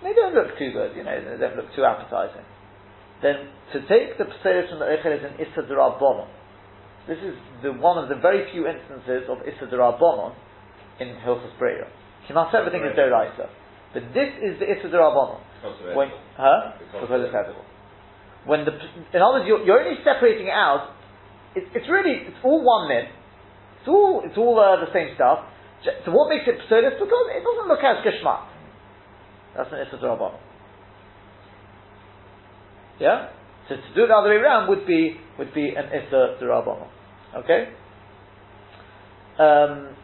they 0.05 0.13
don't 0.13 0.35
look 0.35 0.57
too 0.61 0.73
good, 0.73 0.97
you 0.97 1.05
know, 1.05 1.17
they 1.17 1.41
don't 1.41 1.57
look 1.57 1.73
too 1.75 1.85
appetizing. 1.85 2.45
Then 3.23 3.49
to 3.73 3.81
take 3.89 4.17
the 4.21 4.25
potato 4.25 4.69
from 4.69 4.79
the 4.81 4.93
echel 4.93 5.17
is 5.17 5.25
an 5.25 5.41
issa 5.41 5.65
bonon. 5.65 6.29
This 7.09 7.19
is 7.25 7.37
the 7.63 7.73
one 7.73 7.97
of 7.97 8.09
the 8.09 8.17
very 8.17 8.51
few 8.53 8.69
instances 8.69 9.25
of 9.29 9.39
issa 9.49 9.73
bonon 9.73 10.37
in 11.01 11.17
Hilchos 11.25 11.57
Breira. 11.59 11.89
Not 12.35 12.55
everything 12.55 12.83
is 12.83 12.97
deraisa. 12.97 13.49
But 13.93 14.14
this 14.14 14.31
is 14.38 14.59
the 14.61 14.71
Issa 14.71 14.88
When, 15.97 16.09
huh? 16.37 16.79
Because 16.79 17.27
it's 17.27 17.35
edible. 17.35 17.64
When 18.47 18.64
the, 18.64 18.73
in 19.12 19.21
other 19.21 19.43
words, 19.43 19.47
you're, 19.47 19.64
you're 19.66 19.81
only 19.83 19.99
separating 20.05 20.47
it 20.47 20.55
out. 20.55 20.95
It, 21.55 21.64
it's 21.75 21.88
really, 21.90 22.31
it's 22.31 22.38
all 22.45 22.62
one 22.62 22.88
min. 22.88 23.11
It's 23.81 23.88
all, 23.88 24.23
it's 24.25 24.38
all 24.38 24.59
uh, 24.59 24.79
the 24.85 24.93
same 24.93 25.14
stuff. 25.14 25.45
So 26.05 26.12
what 26.12 26.29
makes 26.29 26.47
it 26.47 26.61
pseudus? 26.71 27.01
Because 27.01 27.27
it 27.35 27.43
doesn't 27.43 27.69
look 27.69 27.83
as 27.83 28.05
geschmack. 28.05 28.47
That's 29.57 29.69
an 29.73 29.81
Issa 29.81 29.99
Yeah? 33.01 33.31
So 33.69 33.77
to 33.77 33.95
do 33.95 34.05
it 34.05 34.09
the 34.09 34.14
other 34.14 34.31
way 34.31 34.37
around 34.37 34.69
would 34.69 34.87
be, 34.87 35.16
would 35.38 35.53
be 35.55 35.75
an 35.75 35.87
Issa 35.87 36.38
Durabana. 36.40 36.87
Okay? 37.37 37.73
Um, 39.38 39.97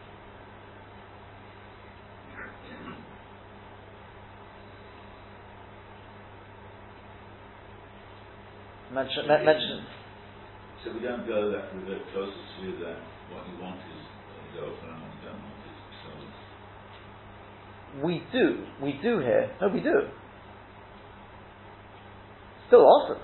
mention, 8.97 9.29
mention. 9.29 9.85
So 10.81 10.89
we 10.93 11.05
don't 11.05 11.27
go 11.29 11.53
that 11.53 11.69
we 11.75 11.85
go 11.85 12.01
closer 12.13 12.33
to 12.33 12.65
that 12.81 12.97
what 13.29 13.45
you 13.45 13.61
want 13.61 13.77
is 13.77 14.01
uh, 14.01 14.49
is 14.49 14.57
open 14.57 14.89
and 14.89 14.97
what 15.05 15.13
you 15.13 15.21
don't 15.29 15.37
want 15.37 15.61
is 15.69 15.77
solid. 16.01 16.33
We 18.01 18.25
do, 18.33 18.65
we 18.81 18.97
do 18.97 19.19
here. 19.21 19.53
No, 19.61 19.69
we 19.69 19.81
do. 19.81 20.09
Still 22.67 22.81
awesome. 22.81 23.21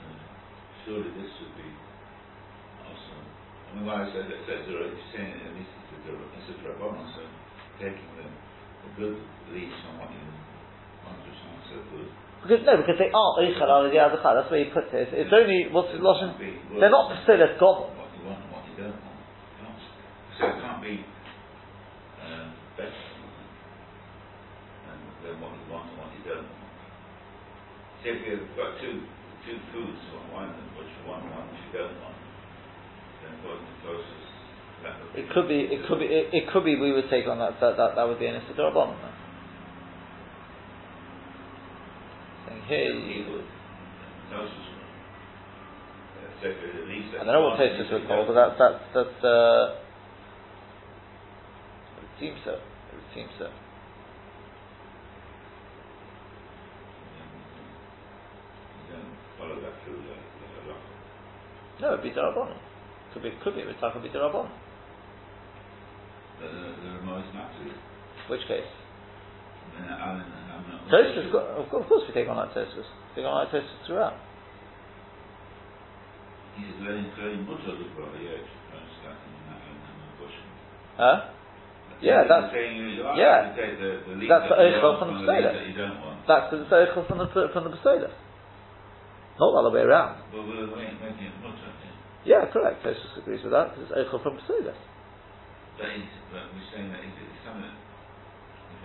Uh, 0.00 0.16
surely 0.84 1.12
this 1.12 1.28
would 1.28 1.54
be 1.60 1.68
awesome. 2.88 3.24
I 3.68 3.76
mean, 3.76 3.84
when 3.84 4.00
I 4.00 4.08
said 4.16 4.32
that, 4.32 4.40
says 4.48 4.64
you're 4.64 4.96
saying 5.12 5.44
at 5.44 5.52
least 5.52 5.72
it's 5.92 6.08
a 6.08 6.16
it's 6.16 6.48
a 6.56 6.64
drabon, 6.64 7.04
so 7.12 7.20
taking 7.76 8.08
the, 8.16 8.24
the 8.24 8.90
good 8.96 9.20
leaves 9.52 9.76
from 9.84 10.00
what 10.00 10.08
you 10.08 10.24
want, 11.04 11.20
aren't 11.20 11.68
so 11.68 11.84
good. 11.92 12.08
Because 12.46 12.62
no, 12.62 12.78
because 12.78 12.94
they 13.02 13.10
are 13.10 13.30
oichel 13.42 13.66
al 13.66 13.90
yadachar. 13.90 14.38
That's 14.38 14.50
where 14.54 14.62
you 14.62 14.70
put 14.70 14.86
it. 14.94 15.10
It's, 15.10 15.34
only 15.34 15.66
what's 15.74 15.90
the 15.90 15.98
lashon? 15.98 16.38
They're 16.78 16.94
not 16.94 17.10
psilas 17.26 17.58
gobble. 17.58 17.90
What 17.90 18.06
you 18.14 18.22
want 18.22 18.38
and 18.38 18.54
what 18.54 18.62
you 18.70 18.78
don't 18.78 18.94
want. 19.02 19.18
So 20.38 20.46
it 20.46 20.62
can't 20.62 20.78
be 20.78 21.02
uh, 22.22 22.54
better 22.78 23.02
than 25.26 25.34
what 25.42 25.58
you 25.58 25.66
want 25.74 25.90
and 25.90 25.98
what 25.98 26.14
you 26.14 26.22
don't 26.22 26.46
want. 26.46 26.70
Say 28.06 28.14
if 28.14 28.22
you've 28.22 28.54
got 28.54 28.78
two 28.78 29.02
two 29.42 29.58
foods, 29.74 29.98
one 30.30 30.54
which 30.78 30.86
you 30.86 31.02
want, 31.10 31.26
one 31.26 31.50
which 31.50 31.66
you 31.66 31.82
don't 31.82 31.98
want, 31.98 32.14
then 33.26 33.34
according 33.42 33.66
to 33.66 33.74
closest. 33.82 34.26
It 35.18 35.26
could 35.34 35.48
be. 35.50 35.66
It 35.66 35.82
could 35.90 35.98
be. 35.98 36.06
It, 36.06 36.30
it 36.30 36.44
could 36.54 36.62
be. 36.62 36.78
We 36.78 36.94
would 36.94 37.10
take 37.10 37.26
on 37.26 37.42
that. 37.42 37.58
That 37.58 37.74
that, 37.74 37.98
that 37.98 38.06
would 38.06 38.22
be 38.22 38.30
an 38.30 38.38
isidorabon 38.38 38.94
you. 42.68 43.42
I 47.14 47.24
don't 47.24 47.26
know 47.26 47.42
what 47.42 47.58
Tosfos 47.58 47.92
would 47.92 48.04
hold, 48.06 48.26
but 48.26 48.34
that's 48.34 48.58
that's 48.58 48.84
that's. 48.94 49.24
Uh, 49.24 49.76
it 52.02 52.10
seems 52.20 52.38
so. 52.44 52.52
It 52.52 53.06
seems 53.14 53.30
so. 53.38 53.48
No, 61.80 61.92
it'd 61.92 62.02
be 62.02 62.10
Darabon. 62.10 62.56
Could 63.12 63.22
be, 63.22 63.32
could 63.44 63.54
be, 63.54 63.62
Ritaka 63.62 63.92
could 63.92 64.02
be 64.02 64.08
Darabon. 64.08 64.48
The, 66.40 66.46
the, 66.46 66.52
the 66.52 68.30
Which 68.30 68.40
case? 68.48 68.64
Tosfos, 70.90 71.34
of 71.34 71.68
course 71.88 72.04
we 72.06 72.14
take 72.14 72.28
on 72.28 72.36
like 72.36 72.54
Tosfos. 72.54 72.86
Take 73.14 73.24
on 73.24 73.34
like 73.34 73.50
Tosfos 73.50 73.86
throughout. 73.86 74.14
He's 76.56 76.72
very, 76.80 77.04
very 77.20 77.36
much 77.36 77.60
the 77.66 77.76
Huh? 80.96 81.28
Yeah, 82.00 82.24
that's 82.28 82.52
yeah. 82.52 83.52
that's 83.52 84.48
the 84.48 84.56
eichel 84.56 84.98
from 84.98 85.08
the 85.12 85.20
Peseda. 85.24 85.52
That's 86.28 86.50
the 86.50 86.64
eichel 86.72 87.08
from 87.08 87.18
the 87.18 87.28
from 87.52 87.64
the 87.64 87.76
Peseda. 87.76 88.08
Not 89.36 89.44
all 89.44 89.52
the 89.52 89.68
other 89.68 89.76
way 89.76 89.84
around. 89.84 90.24
Yeah, 92.24 92.46
correct. 92.52 92.84
Tosfos 92.84 93.18
agrees 93.20 93.42
with 93.44 93.52
that 93.52 93.74
because 93.74 93.90
it's 93.90 94.08
eichel 94.08 94.22
from 94.22 94.36
Peseda. 94.40 94.72
But, 95.76 95.92
we're 96.32 96.68
saying 96.72 96.88
that 96.92 97.00
it's 97.04 97.44
something 97.44 97.68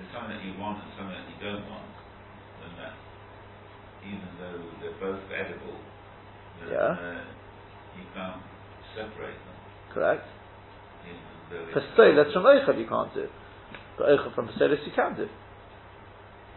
there's 0.01 0.13
something 0.17 0.33
that 0.33 0.41
you 0.41 0.57
want 0.57 0.81
and 0.81 0.89
something 0.97 1.13
that 1.13 1.29
you 1.29 1.37
don't 1.37 1.61
want, 1.69 1.93
then 2.65 2.73
that 2.81 2.97
even 4.01 4.29
though 4.41 4.57
they're 4.81 4.97
both 4.97 5.21
edible, 5.29 5.77
then, 6.57 6.73
Yeah. 6.73 6.97
uh, 6.97 7.21
you 7.93 8.05
can't 8.17 8.41
separate 8.97 9.37
them. 9.37 9.57
Correct. 9.93 10.25
Even 11.05 11.21
though 11.49 11.65
they- 11.65 11.73
Pasolis 11.77 12.33
from 12.33 12.43
Eichel 12.43 12.79
you 12.79 12.87
can't 12.87 13.13
do. 13.13 13.29
But 13.97 14.09
Eichel 14.09 14.33
from 14.33 14.47
Pasolis 14.47 14.85
you 14.85 14.91
can 14.91 15.13
do. 15.13 15.29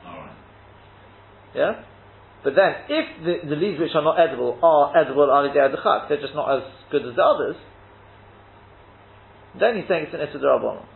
All 0.07 0.16
right. 0.16 0.30
Yeah? 1.53 1.82
But 2.42 2.55
then, 2.55 2.76
if 2.88 3.24
the, 3.24 3.49
the 3.49 3.57
leaves 3.57 3.78
which 3.78 3.95
are 3.95 4.03
not 4.03 4.18
edible 4.18 4.59
are 4.62 4.97
edible 4.97 5.30
al 5.30 5.53
they're 5.53 6.20
just 6.20 6.34
not 6.34 6.51
as 6.51 6.62
good 6.90 7.05
as 7.05 7.14
the 7.14 7.24
others, 7.24 7.57
then 9.59 9.76
he's 9.76 9.88
saying 9.88 10.07
it's 10.07 10.14
an 10.14 10.20
Issa. 10.20 10.93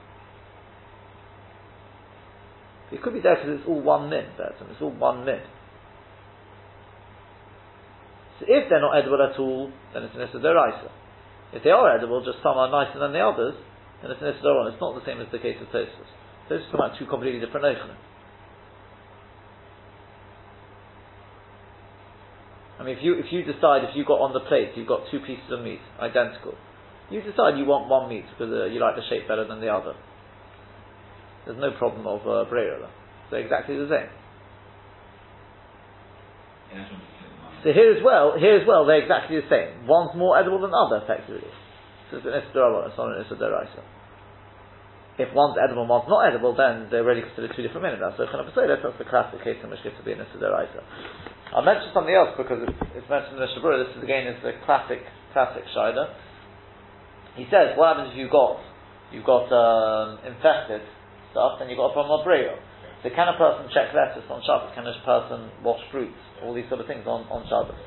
It 2.90 3.02
could 3.02 3.12
be 3.12 3.20
there 3.20 3.36
because 3.36 3.60
it's 3.60 3.68
all 3.68 3.80
one 3.80 4.08
min, 4.08 4.24
that's 4.38 4.56
it's 4.60 4.80
all 4.80 4.90
one 4.90 5.24
min. 5.24 5.40
So 8.40 8.46
if 8.48 8.70
they're 8.70 8.80
not 8.80 8.96
edible 8.96 9.20
at 9.20 9.38
all, 9.38 9.70
then 9.92 10.04
it's 10.04 10.14
an 10.14 10.22
Issa 10.22 10.38
Daraisa. 10.38 10.88
If 11.52 11.64
they 11.64 11.70
are 11.70 11.96
edible, 11.96 12.24
just 12.24 12.38
some 12.42 12.56
are 12.56 12.70
nicer 12.70 12.98
than 12.98 13.12
the 13.12 13.20
others, 13.20 13.54
then 14.00 14.10
it's 14.10 14.22
an 14.22 14.28
Issa 14.28 14.40
Darabon. 14.40 14.72
It's 14.72 14.80
not 14.80 14.94
the 14.94 15.04
same 15.04 15.20
as 15.20 15.26
the 15.32 15.38
case 15.38 15.56
of 15.60 15.68
Tosfos. 15.68 16.08
Tosfos 16.48 16.70
come 16.70 16.80
out 16.80 16.98
two 16.98 17.06
completely 17.06 17.40
different 17.40 17.66
Eichlim. 17.66 17.98
I 22.78 22.84
mean, 22.84 22.96
if 22.96 23.02
you 23.02 23.18
if 23.18 23.26
you 23.32 23.42
decide 23.42 23.82
if 23.82 23.96
you 23.96 24.04
got 24.04 24.22
on 24.22 24.32
the 24.32 24.40
plate, 24.46 24.70
you've 24.76 24.86
got 24.86 25.10
two 25.10 25.18
pieces 25.18 25.50
of 25.50 25.60
meat 25.60 25.80
identical. 25.98 26.54
You 27.10 27.20
decide 27.22 27.58
you 27.58 27.64
want 27.64 27.88
one 27.88 28.08
meat 28.08 28.24
because 28.30 28.52
uh, 28.52 28.66
you 28.66 28.78
like 28.78 28.94
the 28.94 29.02
shape 29.10 29.26
better 29.26 29.44
than 29.44 29.60
the 29.60 29.68
other. 29.68 29.94
There's 31.48 31.56
no 31.56 31.72
problem 31.80 32.04
of 32.04 32.20
uh, 32.28 32.44
brera. 32.44 32.92
They're 33.32 33.40
exactly 33.40 33.80
the 33.80 33.88
same. 33.88 34.12
So 37.64 37.72
here 37.72 37.96
as 37.96 38.04
well, 38.04 38.36
here 38.36 38.60
as 38.60 38.68
well, 38.68 38.84
they're 38.84 39.00
exactly 39.00 39.40
the 39.40 39.48
same. 39.48 39.88
One's 39.88 40.12
more 40.12 40.36
edible 40.36 40.60
than 40.60 40.70
the 40.70 40.76
other, 40.76 41.00
effectively. 41.00 41.48
So 42.12 42.20
it's 42.20 42.28
an 42.28 42.36
If 45.18 45.32
one's 45.32 45.56
edible 45.56 45.88
and 45.88 45.90
one's 45.90 46.06
not 46.06 46.28
edible, 46.28 46.52
then 46.52 46.92
they're 46.92 47.02
really 47.02 47.24
considered 47.24 47.56
two 47.56 47.64
different 47.64 47.82
minutes. 47.82 48.04
So 48.20 48.28
kind 48.28 48.44
of 48.44 48.52
say 48.52 48.68
that's 48.68 48.84
the 48.84 49.08
classic 49.08 49.40
case 49.42 49.56
in 49.64 49.72
which 49.72 49.80
gets 49.82 49.96
to 49.96 50.04
be 50.04 50.12
an 50.12 50.20
Isra 50.20 50.68
I'll 51.56 51.64
mention 51.64 51.88
something 51.96 52.12
else 52.12 52.36
because 52.36 52.60
it's, 52.60 52.76
it's 52.92 53.08
mentioned 53.08 53.40
in 53.40 53.42
the 53.42 53.48
Shabura. 53.56 53.80
This 53.80 53.96
is 53.96 54.04
again 54.04 54.28
is 54.28 54.36
the 54.44 54.52
classic 54.68 55.00
classic 55.32 55.64
Shida. 55.72 56.12
He 57.40 57.48
says, 57.48 57.72
what 57.80 57.96
happens 57.96 58.12
if 58.12 58.20
you've 58.20 58.30
got 58.30 58.60
you've 59.10 59.24
got 59.24 59.48
um, 59.48 60.20
infested 60.28 60.84
stuff, 61.30 61.58
then 61.58 61.68
you've 61.68 61.78
got 61.78 61.90
a 61.90 61.92
problem 61.92 62.20
of. 62.20 62.26
So 63.02 63.10
can 63.10 63.28
a 63.28 63.38
person 63.38 63.70
check 63.72 63.94
lettuce 63.94 64.26
on 64.28 64.42
Shabbos? 64.42 64.74
Can 64.74 64.86
a 64.86 64.92
person 65.04 65.50
wash 65.62 65.80
fruits? 65.92 66.18
All 66.42 66.52
these 66.52 66.68
sort 66.68 66.80
of 66.80 66.86
things 66.88 67.06
on, 67.06 67.22
on 67.30 67.44
Shabbos. 67.46 67.78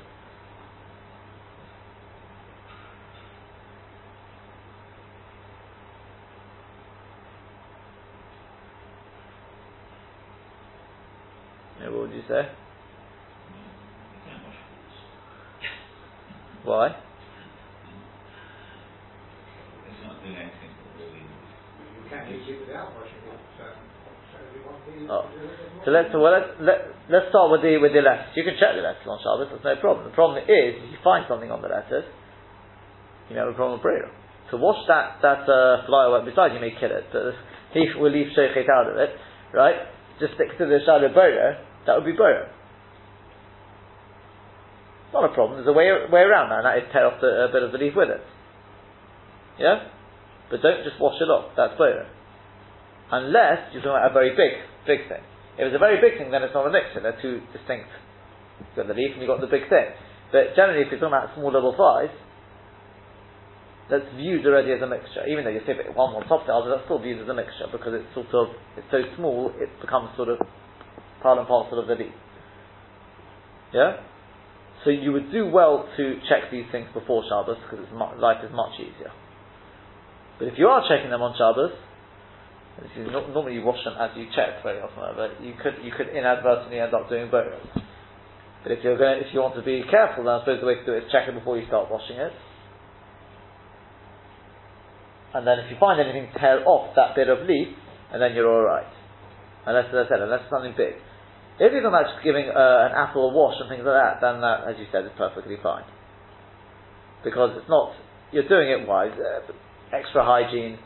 Yeah, 11.81 11.89
what 11.89 12.07
would 12.07 12.11
you 12.11 12.23
say? 12.29 12.47
You 12.47 12.55
can't 14.23 14.43
wash 14.47 14.55
fruits. 14.63 14.95
Why? 16.63 16.87
It's 19.89 20.01
not 20.05 20.23
doing 20.23 20.37
anything 20.37 20.71
that 20.71 20.93
really. 21.03 21.25
You 21.25 22.05
can't 22.07 22.29
use 22.29 22.47
it 22.47 22.59
without 22.67 22.93
washing 22.95 23.27
it, 23.27 23.41
so, 23.57 23.65
so 24.31 24.37
you 24.55 24.61
want 24.63 24.85
the. 24.85 25.11
Oh. 25.11 25.25
So 25.81 25.89
let's 25.89 26.13
well, 26.13 26.29
let's 26.29 26.53
let, 26.61 26.79
let's 27.09 27.27
start 27.33 27.49
with 27.49 27.65
the 27.65 27.81
with 27.81 27.97
the 27.97 28.05
lettuce. 28.05 28.37
You 28.37 28.45
can 28.45 28.53
check 28.61 28.77
the 28.77 28.85
lettuce 28.85 29.01
on 29.09 29.17
Shabbos. 29.25 29.49
There's 29.49 29.65
no 29.65 29.81
problem. 29.81 30.05
The 30.05 30.13
problem 30.13 30.45
is 30.45 30.77
if 30.77 30.89
you 30.93 31.01
find 31.01 31.25
something 31.25 31.49
on 31.49 31.65
the 31.65 31.73
lettuce, 31.73 32.05
you 33.29 33.37
have 33.41 33.49
a 33.49 33.57
problem 33.57 33.81
with 33.81 33.85
bria. 33.85 34.05
So 34.53 34.61
wash 34.61 34.85
that 34.85 35.17
that 35.25 35.49
uh, 35.49 35.89
fly 35.89 36.05
away, 36.05 36.21
besides 36.21 36.53
you 36.53 36.61
may 36.61 36.77
kill 36.77 36.93
it, 36.93 37.09
but 37.09 37.33
he 37.73 37.89
will 37.97 38.13
leave 38.13 38.29
shochet 38.37 38.69
out 38.69 38.93
of 38.93 38.97
it, 39.01 39.09
right? 39.57 39.89
Just 40.21 40.37
stick 40.37 40.53
to 40.61 40.69
the 40.69 40.85
shadow 40.85 41.09
bria. 41.09 41.65
That 41.89 41.97
would 41.97 42.05
be 42.05 42.13
bria. 42.13 42.45
Not 45.09 45.25
a 45.25 45.33
problem. 45.33 45.57
There's 45.57 45.73
a 45.73 45.73
way 45.73 45.89
way 46.13 46.21
around 46.21 46.53
that, 46.53 46.61
and 46.61 46.67
that 46.69 46.77
is 46.77 46.93
tear 46.93 47.09
off 47.09 47.17
the, 47.25 47.49
a 47.49 47.49
bit 47.49 47.65
of 47.65 47.73
the 47.73 47.81
leaf 47.81 47.97
with 47.97 48.13
it. 48.13 48.21
Yeah, 49.57 49.89
but 50.53 50.61
don't 50.61 50.85
just 50.85 51.01
wash 51.01 51.17
it 51.17 51.25
off. 51.25 51.57
That's 51.57 51.73
bria. 51.73 52.05
Unless 53.09 53.73
you're 53.73 53.81
talking 53.81 53.97
about 53.97 54.11
a 54.11 54.13
very 54.13 54.37
big 54.37 54.61
big 54.85 55.09
thing. 55.09 55.25
If 55.59 55.67
it's 55.67 55.75
a 55.75 55.83
very 55.83 55.99
big 55.99 56.17
thing, 56.17 56.31
then 56.31 56.43
it's 56.43 56.53
not 56.53 56.67
a 56.67 56.71
mixture. 56.71 57.01
They're 57.03 57.19
two 57.21 57.43
distinct. 57.51 57.91
You've 58.59 58.85
got 58.85 58.87
the 58.87 58.97
leaf 58.97 59.11
and 59.13 59.19
you've 59.19 59.31
got 59.31 59.41
the 59.41 59.51
big 59.51 59.67
thing. 59.67 59.91
But 60.31 60.55
generally, 60.55 60.85
if 60.85 60.91
you're 60.91 60.99
talking 61.01 61.15
about 61.15 61.35
small 61.35 61.51
little 61.51 61.75
flies, 61.75 62.13
that's 63.91 64.07
viewed 64.15 64.47
already 64.47 64.71
as 64.71 64.79
a 64.81 64.87
mixture. 64.87 65.27
Even 65.27 65.43
though 65.43 65.51
you 65.51 65.59
say 65.67 65.75
one 65.91 66.15
on 66.15 66.23
top 66.23 66.41
of 66.41 66.47
the 66.47 66.55
other, 66.55 66.71
that's 66.71 66.87
still 66.87 67.03
viewed 67.03 67.19
as 67.19 67.27
a 67.27 67.35
mixture 67.35 67.67
because 67.67 67.91
it's 67.91 68.07
sort 68.15 68.31
of 68.31 68.55
it's 68.79 68.87
so 68.87 69.03
small, 69.19 69.51
it 69.59 69.67
becomes 69.83 70.15
sort 70.15 70.31
of 70.31 70.39
part 71.19 71.37
and 71.37 71.47
parcel 71.47 71.75
of 71.75 71.91
the 71.91 71.95
leaf. 71.99 72.15
Yeah. 73.75 73.99
So 74.83 74.89
you 74.89 75.11
would 75.11 75.31
do 75.31 75.45
well 75.45 75.85
to 75.97 76.03
check 76.31 76.49
these 76.49 76.65
things 76.71 76.87
before 76.95 77.23
Shabbos 77.27 77.59
because 77.67 77.85
mu- 77.91 78.15
life 78.17 78.39
is 78.41 78.49
much 78.55 78.79
easier. 78.79 79.11
But 80.39 80.47
if 80.47 80.55
you 80.57 80.67
are 80.67 80.81
checking 80.87 81.11
them 81.11 81.21
on 81.21 81.35
Shabbos, 81.37 81.75
is 82.79 83.07
normally 83.11 83.55
you 83.55 83.63
wash 83.63 83.83
them 83.83 83.95
as 83.99 84.11
you 84.15 84.27
check 84.35 84.63
very 84.63 84.79
often, 84.79 85.15
but 85.15 85.43
you 85.43 85.53
could 85.61 85.75
you 85.83 85.91
could 85.91 86.09
inadvertently 86.09 86.79
end 86.79 86.93
up 86.93 87.09
doing 87.09 87.29
both. 87.29 87.51
But 88.63 88.71
if 88.71 88.83
you're 88.83 88.97
going, 88.97 89.19
if 89.19 89.33
you 89.33 89.41
want 89.41 89.55
to 89.55 89.65
be 89.65 89.83
careful, 89.89 90.23
then 90.23 90.33
I 90.35 90.39
suppose 90.41 90.61
the 90.61 90.67
way 90.67 90.75
to 90.75 90.85
do 90.85 90.93
it 90.93 91.05
is 91.05 91.11
check 91.11 91.27
it 91.27 91.33
before 91.33 91.57
you 91.57 91.65
start 91.67 91.89
washing 91.89 92.17
it. 92.17 92.31
And 95.33 95.47
then 95.47 95.59
if 95.59 95.71
you 95.71 95.77
find 95.79 95.99
anything, 95.99 96.29
tear 96.37 96.61
off 96.67 96.93
that 96.95 97.15
bit 97.15 97.29
of 97.29 97.47
leaf, 97.47 97.73
and 98.13 98.21
then 98.21 98.35
you're 98.35 98.51
all 98.51 98.61
right. 98.61 98.87
Unless, 99.65 99.89
as 99.89 100.05
I 100.05 100.09
said, 100.09 100.21
unless 100.21 100.41
it's 100.43 100.51
something 100.51 100.75
big. 100.75 100.99
If 101.59 101.71
you're 101.71 101.81
talking 101.81 102.05
just 102.05 102.23
giving 102.23 102.49
uh, 102.49 102.89
an 102.89 102.93
apple 102.97 103.29
a 103.29 103.33
wash 103.33 103.55
and 103.61 103.69
things 103.69 103.85
like 103.85 103.95
that, 103.95 104.19
then 104.19 104.41
that, 104.41 104.67
as 104.67 104.75
you 104.77 104.85
said, 104.91 105.05
is 105.05 105.15
perfectly 105.17 105.55
fine. 105.61 105.85
Because 107.23 107.55
it's 107.55 107.69
not, 107.69 107.93
you're 108.31 108.49
doing 108.49 108.69
it 108.69 108.87
wise, 108.87 109.13
uh, 109.13 109.45
extra 109.95 110.25
hygiene, 110.25 110.79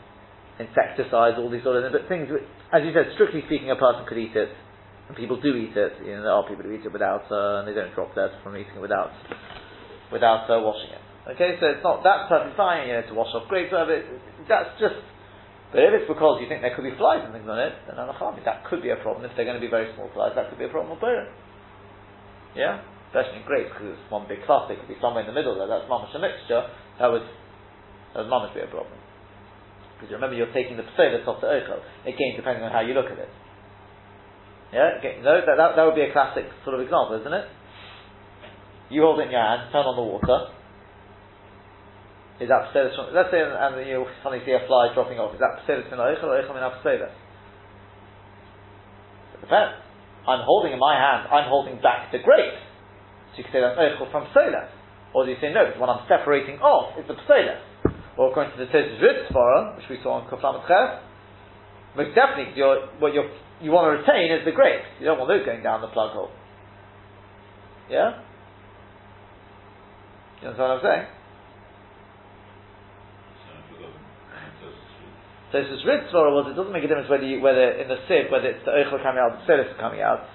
insecticides, 0.58 1.36
all 1.38 1.50
these 1.50 1.62
sort 1.62 1.76
of 1.76 1.84
things, 1.84 1.92
but 1.92 2.08
things, 2.08 2.28
as 2.72 2.80
you 2.84 2.92
said, 2.96 3.12
strictly 3.14 3.44
speaking, 3.46 3.70
a 3.70 3.76
person 3.76 4.04
could 4.08 4.18
eat 4.18 4.34
it, 4.34 4.48
and 5.08 5.16
people 5.16 5.40
do 5.40 5.54
eat 5.54 5.76
it. 5.76 5.92
You 6.00 6.16
know, 6.16 6.22
there 6.22 6.32
are 6.32 6.48
people 6.48 6.64
who 6.64 6.72
eat 6.72 6.84
it 6.84 6.92
without, 6.92 7.28
uh, 7.30 7.60
and 7.60 7.68
they 7.68 7.76
don't 7.76 7.92
drop 7.94 8.14
dead 8.14 8.32
from 8.42 8.56
eating 8.56 8.76
it 8.76 8.84
without, 8.84 9.12
without 10.10 10.48
uh, 10.48 10.60
washing 10.60 10.90
it. 10.90 11.02
Okay, 11.26 11.58
so 11.58 11.66
it's 11.74 11.82
not 11.82 12.06
that's 12.06 12.30
perfectly 12.30 12.54
fine. 12.54 12.86
You 12.86 13.02
know, 13.02 13.04
to 13.10 13.14
wash 13.18 13.34
off 13.34 13.50
grapes 13.50 13.74
of 13.74 13.90
it. 13.90 14.06
That's 14.46 14.70
just. 14.78 14.94
But 15.74 15.82
if 15.82 15.90
it's 15.98 16.06
because 16.06 16.38
you 16.38 16.46
think 16.46 16.62
there 16.62 16.70
could 16.78 16.86
be 16.86 16.94
flies 16.94 17.26
and 17.26 17.34
things 17.34 17.50
on 17.50 17.58
it, 17.58 17.74
then 17.90 17.98
anachami, 17.98 18.38
that 18.46 18.62
could 18.70 18.78
be 18.78 18.94
a 18.94 19.00
problem. 19.02 19.26
If 19.26 19.34
they're 19.34 19.44
going 19.44 19.58
to 19.58 19.60
be 19.60 19.66
very 19.66 19.90
small 19.98 20.06
flies, 20.14 20.38
that 20.38 20.46
could 20.48 20.62
be 20.62 20.70
a 20.70 20.70
problem 20.70 20.94
with. 20.94 21.02
Yeah, 22.54 22.78
especially 23.10 23.42
in 23.42 23.44
grapes 23.44 23.74
because 23.74 23.98
it's 23.98 24.06
one 24.06 24.30
big 24.30 24.46
cluster. 24.46 24.78
It 24.78 24.80
could 24.80 24.88
be 24.88 25.02
somewhere 25.02 25.26
in 25.26 25.28
the 25.28 25.34
middle 25.34 25.58
there. 25.58 25.66
That's 25.66 25.90
mamash 25.90 26.14
a 26.14 26.22
mixture. 26.22 26.70
That 27.02 27.10
would 27.10 27.26
that 28.14 28.22
would 28.22 28.30
mamash 28.30 28.54
be 28.54 28.62
a 28.62 28.70
problem. 28.70 28.94
Because 29.96 30.12
remember, 30.12 30.36
you're 30.36 30.52
taking 30.52 30.76
the 30.76 30.84
pseudus 30.92 31.24
off 31.26 31.40
the 31.40 31.48
ochel. 31.48 31.80
Again, 32.04 32.36
depending 32.36 32.62
on 32.62 32.70
how 32.70 32.84
you 32.84 32.92
look 32.92 33.08
at 33.08 33.18
it. 33.18 33.32
Yeah, 34.72 34.98
again, 34.98 35.24
no, 35.24 35.40
that, 35.40 35.56
that, 35.56 35.76
that 35.76 35.84
would 35.88 35.96
be 35.96 36.04
a 36.04 36.12
classic 36.12 36.44
sort 36.64 36.76
of 36.76 36.84
example, 36.84 37.16
isn't 37.16 37.32
it? 37.32 37.46
You 38.90 39.02
hold 39.02 39.18
it 39.18 39.30
in 39.30 39.34
your 39.34 39.40
hand, 39.40 39.72
turn 39.72 39.88
on 39.88 39.96
the 39.96 40.04
water. 40.04 40.52
Is 42.36 42.52
that 42.52 42.68
pseudus 42.76 42.92
from, 42.92 43.16
let's 43.16 43.32
say, 43.32 43.40
and, 43.40 43.80
you 43.88 44.04
suddenly 44.20 44.44
see 44.44 44.52
a 44.52 44.60
fly 44.68 44.92
dropping 44.92 45.16
off. 45.16 45.32
Is 45.32 45.40
that 45.40 45.64
pseudus 45.64 45.88
min 45.88 45.96
ochel 45.96 46.28
or 46.28 46.36
ochel 46.36 46.52
min 46.52 46.66
pseudus? 46.84 47.14
It 49.34 49.40
depends. 49.40 49.80
I'm 50.28 50.44
holding 50.44 50.76
in 50.76 50.78
my 50.82 50.92
hand, 50.98 51.30
I'm 51.32 51.48
holding 51.48 51.80
back 51.80 52.12
the 52.12 52.20
grapes. 52.20 52.60
So 53.32 53.40
you 53.40 53.44
could 53.48 53.54
say 53.56 53.62
that's 53.64 53.80
ochel 53.80 54.12
from 54.12 54.28
pseudus. 54.36 54.68
Or 55.16 55.24
do 55.24 55.32
you 55.32 55.40
say 55.40 55.48
no, 55.48 55.64
it's 55.64 55.80
what 55.80 55.88
I'm 55.88 56.04
separating 56.04 56.60
off 56.60 56.98
is 57.00 57.08
the 57.08 57.16
pseudus. 57.24 57.62
Or 58.16 58.30
according 58.30 58.56
to 58.56 58.64
the 58.64 58.70
Tosis 58.72 59.00
Ritzvara, 59.00 59.76
which 59.76 59.86
we 59.90 59.98
saw 60.02 60.20
on 60.20 60.28
Koflam 60.28 60.66
Ches, 60.66 61.02
most 61.96 62.14
definitely 62.14 62.52
you're, 62.56 62.88
what 62.98 63.12
you're, 63.12 63.30
you 63.60 63.70
want 63.70 63.92
to 63.92 64.00
retain 64.00 64.32
is 64.32 64.44
the 64.44 64.52
grapes. 64.52 64.84
You 65.00 65.06
don't 65.06 65.18
want 65.18 65.28
those 65.28 65.44
going 65.44 65.62
down 65.62 65.80
the 65.80 65.88
plug 65.88 66.12
hole. 66.12 66.30
Yeah? 67.90 68.22
You 70.42 70.48
understand 70.48 70.68
what 70.68 70.80
I'm 70.80 70.84
saying? 70.84 71.06
So 75.52 75.62
it's 75.62 75.86
Ritzvara 75.86 76.34
was 76.34 76.50
it 76.50 76.56
doesn't 76.58 76.72
make 76.72 76.82
a 76.82 76.88
difference 76.90 77.08
whether 77.08 77.24
you, 77.24 77.40
whether 77.40 77.78
in 77.78 77.86
the 77.86 78.02
sieve, 78.10 78.34
whether 78.34 78.50
it's 78.50 78.64
the 78.66 78.74
Eichel 78.74 78.98
coming 78.98 79.22
out, 79.22 79.38
the 79.38 79.42
Pselis 79.46 79.72
coming 79.78 80.02
out. 80.02 80.26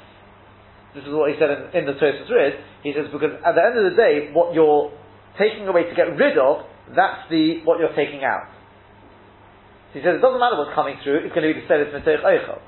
This 0.96 1.04
is 1.04 1.12
what 1.12 1.30
he 1.30 1.36
said 1.38 1.52
in, 1.52 1.84
in 1.84 1.86
the 1.86 2.00
Tosis 2.00 2.32
Riz. 2.32 2.56
He 2.84 2.96
says 2.96 3.12
because 3.12 3.36
at 3.44 3.54
the 3.54 3.64
end 3.64 3.76
of 3.76 3.86
the 3.92 3.96
day, 4.00 4.32
what 4.32 4.56
you're 4.56 4.90
taking 5.38 5.68
away 5.68 5.84
to 5.84 5.96
get 5.96 6.16
rid 6.16 6.40
of, 6.40 6.64
that's 6.96 7.30
the 7.30 7.62
what 7.64 7.80
you're 7.80 7.96
taking 7.96 8.24
out. 8.24 8.50
He 9.94 10.00
says 10.00 10.18
it 10.18 10.24
doesn't 10.24 10.40
matter 10.40 10.56
what's 10.56 10.76
coming 10.76 10.96
through; 11.04 11.28
it's 11.28 11.36
going 11.36 11.48
to 11.48 11.52
be 11.52 11.60
the 11.60 11.68
Pselis 11.68 11.92
Metoich 11.92 12.24
Eichel. 12.24 12.60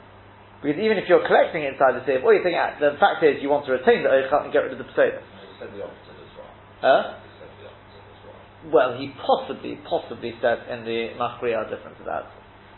Because 0.63 0.79
even 0.79 0.95
if 0.95 1.11
you're 1.11 1.27
collecting 1.27 1.67
it 1.67 1.75
inside 1.75 1.91
the 1.99 2.07
sieve, 2.07 2.23
all 2.23 2.31
you're 2.31 2.39
thinking, 2.39 2.59
ah, 2.59 2.79
the 2.79 2.95
fact 2.95 3.19
is 3.19 3.43
you 3.43 3.51
want 3.51 3.67
to 3.67 3.75
retain 3.75 3.99
the 3.99 4.07
oichel 4.07 4.47
and 4.47 4.53
get 4.55 4.63
rid 4.63 4.71
of 4.71 4.79
the 4.79 4.87
pseudo. 4.95 5.19
He 5.19 5.59
said 5.59 5.75
the 5.75 5.83
opposite 5.83 6.15
as 6.23 6.31
well. 6.39 6.51
Huh? 6.79 7.19
He 7.19 7.31
said 7.35 7.51
the 7.59 7.67
opposite 7.67 8.05
as 8.07 8.19
well. 8.23 8.71
Well, 8.71 8.91
he 8.95 9.11
possibly, 9.19 9.75
possibly 9.83 10.31
said 10.39 10.63
in 10.71 10.87
the 10.87 11.19
Machriya 11.19 11.67
different 11.67 11.99
to 11.99 12.07
that, 12.07 12.31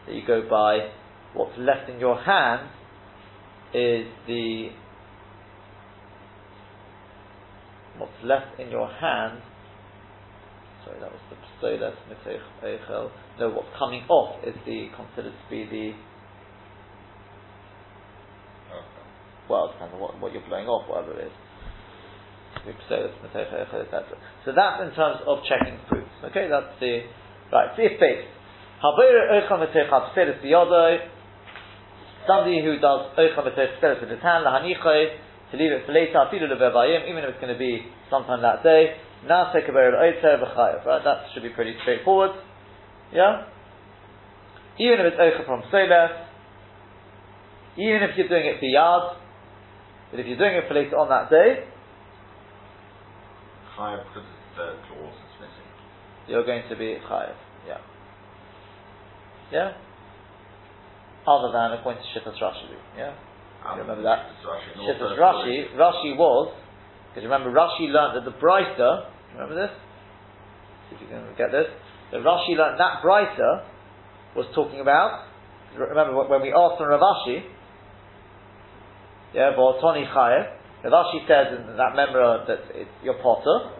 that 0.09 0.13
you 0.17 0.25
go 0.25 0.49
by 0.49 0.89
what's 1.37 1.53
left 1.61 1.85
in 1.87 1.99
your 1.99 2.17
hand 2.17 2.73
is 3.69 4.09
the 4.25 4.73
what's 8.01 8.17
left 8.23 8.59
in 8.59 8.71
your 8.71 8.89
hand. 8.89 9.41
Sorry, 10.85 11.01
that 11.01 11.09
was 11.09 11.21
the 11.29 11.89
mitech 12.13 12.41
eichel. 12.61 13.09
No, 13.39 13.49
what's 13.49 13.73
coming 13.77 14.05
off 14.07 14.37
is 14.45 14.53
the 14.65 14.93
considered 14.93 15.33
to 15.33 15.45
be 15.49 15.65
the 15.65 15.97
Okay. 18.69 19.05
well, 19.49 19.69
it 19.69 19.73
depends 19.73 19.93
on 19.95 19.99
what, 19.99 20.19
what 20.21 20.33
you're 20.33 20.45
blowing 20.45 20.67
off, 20.67 20.85
whatever 20.85 21.17
it 21.17 21.25
is. 21.25 21.35
The 22.65 22.73
pseudas 22.85 23.17
mitech 23.25 23.49
eichel, 23.49 23.81
etc. 23.81 24.13
So 24.45 24.53
that's 24.53 24.77
in 24.85 24.93
terms 24.93 25.25
of 25.25 25.41
checking 25.49 25.81
fruits. 25.89 26.13
Okay, 26.29 26.45
that's 26.49 26.77
the 26.79 27.09
right. 27.49 27.73
Seif 27.73 27.97
Beis. 27.97 28.29
Habir 28.85 29.41
eichel 29.41 29.65
mitech 29.65 29.89
pseudas 29.89 30.37
biyodoi. 30.45 31.09
Somebody 32.27 32.61
who 32.61 32.77
does 32.77 33.09
eichel 33.17 33.41
mitech 33.41 33.81
pseudas 33.81 34.01
with 34.01 34.13
his 34.13 34.21
hand, 34.21 34.45
lahanichoi, 34.45 35.17
to 35.49 35.57
leave 35.57 35.71
it 35.71 35.85
for 35.85 35.93
later, 35.93 36.21
even 36.29 37.23
if 37.23 37.29
it's 37.29 37.41
going 37.41 37.53
to 37.53 37.57
be 37.57 37.85
sometime 38.09 38.41
that 38.41 38.61
day. 38.61 38.97
Now 39.27 39.51
take 39.51 39.67
a 39.67 39.71
v'chayav. 39.71 40.85
Right, 40.85 41.03
that 41.03 41.17
should 41.33 41.43
be 41.43 41.49
pretty 41.49 41.75
straightforward. 41.81 42.31
Yeah. 43.13 43.47
Even 44.79 44.99
if 45.05 45.13
it's 45.13 45.17
eichel 45.17 45.45
from 45.45 45.63
pseudas, 45.71 46.25
even 47.77 48.03
if 48.03 48.17
you're 48.17 48.27
doing 48.27 48.45
it 48.45 48.59
for 48.59 48.65
yard, 48.65 49.17
but 50.11 50.19
if 50.19 50.27
you're 50.27 50.37
doing 50.37 50.55
it 50.55 50.63
for 50.67 50.75
later 50.75 50.97
on 50.97 51.09
that 51.09 51.29
day, 51.29 51.65
Higher 53.75 54.03
because 54.07 54.23
the 54.55 54.79
clause 54.87 55.11
that's 55.11 55.35
missing. 55.41 55.67
you're 56.27 56.45
going 56.45 56.63
to 56.69 56.75
be 56.77 56.95
chayav. 57.09 57.35
Yeah. 57.67 57.81
Yeah. 59.51 59.71
Other 61.27 61.51
than 61.51 61.79
according 61.79 62.03
to 62.03 62.07
Shittas 62.13 62.39
Rashi. 62.39 62.71
Yeah. 62.97 63.15
Um, 63.67 63.79
remember 63.79 64.03
that? 64.03 64.29
Shittas 64.29 64.47
Rashi. 64.47 64.69
and 64.75 64.81
Shittas 64.85 65.11
also 65.11 65.15
Rashi. 65.19 65.75
Rashi 65.75 66.15
was 66.15 66.53
because 67.09 67.23
remember 67.23 67.51
Rashi 67.51 67.89
learned 67.89 68.15
that 68.15 68.23
the 68.29 68.37
Brisa. 68.37 69.14
Remember 69.35 69.67
this? 69.67 69.73
See 70.89 70.95
if 70.95 71.01
you 71.03 71.07
can 71.11 71.27
get 71.37 71.51
this. 71.51 71.67
The 72.11 72.23
Rashi 72.23 72.55
learned 72.55 72.79
that 72.79 73.03
Brisa 73.03 73.67
was 74.35 74.47
talking 74.55 74.79
about. 74.79 75.27
Remember 75.75 76.15
when 76.23 76.41
we 76.41 76.55
asked 76.55 76.79
on 76.79 76.87
Rav 76.87 77.03
Ashi. 77.03 77.43
Yeah, 79.35 79.51
Tony 79.51 80.07
Chayev. 80.07 80.55
Rav 80.87 80.93
Ashi 80.95 81.27
said 81.27 81.51
in 81.51 81.75
that 81.75 81.95
member 81.99 82.23
that 82.47 82.71
it's 82.79 82.95
your 83.03 83.19
potter. 83.19 83.75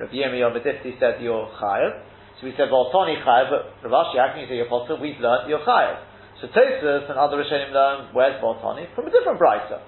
Rabbi 0.00 0.16
Yirmiyah 0.16 0.56
Medifti 0.56 0.96
said 0.98 1.20
you're 1.20 1.52
Chayev. 1.60 2.00
So 2.40 2.46
we 2.48 2.54
said, 2.56 2.72
well, 2.72 2.88
Tony 2.88 3.20
Chayev, 3.20 3.52
but 3.52 3.90
Rav 3.90 4.06
Ashi, 4.06 4.16
how 4.16 4.32
can 4.32 4.40
you 4.40 4.48
say 4.48 4.56
you're 4.56 4.72
potter? 4.72 4.96
We've 4.96 5.20
learned 5.20 5.50
you're 5.50 5.60
Chayev. 5.60 6.08
So 6.40 6.48
Tosfos 6.48 7.10
and 7.10 7.18
other 7.18 7.36
Rishonim 7.36 7.68
learned, 7.72 8.14
where's 8.14 8.40
Baltani? 8.40 8.88
From 8.94 9.08
a 9.08 9.10
different 9.10 9.38
Brisa. 9.38 9.84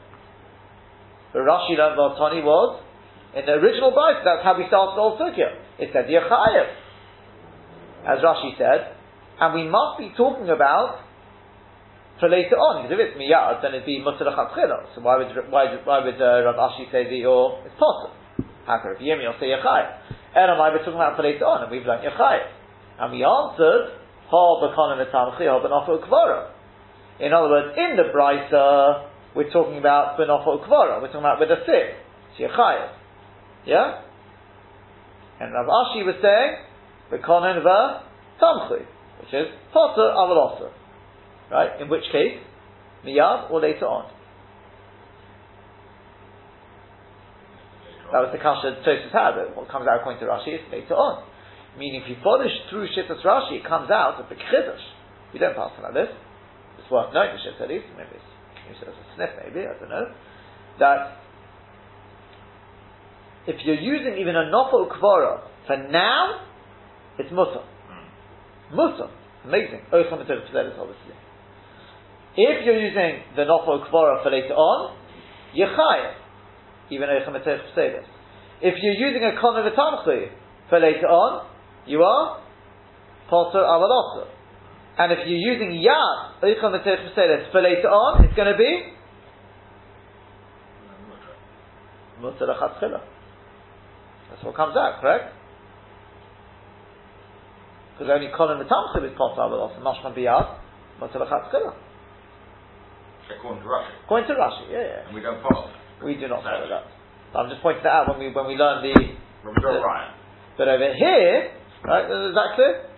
But 1.32 1.48
Rashi 1.48 1.78
learned 1.80 1.96
Baltani 1.96 2.44
was, 2.44 2.82
in 3.34 3.46
the 3.46 3.52
original 3.52 3.92
Brisa, 3.92 4.24
that's 4.24 4.44
how 4.44 4.56
we 4.56 4.66
started 4.68 4.92
the 4.92 5.02
whole 5.02 5.16
Sukkah. 5.16 5.56
It 5.78 5.90
said 5.92 6.10
you're 6.10 6.28
As 8.04 8.18
Rashi 8.20 8.58
said, 8.58 8.92
and 9.40 9.54
we 9.54 9.64
must 9.68 9.98
be 9.98 10.12
talking 10.16 10.50
about 10.50 11.00
for 12.22 12.30
later 12.30 12.54
on, 12.54 12.86
because 12.86 12.94
if 12.94 13.02
it's 13.02 13.18
miyad, 13.18 13.66
then 13.66 13.74
it'd 13.74 13.82
be 13.82 13.98
mutter 13.98 14.22
So 14.94 15.02
why 15.02 15.18
would 15.18 15.34
why, 15.50 15.74
why 15.82 16.04
would 16.06 16.22
uh, 16.22 16.46
Rav 16.46 16.54
Ashi 16.54 16.86
say 16.94 17.02
that 17.10 17.18
you're 17.18 17.58
it's 17.66 17.74
possible? 17.74 18.14
How 18.62 18.78
could 18.78 18.94
Rav 18.94 19.02
Yirmiyah 19.02 19.40
say 19.42 19.50
yachai? 19.50 19.82
Elam 20.38 20.60
I 20.62 20.70
we're 20.70 20.86
talking 20.86 21.02
about 21.02 21.16
for 21.18 21.26
later 21.26 21.42
on, 21.50 21.66
and 21.66 21.70
we've 21.72 21.82
learned 21.82 22.06
yachai. 22.06 22.46
And 23.02 23.10
we 23.10 23.26
answered 23.26 23.98
ha 24.30 24.42
b'konim 24.62 25.02
etamchi 25.02 25.50
ha 25.50 25.58
b'nafel 25.58 25.98
kvara. 26.06 26.54
In 27.18 27.32
other 27.32 27.50
words, 27.50 27.74
in 27.74 27.96
the 27.98 28.06
brisa, 28.14 29.08
we're 29.34 29.50
talking 29.50 29.78
about 29.78 30.16
b'nafel 30.16 30.62
kvara. 30.62 31.02
We're 31.02 31.10
talking 31.10 31.26
about 31.26 31.40
with 31.40 31.50
a. 31.50 31.58
It's 31.58 32.38
yachai. 32.38 33.01
Yeah. 33.66 34.02
And 35.40 35.52
Rav 35.52 35.66
Ashi 35.66 36.04
was 36.04 36.16
saying 36.22 36.56
b'konim 37.10 37.62
v'tamchi, 37.62 38.86
which 39.20 39.34
is 39.34 39.46
potter 39.72 40.12
avalosa. 40.14 40.70
Right? 41.50 41.80
In 41.80 41.88
which 41.88 42.04
case, 42.12 42.38
miyad 43.04 43.50
or 43.50 43.60
later 43.60 43.86
on. 43.86 44.10
That 48.12 48.28
was 48.28 48.32
the 48.36 48.44
kasha 48.44 48.76
Tosfos 48.84 49.08
had. 49.08 49.40
that 49.40 49.56
What 49.56 49.72
comes 49.72 49.88
out 49.88 50.04
according 50.04 50.20
to 50.20 50.28
Rashi 50.28 50.60
is 50.60 50.64
later 50.68 50.92
on. 50.92 51.24
Meaning, 51.80 52.04
if 52.04 52.12
you 52.12 52.16
polish 52.20 52.52
through 52.68 52.84
Shittas 52.92 53.24
Rashi, 53.24 53.56
it 53.56 53.64
comes 53.64 53.88
out 53.88 54.20
of 54.20 54.28
the 54.28 54.36
Chiddush. 54.36 54.84
We 55.32 55.40
don't 55.40 55.56
pass 55.56 55.72
it 55.72 55.80
like 55.80 55.96
this. 55.96 56.12
It's 56.76 56.90
worth 56.92 57.08
knowing 57.16 57.32
the 57.32 57.40
Shittas 57.40 57.64
at 57.64 57.72
least. 57.72 57.88
Maybe 57.96 58.12
it's, 58.12 58.30
maybe 58.68 58.76
it's 58.76 58.84
a 58.84 59.16
sniff, 59.16 59.32
maybe, 59.40 59.64
I 59.64 59.72
don't 59.80 59.88
know. 59.88 60.12
That 60.76 61.21
if 63.46 63.56
you're 63.64 63.80
using 63.80 64.18
even 64.20 64.36
a 64.36 64.50
Nofo 64.52 64.88
Kvara 64.88 65.40
for 65.66 65.76
now, 65.90 66.46
it's 67.18 67.32
Mutter. 67.32 67.64
Mutter. 68.72 69.10
Amazing. 69.44 69.80
Oh, 69.92 70.02
obviously. 70.10 71.14
If 72.36 72.64
you're 72.64 72.80
using 72.80 73.22
the 73.36 73.42
Nofo 73.42 73.88
Kvara 73.90 74.22
for 74.22 74.30
later 74.30 74.54
on, 74.54 74.96
Yechayah. 75.56 76.14
Even 76.90 77.08
Oicham 77.08 77.36
If 78.60 78.74
you're 78.80 78.94
using 78.94 79.22
a 79.24 79.40
Kono 79.40 79.68
V'tamchi 79.68 80.28
for 80.68 80.78
later 80.78 81.06
on, 81.06 81.46
you 81.86 82.02
are 82.02 82.40
Potter 83.28 83.58
Avalosa. 83.58 84.28
And 84.98 85.12
if 85.12 85.18
you're 85.26 85.38
using 85.38 85.70
Yad, 85.70 86.34
oh, 86.42 86.46
Oicham 86.46 87.50
for 87.50 87.62
later 87.62 87.88
on, 87.88 88.24
it's 88.24 88.34
going 88.34 88.52
to 88.52 88.58
be 88.58 88.92
Mutter 92.20 92.46
Achatzchila. 92.46 93.11
That's 94.32 94.44
what 94.48 94.56
comes 94.56 94.72
out, 94.80 95.04
correct? 95.04 95.28
Because 97.92 98.08
only 98.08 98.32
Kono 98.32 98.56
V'tamchi 98.56 99.04
is 99.04 99.12
Potter 99.12 99.44
Avalosa. 99.44 99.76
Mashman 99.84 100.16
Biyad, 100.16 100.56
Mutter 100.98 101.20
Achatzchila. 101.20 101.76
According 103.36 103.62
to 103.62 103.68
Rashi. 103.68 103.92
According 104.04 104.28
to 104.28 104.34
Rashi, 104.40 104.64
yeah, 104.72 104.80
yeah. 104.80 105.06
And 105.06 105.14
we 105.14 105.20
don't 105.20 105.40
follow 105.44 105.68
that. 105.68 106.04
We 106.04 106.16
do 106.16 106.28
not 106.28 106.42
No. 106.42 106.48
follow 106.48 106.68
that. 106.68 106.84
I'm 107.36 107.48
just 107.50 107.60
pointing 107.60 107.84
that 107.84 107.92
out 107.92 108.08
when 108.08 108.18
we 108.18 108.32
when 108.32 108.46
we 108.46 108.56
learn 108.56 108.82
the. 108.82 108.92
When 109.44 109.52
we 109.52 109.62
Ryan. 109.62 110.12
But 110.56 110.68
over 110.68 110.94
here, 110.96 111.52
right? 111.84 112.04
Is 112.04 112.34
that 112.34 112.56
clear? 112.56 112.88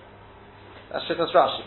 That's 0.93 1.05
Shittas 1.07 1.35
Rashi. 1.35 1.67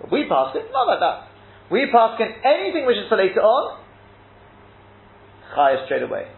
But 0.00 0.12
we 0.12 0.28
pass 0.28 0.54
it 0.54 0.68
not 0.72 0.86
like 0.86 1.00
that. 1.00 1.28
We 1.70 1.88
pass 1.90 2.20
in 2.20 2.28
anything 2.44 2.84
which 2.84 2.96
is 2.96 3.08
for 3.08 3.16
later 3.16 3.40
on. 3.40 3.80
Chayav 5.56 5.84
straight 5.86 6.02
away. 6.02 6.28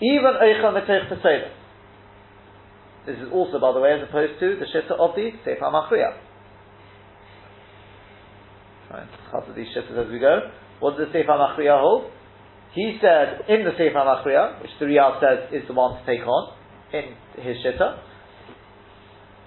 Even 0.00 0.32
Eichel 0.42 0.72
Metech 0.74 1.08
Peseda. 1.08 1.50
This 3.06 3.16
is 3.18 3.28
also, 3.32 3.60
by 3.60 3.72
the 3.72 3.80
way, 3.80 3.92
as 3.92 4.02
opposed 4.08 4.40
to 4.40 4.56
the 4.58 4.66
Shitta 4.66 4.98
of 4.98 5.14
the 5.14 5.30
Sefer 5.44 5.70
Machriya. 5.70 6.18
Right, 8.90 9.08
of 9.32 9.54
these 9.54 9.68
shittas 9.74 10.06
as 10.06 10.10
we 10.10 10.18
go. 10.18 10.40
What 10.80 10.96
does 10.96 11.06
the 11.06 11.12
Sefer 11.12 11.32
Machriya 11.32 11.80
hold? 11.80 12.10
He 12.74 12.98
said 13.00 13.48
in 13.48 13.64
the 13.64 13.72
Sefer 13.78 13.94
Machriya, 13.94 14.60
which 14.60 14.70
the 14.78 14.86
Riyal 14.86 15.20
says 15.20 15.52
is 15.52 15.66
the 15.66 15.74
one 15.74 15.98
to 15.98 16.06
take 16.06 16.26
on 16.26 16.52
in 16.92 17.14
his 17.42 17.56
shitta, 17.64 17.98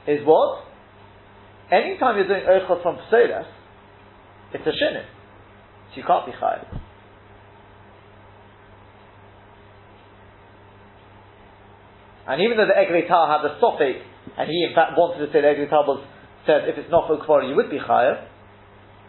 is 0.07 0.25
what? 0.25 0.65
Anytime 1.71 2.17
you're 2.17 2.27
doing 2.27 2.43
Eichel 2.43 2.81
from 2.81 2.97
Pesedas, 2.97 3.45
it's 4.53 4.65
a 4.65 4.71
shinin. 4.71 5.05
So 5.91 5.97
you 5.97 6.03
can't 6.07 6.25
be 6.25 6.31
chayav. 6.31 6.88
And 12.30 12.45
even 12.45 12.61
though 12.61 12.69
the 12.69 12.77
Eglei 12.77 13.09
Tal 13.09 13.25
had 13.25 13.41
the 13.41 13.57
Sophic, 13.57 14.05
and 14.38 14.45
he 14.45 14.61
in 14.61 14.77
fact 14.77 14.93
wanted 14.93 15.25
to 15.25 15.34
say 15.34 15.41
the 15.41 15.49
Eglei 15.49 15.69
Tal 15.69 15.82
was 15.89 16.05
said 16.45 16.69
if 16.69 16.77
it's 16.77 16.91
not 16.93 17.09
for 17.09 17.17
Kvara 17.17 17.49
you 17.49 17.57
would 17.57 17.73
be 17.73 17.82
chayav, 17.82 18.21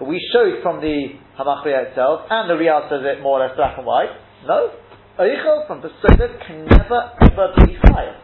but 0.01 0.09
we 0.09 0.17
showed 0.33 0.65
from 0.65 0.81
the 0.81 1.21
Hamachriya 1.37 1.93
itself, 1.93 2.25
and 2.33 2.49
the 2.49 2.57
Riyal 2.57 2.89
says 2.89 3.05
it 3.05 3.21
more 3.21 3.37
or 3.37 3.47
less 3.47 3.55
black 3.57 3.77
and 3.77 3.85
white. 3.85 4.09
No, 4.49 4.73
Eichel 5.21 5.69
from 5.69 5.85
Pesedas 5.85 6.41
can 6.49 6.65
never 6.65 7.13
ever 7.21 7.53
be 7.61 7.77
chayav. 7.77 8.17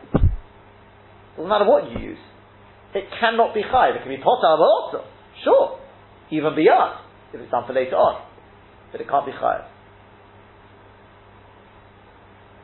Doesn't 1.36 1.49
matter 1.49 1.68
what 1.68 1.92
you 1.92 2.16
use. 2.16 2.24
It 2.94 3.05
cannot 3.20 3.53
be 3.53 3.61
chayav. 3.61 3.97
It 3.97 4.01
can 4.01 4.09
be 4.09 4.16
potar 4.16 4.57
also. 4.57 5.05
Sure. 5.44 5.78
Even 6.30 6.57
beyond, 6.57 7.05
if 7.34 7.40
it's 7.42 7.51
done 7.51 7.64
for 7.66 7.74
later 7.74 7.97
on. 7.97 8.24
But 8.90 9.03
it 9.03 9.09
can't 9.09 9.26
be 9.26 9.32
chayav. 9.32 9.68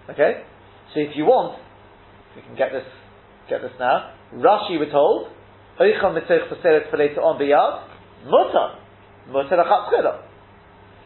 Okay? 0.09 0.45
So 0.95 1.01
if 1.01 1.15
you 1.15 1.25
want, 1.25 1.61
we 2.37 2.43
can 2.43 2.57
get 2.57 2.73
this 2.73 2.85
get 3.49 3.63
this 3.63 3.73
now. 3.79 4.15
Rashi 4.35 4.79
we're 4.79 4.91
told, 4.91 5.29
Eichel 5.81 6.15
mitzvah 6.15 6.89
for 6.91 6.97
later 6.97 7.21
on 7.21 7.41
biyad, 7.41 7.85
mutar. 8.27 8.79
Mutar 9.29 9.65
achat 9.65 10.23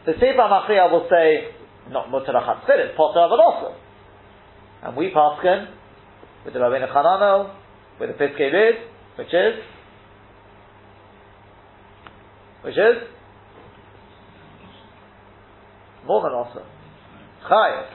the 0.05 0.13
Sefer 0.13 0.37
Machriya 0.37 0.89
will 0.89 1.05
say, 1.11 1.51
not 1.91 2.07
mutar 2.07 2.33
achatzir, 2.35 2.79
it's 2.79 2.95
potter 2.95 3.27
but 3.29 3.39
also. 3.39 3.75
And 4.83 4.95
we 4.95 5.11
paskin 5.11 5.67
with 6.45 6.53
the 6.53 6.59
Rabbeinu 6.59 6.87
Chananel, 6.93 7.53
with 7.99 8.09
the 8.09 8.15
Piskei 8.15 8.53
Rid, 8.53 8.75
which 9.17 9.33
is, 9.33 9.53
which 12.63 12.77
is, 12.77 13.03
more 16.05 16.21
than 16.21 16.31
also. 16.31 16.65
Chayev. 17.49 17.87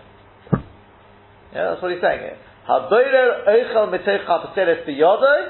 Yeah, 1.54 1.70
that's 1.70 1.82
what 1.82 1.92
he's 1.92 2.00
saying 2.02 2.20
here. 2.20 2.38
Hadoirer 2.68 3.44
eichel 3.48 3.90
mitech 3.90 4.24
chapaseres 4.26 4.86
biyodoi, 4.86 5.40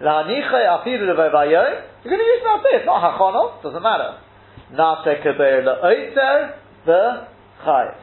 lahanichai 0.00 0.64
afiru 0.76 1.04
levayoy. 1.10 1.82
You're 2.04 2.16
going 2.16 2.18
to 2.18 2.24
use 2.24 2.42
bit, 2.62 2.86
not 2.86 3.02
hachono, 3.02 3.62
doesn't 3.62 3.82
matter. 3.82 4.18
Nase 4.72 5.22
kebeir 5.22 5.64
leoitzer, 5.64 6.54
the 6.86 7.26
chayev. 7.64 7.94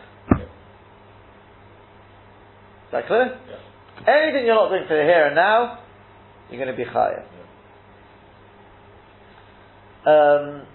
Is 2.86 2.92
that 2.92 3.08
clear? 3.08 3.38
Yeah. 3.50 4.14
Anything 4.14 4.46
you're 4.46 4.56
not 4.56 4.70
doing 4.70 4.84
for 4.88 4.96
the 4.96 5.04
here 5.04 5.26
and 5.28 5.36
now, 5.36 5.80
you're 6.50 6.64
going 6.64 6.76
to 6.76 6.78
be 6.78 6.90
chayev. 6.90 7.26
Um, 10.06 10.66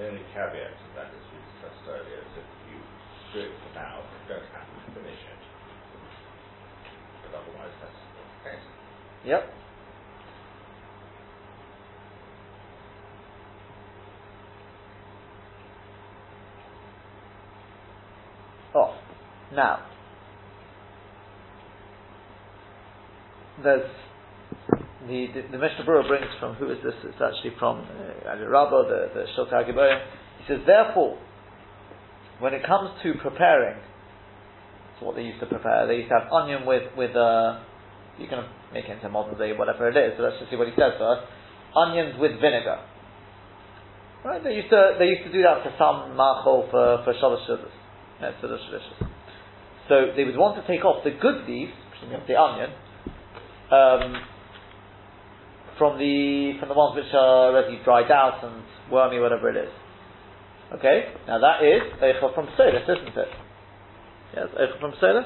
the 0.00 0.08
only 0.08 0.24
caveat 0.32 0.72
to 0.80 0.86
that 0.96 1.12
is 1.12 1.24
we 1.28 1.36
discussed 1.52 1.84
earlier, 1.84 2.24
is 2.24 2.32
if 2.40 2.48
you 2.72 2.80
do 3.36 3.40
it 3.44 3.52
for 3.60 3.74
now, 3.76 4.00
you 4.00 4.32
don't 4.32 4.48
have 4.56 4.64
to 4.64 4.92
finish 4.96 5.20
it. 5.28 5.42
But 7.20 7.36
otherwise, 7.36 7.74
that's 7.84 8.00
the 8.16 8.48
case. 8.48 8.64
Yep. 9.26 9.44
Oh, 18.72 18.94
now 19.52 19.80
there's 23.62 23.90
the 25.10 25.26
the, 25.34 25.42
the 25.52 25.58
Mishnah 25.58 25.84
Berurah 25.84 26.06
brings 26.06 26.30
from 26.38 26.54
who 26.54 26.70
is 26.70 26.78
this? 26.82 26.94
It's 27.04 27.20
actually 27.20 27.58
from 27.58 27.82
uh, 27.82 28.38
Rabba, 28.38 29.10
the 29.14 29.26
the 29.26 29.44
Agiboyim. 29.50 29.98
He 30.38 30.44
says, 30.48 30.62
therefore, 30.66 31.18
when 32.38 32.54
it 32.54 32.64
comes 32.64 32.90
to 33.02 33.14
preparing, 33.20 33.76
it's 33.76 35.02
what 35.02 35.16
they 35.16 35.22
used 35.22 35.40
to 35.40 35.46
prepare. 35.46 35.86
They 35.86 36.06
used 36.06 36.08
to 36.08 36.20
have 36.20 36.32
onion 36.32 36.64
with 36.64 36.94
with 36.96 37.14
uh, 37.16 37.60
you 38.18 38.28
can 38.28 38.46
make 38.72 38.84
it 38.86 38.92
into 38.92 39.08
modern 39.08 39.38
day, 39.38 39.52
whatever 39.52 39.88
it 39.88 39.96
is. 39.96 40.14
So 40.16 40.22
let's 40.22 40.38
just 40.38 40.50
see 40.50 40.56
what 40.56 40.68
he 40.68 40.74
says 40.78 40.94
first. 40.98 41.26
Onions 41.74 42.14
with 42.18 42.40
vinegar. 42.40 42.80
Right? 44.24 44.42
They 44.44 44.54
used 44.54 44.70
to 44.70 44.96
they 44.98 45.06
used 45.06 45.24
to 45.24 45.32
do 45.32 45.42
that 45.42 45.64
for 45.64 45.72
some 45.74 46.14
machol 46.14 46.70
for 46.70 47.02
for 47.04 47.12
shalosh 47.18 47.48
shudas. 47.48 47.74
Yeah, 48.20 48.32
delicious. 48.40 48.84
So 49.88 50.12
they 50.14 50.24
would 50.24 50.36
want 50.36 50.60
to 50.60 50.66
take 50.70 50.84
off 50.84 51.02
the 51.02 51.10
good 51.10 51.48
leaves, 51.48 51.72
the 52.28 52.36
onion, 52.36 52.70
um, 53.72 54.22
from 55.80 55.96
the 55.96 56.60
from 56.60 56.68
the 56.68 56.76
ones 56.76 56.92
which 56.94 57.08
are 57.16 57.48
already 57.48 57.80
dried 57.82 58.12
out 58.12 58.44
and 58.44 58.60
wormy, 58.92 59.18
whatever 59.18 59.48
it 59.48 59.56
is. 59.56 59.72
Okay, 60.76 61.08
now 61.26 61.40
that 61.40 61.64
is 61.64 61.80
eichel 62.04 62.34
from 62.34 62.46
solus, 62.54 62.84
isn't 62.84 63.16
it? 63.16 63.32
Yes, 64.36 64.48
eichel 64.60 64.78
from 64.78 64.92
solus. 65.00 65.24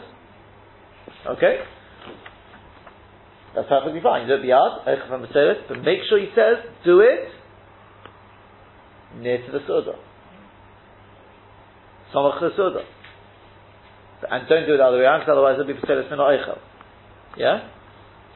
Okay, 1.27 1.59
that's 3.57 3.69
perfectly 3.69 4.01
fine. 4.01 4.23
You 4.23 4.39
do 4.39 4.43
it 4.43 4.47
biyad, 4.47 4.87
eichel 4.87 5.09
from 5.09 5.27
solus, 5.35 5.59
but 5.67 5.83
make 5.83 5.99
sure 6.09 6.21
he 6.23 6.31
says 6.39 6.63
do 6.85 7.01
it 7.01 7.27
near 9.19 9.45
to 9.45 9.51
the 9.51 9.59
suda. 9.67 9.99
Samach 12.15 12.39
the 12.41 12.51
suda. 12.55 12.87
And 14.31 14.49
don't 14.49 14.67
do 14.67 14.75
it 14.75 14.79
the 14.79 14.85
other 14.85 14.99
way 14.99 15.03
around, 15.03 15.21
because 15.21 15.33
otherwise 15.33 15.59
it'll 15.59 15.67
be 15.67 15.75
solus 15.85 16.07
min 16.09 16.21
eichel. 16.21 16.59
Yeah. 17.37 17.69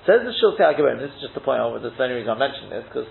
Says 0.09 0.25
the 0.25 0.33
Shulti 0.41 0.65
Agarim, 0.65 1.05
this 1.05 1.13
is 1.13 1.21
just 1.21 1.35
the 1.35 1.45
point 1.45 1.61
of 1.61 1.83
the 1.83 1.93
only 2.03 2.15
reason 2.17 2.33
I 2.33 2.39
mentioned 2.39 2.73
this, 2.73 2.83
because 2.89 3.05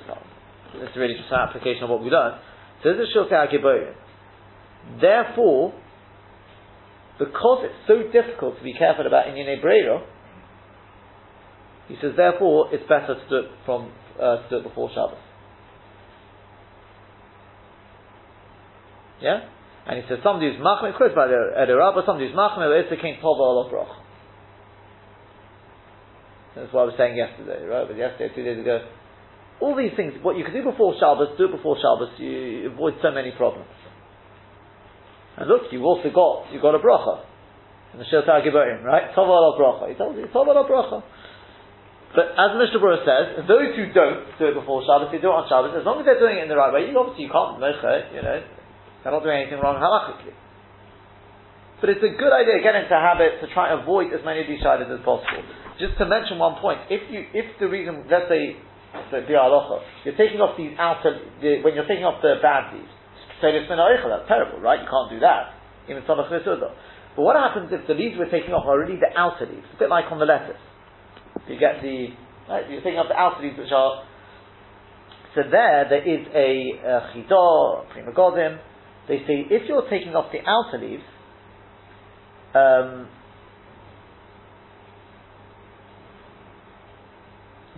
it's 0.82 0.98
really 0.98 1.14
just 1.14 1.30
an 1.30 1.46
application 1.46 1.84
of 1.84 1.92
what 1.92 2.02
we 2.02 2.10
learned. 2.10 2.42
Says 2.82 2.98
the 2.98 3.06
Shulti 3.14 3.38
Agarim, 3.38 3.94
therefore, 5.00 5.78
because 7.20 7.70
it's 7.70 7.86
so 7.86 8.02
difficult 8.10 8.58
to 8.58 8.64
be 8.64 8.74
careful 8.74 9.06
about 9.06 9.28
Inyan 9.28 9.62
Brera, 9.62 10.02
he 11.88 11.98
says, 12.02 12.14
therefore, 12.18 12.74
it's 12.74 12.90
better 12.90 13.14
to 13.14 13.30
do 13.30 13.36
it 13.46 13.52
from 13.64 13.92
uh, 14.20 14.42
to 14.42 14.50
do 14.50 14.58
it 14.58 14.64
before 14.64 14.90
Shabbos. 14.90 15.22
Yeah, 19.22 19.46
and 19.86 20.02
he 20.02 20.10
says 20.10 20.18
somebody 20.24 20.50
who's 20.50 20.60
machmir, 20.60 20.98
quotes 20.98 21.14
by 21.14 21.28
the 21.28 21.54
Edirabba, 21.62 22.08
somebody 22.08 22.26
who's 22.26 22.36
machmir, 22.36 22.74
it's 22.82 22.90
the 22.90 22.98
king 22.98 23.18
tova 23.22 23.64
al 23.64 23.70
brach. 23.70 24.07
That's 26.58 26.74
what 26.74 26.82
I 26.82 26.88
was 26.90 26.98
saying 26.98 27.16
yesterday, 27.16 27.62
right? 27.66 27.86
But 27.86 27.98
yesterday, 27.98 28.34
two 28.34 28.44
days 28.44 28.58
ago, 28.58 28.82
all 29.62 29.78
these 29.78 29.94
things, 29.98 30.14
what 30.22 30.38
you 30.38 30.44
can 30.44 30.54
do 30.54 30.66
before 30.66 30.94
Shabbos, 30.98 31.38
do 31.38 31.46
it 31.50 31.54
before 31.54 31.78
Shabbos. 31.78 32.14
You 32.18 32.74
avoid 32.74 32.98
so 33.02 33.10
many 33.14 33.32
problems. 33.32 33.70
And 35.38 35.46
look, 35.50 35.70
you've 35.70 35.86
also 35.86 36.10
got 36.10 36.50
you've 36.50 36.66
got 36.66 36.74
a 36.74 36.82
bracha 36.82 37.22
in 37.94 38.00
the 38.02 38.06
Shiltei 38.10 38.42
Giborim, 38.42 38.84
right? 38.84 39.14
Tova 39.14 39.38
al 39.38 39.58
bracha. 39.58 39.90
He 39.90 39.96
told 39.96 40.18
you 40.18 40.26
Tova 40.34 40.58
al 40.58 40.66
bracha. 40.66 41.02
But 42.16 42.34
as 42.34 42.58
Mishnah 42.58 42.80
Berurah 42.82 43.04
says, 43.06 43.46
those 43.46 43.76
who 43.76 43.94
don't 43.94 44.26
do 44.40 44.50
it 44.50 44.56
before 44.58 44.82
Shabbos, 44.82 45.14
they 45.14 45.22
do 45.22 45.30
it 45.30 45.38
on 45.38 45.46
Shabbos. 45.46 45.78
As 45.78 45.86
long 45.86 46.02
as 46.02 46.06
they're 46.06 46.18
doing 46.18 46.42
it 46.42 46.48
in 46.48 46.50
the 46.50 46.58
right 46.58 46.74
way, 46.74 46.90
you 46.90 46.98
obviously 46.98 47.30
you 47.30 47.34
can't 47.34 47.62
mecha, 47.62 48.16
you 48.16 48.24
know, 48.24 48.42
they're 49.04 49.14
not 49.14 49.22
doing 49.22 49.46
anything 49.46 49.60
wrong 49.60 49.78
halachically. 49.78 50.34
But 51.82 51.94
it's 51.94 52.02
a 52.02 52.10
good 52.18 52.34
idea 52.34 52.58
to 52.58 52.64
get 52.64 52.74
into 52.74 52.96
habit 52.98 53.38
to 53.46 53.46
try 53.54 53.70
and 53.70 53.86
avoid 53.86 54.10
as 54.10 54.26
many 54.26 54.42
of 54.42 54.48
these 54.50 54.58
shilas 54.64 54.90
as 54.90 55.04
possible. 55.06 55.46
Just 55.80 55.98
to 55.98 56.06
mention 56.10 56.42
one 56.42 56.58
point, 56.60 56.80
if 56.90 57.06
you, 57.14 57.26
if 57.34 57.60
the 57.60 57.68
reason, 57.70 58.06
let's 58.10 58.26
say, 58.30 58.58
so 59.12 59.22
you're 59.22 60.18
taking 60.18 60.42
off 60.42 60.58
these 60.58 60.74
outer, 60.80 61.22
the, 61.42 61.62
when 61.62 61.76
you're 61.78 61.86
taking 61.86 62.06
off 62.06 62.22
the 62.22 62.42
bad 62.42 62.74
leaves, 62.74 62.90
that's 63.42 64.28
terrible, 64.28 64.58
right? 64.58 64.82
You 64.82 64.90
can't 64.90 65.10
do 65.14 65.20
that. 65.22 65.54
Even. 65.86 66.02
But 66.08 67.22
what 67.22 67.36
happens 67.36 67.70
if 67.72 67.86
the 67.86 67.94
leaves 67.94 68.16
we're 68.18 68.30
taking 68.30 68.54
off 68.54 68.66
are 68.66 68.80
really 68.80 68.98
the 68.98 69.14
outer 69.14 69.46
leaves? 69.46 69.66
It's 69.70 69.78
A 69.78 69.86
bit 69.86 69.90
like 69.90 70.06
on 70.12 70.18
the 70.18 70.26
lettuce. 70.26 70.58
You 71.48 71.60
get 71.60 71.82
the, 71.82 72.10
right, 72.50 72.66
you're 72.70 72.82
taking 72.82 72.98
off 72.98 73.08
the 73.08 73.18
outer 73.18 73.46
leaves 73.46 73.58
which 73.58 73.72
are, 73.72 74.04
so 75.36 75.42
there, 75.46 75.86
there 75.90 76.02
is 76.02 76.26
a, 76.34 76.50
chidah, 77.14 77.90
Pri 77.94 78.02
Megadim. 78.02 78.58
They 79.08 79.20
say 79.30 79.46
if 79.50 79.70
you're 79.70 79.88
taking 79.90 80.16
off 80.18 80.34
the 80.34 80.42
outer 80.42 80.82
leaves, 80.82 81.06
um, 82.58 83.08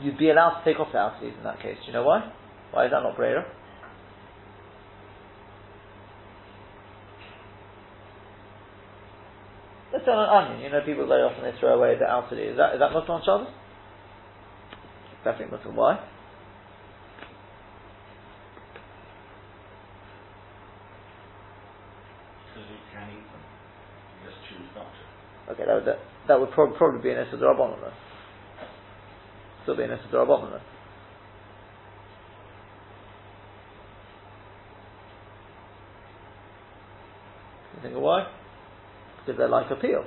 you'd 0.02 0.18
be 0.18 0.30
allowed 0.30 0.60
to 0.60 0.66
take 0.66 0.80
off 0.80 0.92
the 0.92 0.98
outer 0.98 1.28
in 1.28 1.44
that 1.44 1.62
case. 1.62 1.78
Do 1.82 1.88
you 1.88 1.94
know 1.94 2.04
why? 2.04 2.32
Why 2.72 2.86
is 2.86 2.92
that 2.92 3.02
not 3.04 3.16
Brera? 3.16 3.46
Let's 9.92 10.06
say 10.06 10.12
on 10.12 10.22
an 10.22 10.30
onion, 10.30 10.62
you 10.62 10.70
know, 10.70 10.86
people 10.86 11.08
very 11.08 11.24
often 11.24 11.44
they 11.44 11.58
throw 11.60 11.74
away 11.74 11.98
the 11.98 12.06
outer. 12.06 12.38
Is 12.38 12.58
that, 12.58 12.76
is 12.76 12.80
that 12.80 12.94
Muslim 12.94 13.20
on 13.20 13.22
Shabbos? 13.26 13.50
Definitely 15.26 15.58
Muslim. 15.58 15.76
Why? 15.76 15.98
Because 22.54 22.70
you 22.70 22.78
can 22.94 23.10
eat 23.18 23.26
them. 23.34 23.44
You 24.22 24.30
just 24.30 24.40
choose 24.46 24.70
not. 24.78 24.94
Okay, 25.52 25.66
that 25.66 25.74
would, 25.74 25.86
that, 25.90 26.00
that 26.28 26.40
would 26.40 26.52
prob- 26.52 26.78
probably 26.78 27.02
be 27.02 27.10
an 27.10 27.26
Issa 27.26 27.42
Rabbanon 27.42 27.82
though. 27.82 28.09
Still 29.64 29.76
be 29.76 29.84
an 29.84 29.90
Rabbanon 29.90 30.52
though. 30.52 30.62
You 37.76 37.84
think 37.84 37.96
of 37.96 38.02
why? 38.02 38.28
Because 39.20 39.38
they're 39.38 39.48
like 39.48 39.72
a 39.72 39.76
peel. 39.76 40.04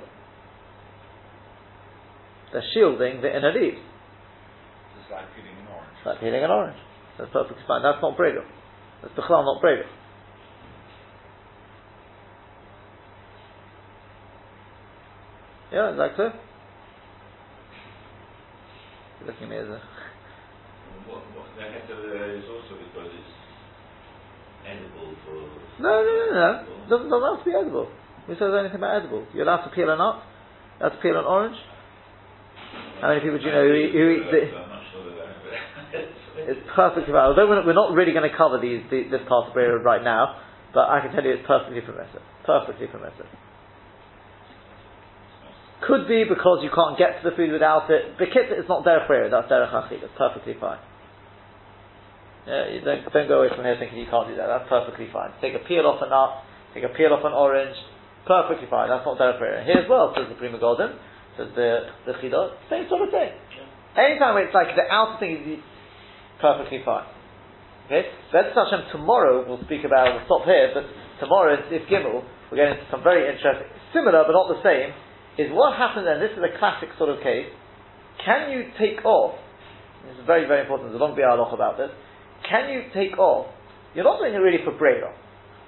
They're 2.51 2.63
shielding 2.73 3.21
the 3.21 3.35
inner 3.35 3.51
leaves. 3.51 3.81
It's 5.01 5.11
like 5.11 5.25
peeling 5.35 5.57
an 5.57 5.67
orange. 5.73 5.97
Like 6.05 6.19
peeling 6.19 6.43
an 6.43 6.51
orange. 6.51 6.77
That's 7.17 7.31
perfectly 7.33 7.63
fine. 7.67 7.81
That's 7.81 7.97
not 8.01 8.15
Breda. 8.15 8.41
That's 9.01 9.13
Bechlal, 9.15 9.43
not 9.43 9.59
Breda. 9.61 9.83
Yeah, 15.71 15.91
is 15.91 15.97
that 15.97 16.13
clear? 16.13 16.29
You're 16.29 16.52
looking 19.25 19.43
at 19.43 19.49
me 19.49 19.57
as 19.57 19.69
a... 19.69 19.79
What, 21.07 21.23
what, 21.35 21.47
the 21.55 21.63
heter 21.63 22.37
is 22.37 22.45
also 22.47 22.79
because 22.79 23.11
it's 23.11 23.33
edible 24.63 25.11
for. 25.25 25.35
No, 25.83 25.93
no, 26.01 26.13
no, 26.13 26.27
no. 26.31 26.49
Doesn't, 26.89 27.09
doesn't 27.11 27.29
have 27.35 27.43
to 27.43 27.47
be 27.47 27.55
edible. 27.55 27.87
Who 28.27 28.33
says 28.39 28.55
anything 28.55 28.79
about 28.79 29.03
edible? 29.03 29.27
You're 29.35 29.43
allowed 29.43 29.67
to 29.67 29.75
peel 29.75 29.91
a 29.91 29.97
nut. 29.99 30.23
You're 30.79 30.87
allowed 30.87 30.95
to 30.95 31.01
peel 31.03 31.19
an 31.19 31.25
orange. 31.27 31.59
How 33.03 33.11
many 33.11 33.19
people 33.19 33.37
do 33.39 33.45
you 33.45 33.51
know 33.51 33.67
who, 33.67 33.75
who 33.91 34.03
eat 34.15 34.25
the, 34.31 34.41
I'm 34.55 34.69
not 34.71 34.83
sure 34.95 35.03
that 35.03 35.15
that- 35.19 36.07
It's 36.55 36.63
perfectly 36.75 37.11
fine. 37.11 37.35
Although 37.35 37.47
we're 37.47 37.59
not, 37.59 37.65
we're 37.67 37.77
not 37.77 37.91
really 37.93 38.11
going 38.15 38.29
to 38.29 38.35
cover 38.35 38.59
these, 38.59 38.81
the, 38.89 39.11
this 39.11 39.21
part 39.27 39.47
of 39.47 39.53
Brera 39.53 39.77
right 39.83 40.03
now, 40.03 40.39
but 40.73 40.89
I 40.89 40.99
can 41.03 41.11
tell 41.11 41.23
you 41.23 41.35
it's 41.35 41.45
perfectly 41.45 41.81
permissive. 41.81 42.23
Perfectly 42.47 42.87
permissive. 42.87 43.27
Could 45.87 46.07
be 46.07 46.23
because 46.23 46.63
you 46.63 46.71
can't 46.71 46.97
get 46.97 47.19
to 47.19 47.29
the 47.29 47.35
food 47.35 47.51
without 47.51 47.91
it. 47.91 48.17
Because 48.17 48.47
it's 48.51 48.69
not 48.69 48.85
derech 48.85 49.07
Brera, 49.07 49.29
that's 49.29 49.51
derech 49.51 49.71
Achid. 49.71 49.99
That's 49.99 50.15
perfectly 50.17 50.55
fine. 50.59 50.79
Yeah, 52.47 52.71
you 52.71 52.79
don't, 52.83 53.03
don't 53.07 53.27
go 53.27 53.39
away 53.39 53.51
from 53.55 53.63
here 53.63 53.75
thinking 53.79 53.99
you 53.99 54.07
can't 54.11 54.27
do 54.27 54.35
that. 54.35 54.47
That's 54.47 54.67
perfectly 54.67 55.07
fine. 55.11 55.31
Take 55.39 55.55
a 55.55 55.63
peel 55.63 55.87
off 55.87 56.03
a 56.03 56.07
nut, 56.07 56.43
take 56.75 56.83
a 56.83 56.91
peel 56.91 57.11
off 57.15 57.23
an 57.23 57.31
orange, 57.31 57.75
perfectly 58.27 58.67
fine. 58.67 58.91
That's 58.91 59.03
not 59.03 59.19
derech 59.19 59.39
Brera. 59.39 59.63
Here 59.63 59.79
as 59.83 59.87
well, 59.87 60.11
says 60.15 60.27
the 60.27 60.35
Pri 60.35 60.51
Megadim, 60.51 60.95
says 61.35 61.51
the, 61.55 61.87
the 62.07 62.13
Chidot, 62.19 62.59
same 62.69 62.87
sort 62.87 63.03
of 63.03 63.11
thing. 63.11 63.31
Anytime 63.95 64.39
it's 64.43 64.53
like 64.55 64.75
the 64.75 64.87
outer 64.89 65.19
thing 65.19 65.59
is 65.59 65.63
perfectly 66.41 66.81
fine. 66.83 67.07
Okay? 67.87 68.07
Let's 68.33 68.55
Hashem 68.55 68.91
tomorrow 68.91 69.43
we'll 69.47 69.63
speak 69.67 69.83
about 69.83 70.15
we'll 70.15 70.25
stop 70.25 70.43
here, 70.47 70.71
but 70.73 70.83
tomorrow 71.19 71.53
is 71.53 71.63
if 71.69 71.87
Gimel, 71.87 72.23
we're 72.49 72.57
getting 72.57 72.79
into 72.79 72.87
some 72.91 73.03
very 73.03 73.27
interesting 73.27 73.67
similar 73.93 74.25
but 74.25 74.33
not 74.33 74.49
the 74.49 74.59
same, 74.65 74.91
is 75.37 75.49
what 75.51 75.77
happens 75.77 76.05
and 76.09 76.21
this 76.21 76.31
is 76.31 76.43
a 76.43 76.57
classic 76.59 76.89
sort 76.97 77.09
of 77.09 77.23
case, 77.23 77.47
can 78.23 78.51
you 78.51 78.69
take 78.79 79.03
off 79.05 79.35
this 80.03 80.19
is 80.19 80.27
very, 80.27 80.45
very 80.47 80.61
important, 80.61 80.91
there's 80.91 80.99
a 80.99 81.03
long 81.03 81.15
bialoch 81.15 81.53
about 81.53 81.77
this, 81.77 81.89
can 82.43 82.69
you 82.69 82.83
take 82.93 83.17
off 83.17 83.47
you're 83.93 84.05
not 84.05 84.17
doing 84.17 84.33
it 84.33 84.41
really 84.41 84.61
for 84.65 84.73
Breda. 84.73 85.13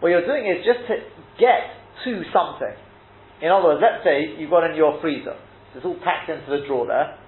What 0.02 0.10
you're 0.10 0.26
doing 0.26 0.50
is 0.50 0.66
just 0.66 0.82
to 0.90 0.98
get 1.38 1.78
to 2.06 2.12
something. 2.34 2.74
In 3.42 3.54
other 3.54 3.78
words, 3.78 3.82
let's 3.86 4.02
say 4.02 4.34
you've 4.38 4.50
got 4.50 4.66
in 4.66 4.74
your 4.74 4.98
freezer. 5.00 5.38
It's 5.78 5.86
all 5.86 5.98
packed 6.02 6.32
into 6.32 6.50
the 6.50 6.66
drawer 6.66 6.88
there. 6.88 7.20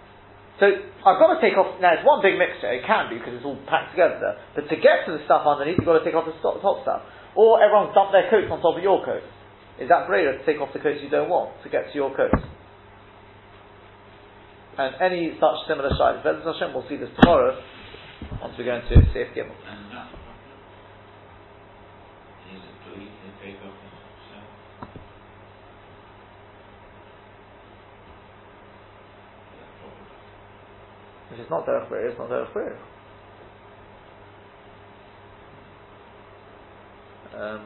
So 0.58 0.66
I've 1.06 1.22
got 1.22 1.38
to 1.38 1.40
take 1.44 1.54
off. 1.54 1.78
Now 1.78 1.94
it's 1.94 2.02
one 2.02 2.26
big 2.26 2.42
mixture. 2.42 2.72
It 2.74 2.82
can 2.88 3.14
be 3.14 3.22
because 3.22 3.38
it's 3.38 3.46
all 3.46 3.60
packed 3.70 3.94
together 3.94 4.18
there. 4.18 4.38
But 4.58 4.66
to 4.74 4.76
get 4.82 5.06
to 5.06 5.14
the 5.14 5.22
stuff 5.30 5.46
underneath, 5.46 5.78
you've 5.78 5.86
got 5.86 6.02
to 6.02 6.06
take 6.06 6.18
off 6.18 6.26
the 6.26 6.34
top, 6.42 6.58
top 6.66 6.82
stuff. 6.82 7.06
Or 7.38 7.62
everyone's 7.62 7.94
dumped 7.94 8.18
their 8.18 8.26
coats 8.34 8.50
on 8.50 8.58
top 8.64 8.74
of 8.74 8.82
your 8.82 9.06
coats. 9.06 9.30
Is 9.80 9.90
that 9.90 10.08
breda 10.08 10.40
to 10.40 10.46
take 10.46 10.60
off 10.60 10.74
the 10.74 10.80
coats 10.80 11.00
you 11.04 11.10
don't 11.10 11.30
want 11.30 11.62
to 11.64 11.70
get 11.70 11.90
to 11.92 11.96
your 11.96 12.16
coats? 12.16 12.44
And 14.78 14.96
any 15.02 15.38
such 15.40 15.68
similar 15.68 15.90
shilas. 15.90 16.24
Bezos 16.24 16.54
Hashem, 16.54 16.74
we'll 16.74 16.88
see 16.90 16.98
this 16.98 17.10
tomorrow 17.20 17.60
once 18.42 18.56
we 18.58 18.64
go 18.64 18.76
into 18.76 18.96
Seif 19.14 19.34
Gimel. 19.36 19.54
If 31.30 31.40
it's 31.42 31.50
not 31.52 31.68
derech 31.68 31.90
brera, 31.90 32.10
it's 32.10 32.18
not 32.18 32.30
derech 32.30 32.54
brera. 32.54 32.80
Um, 37.36 37.66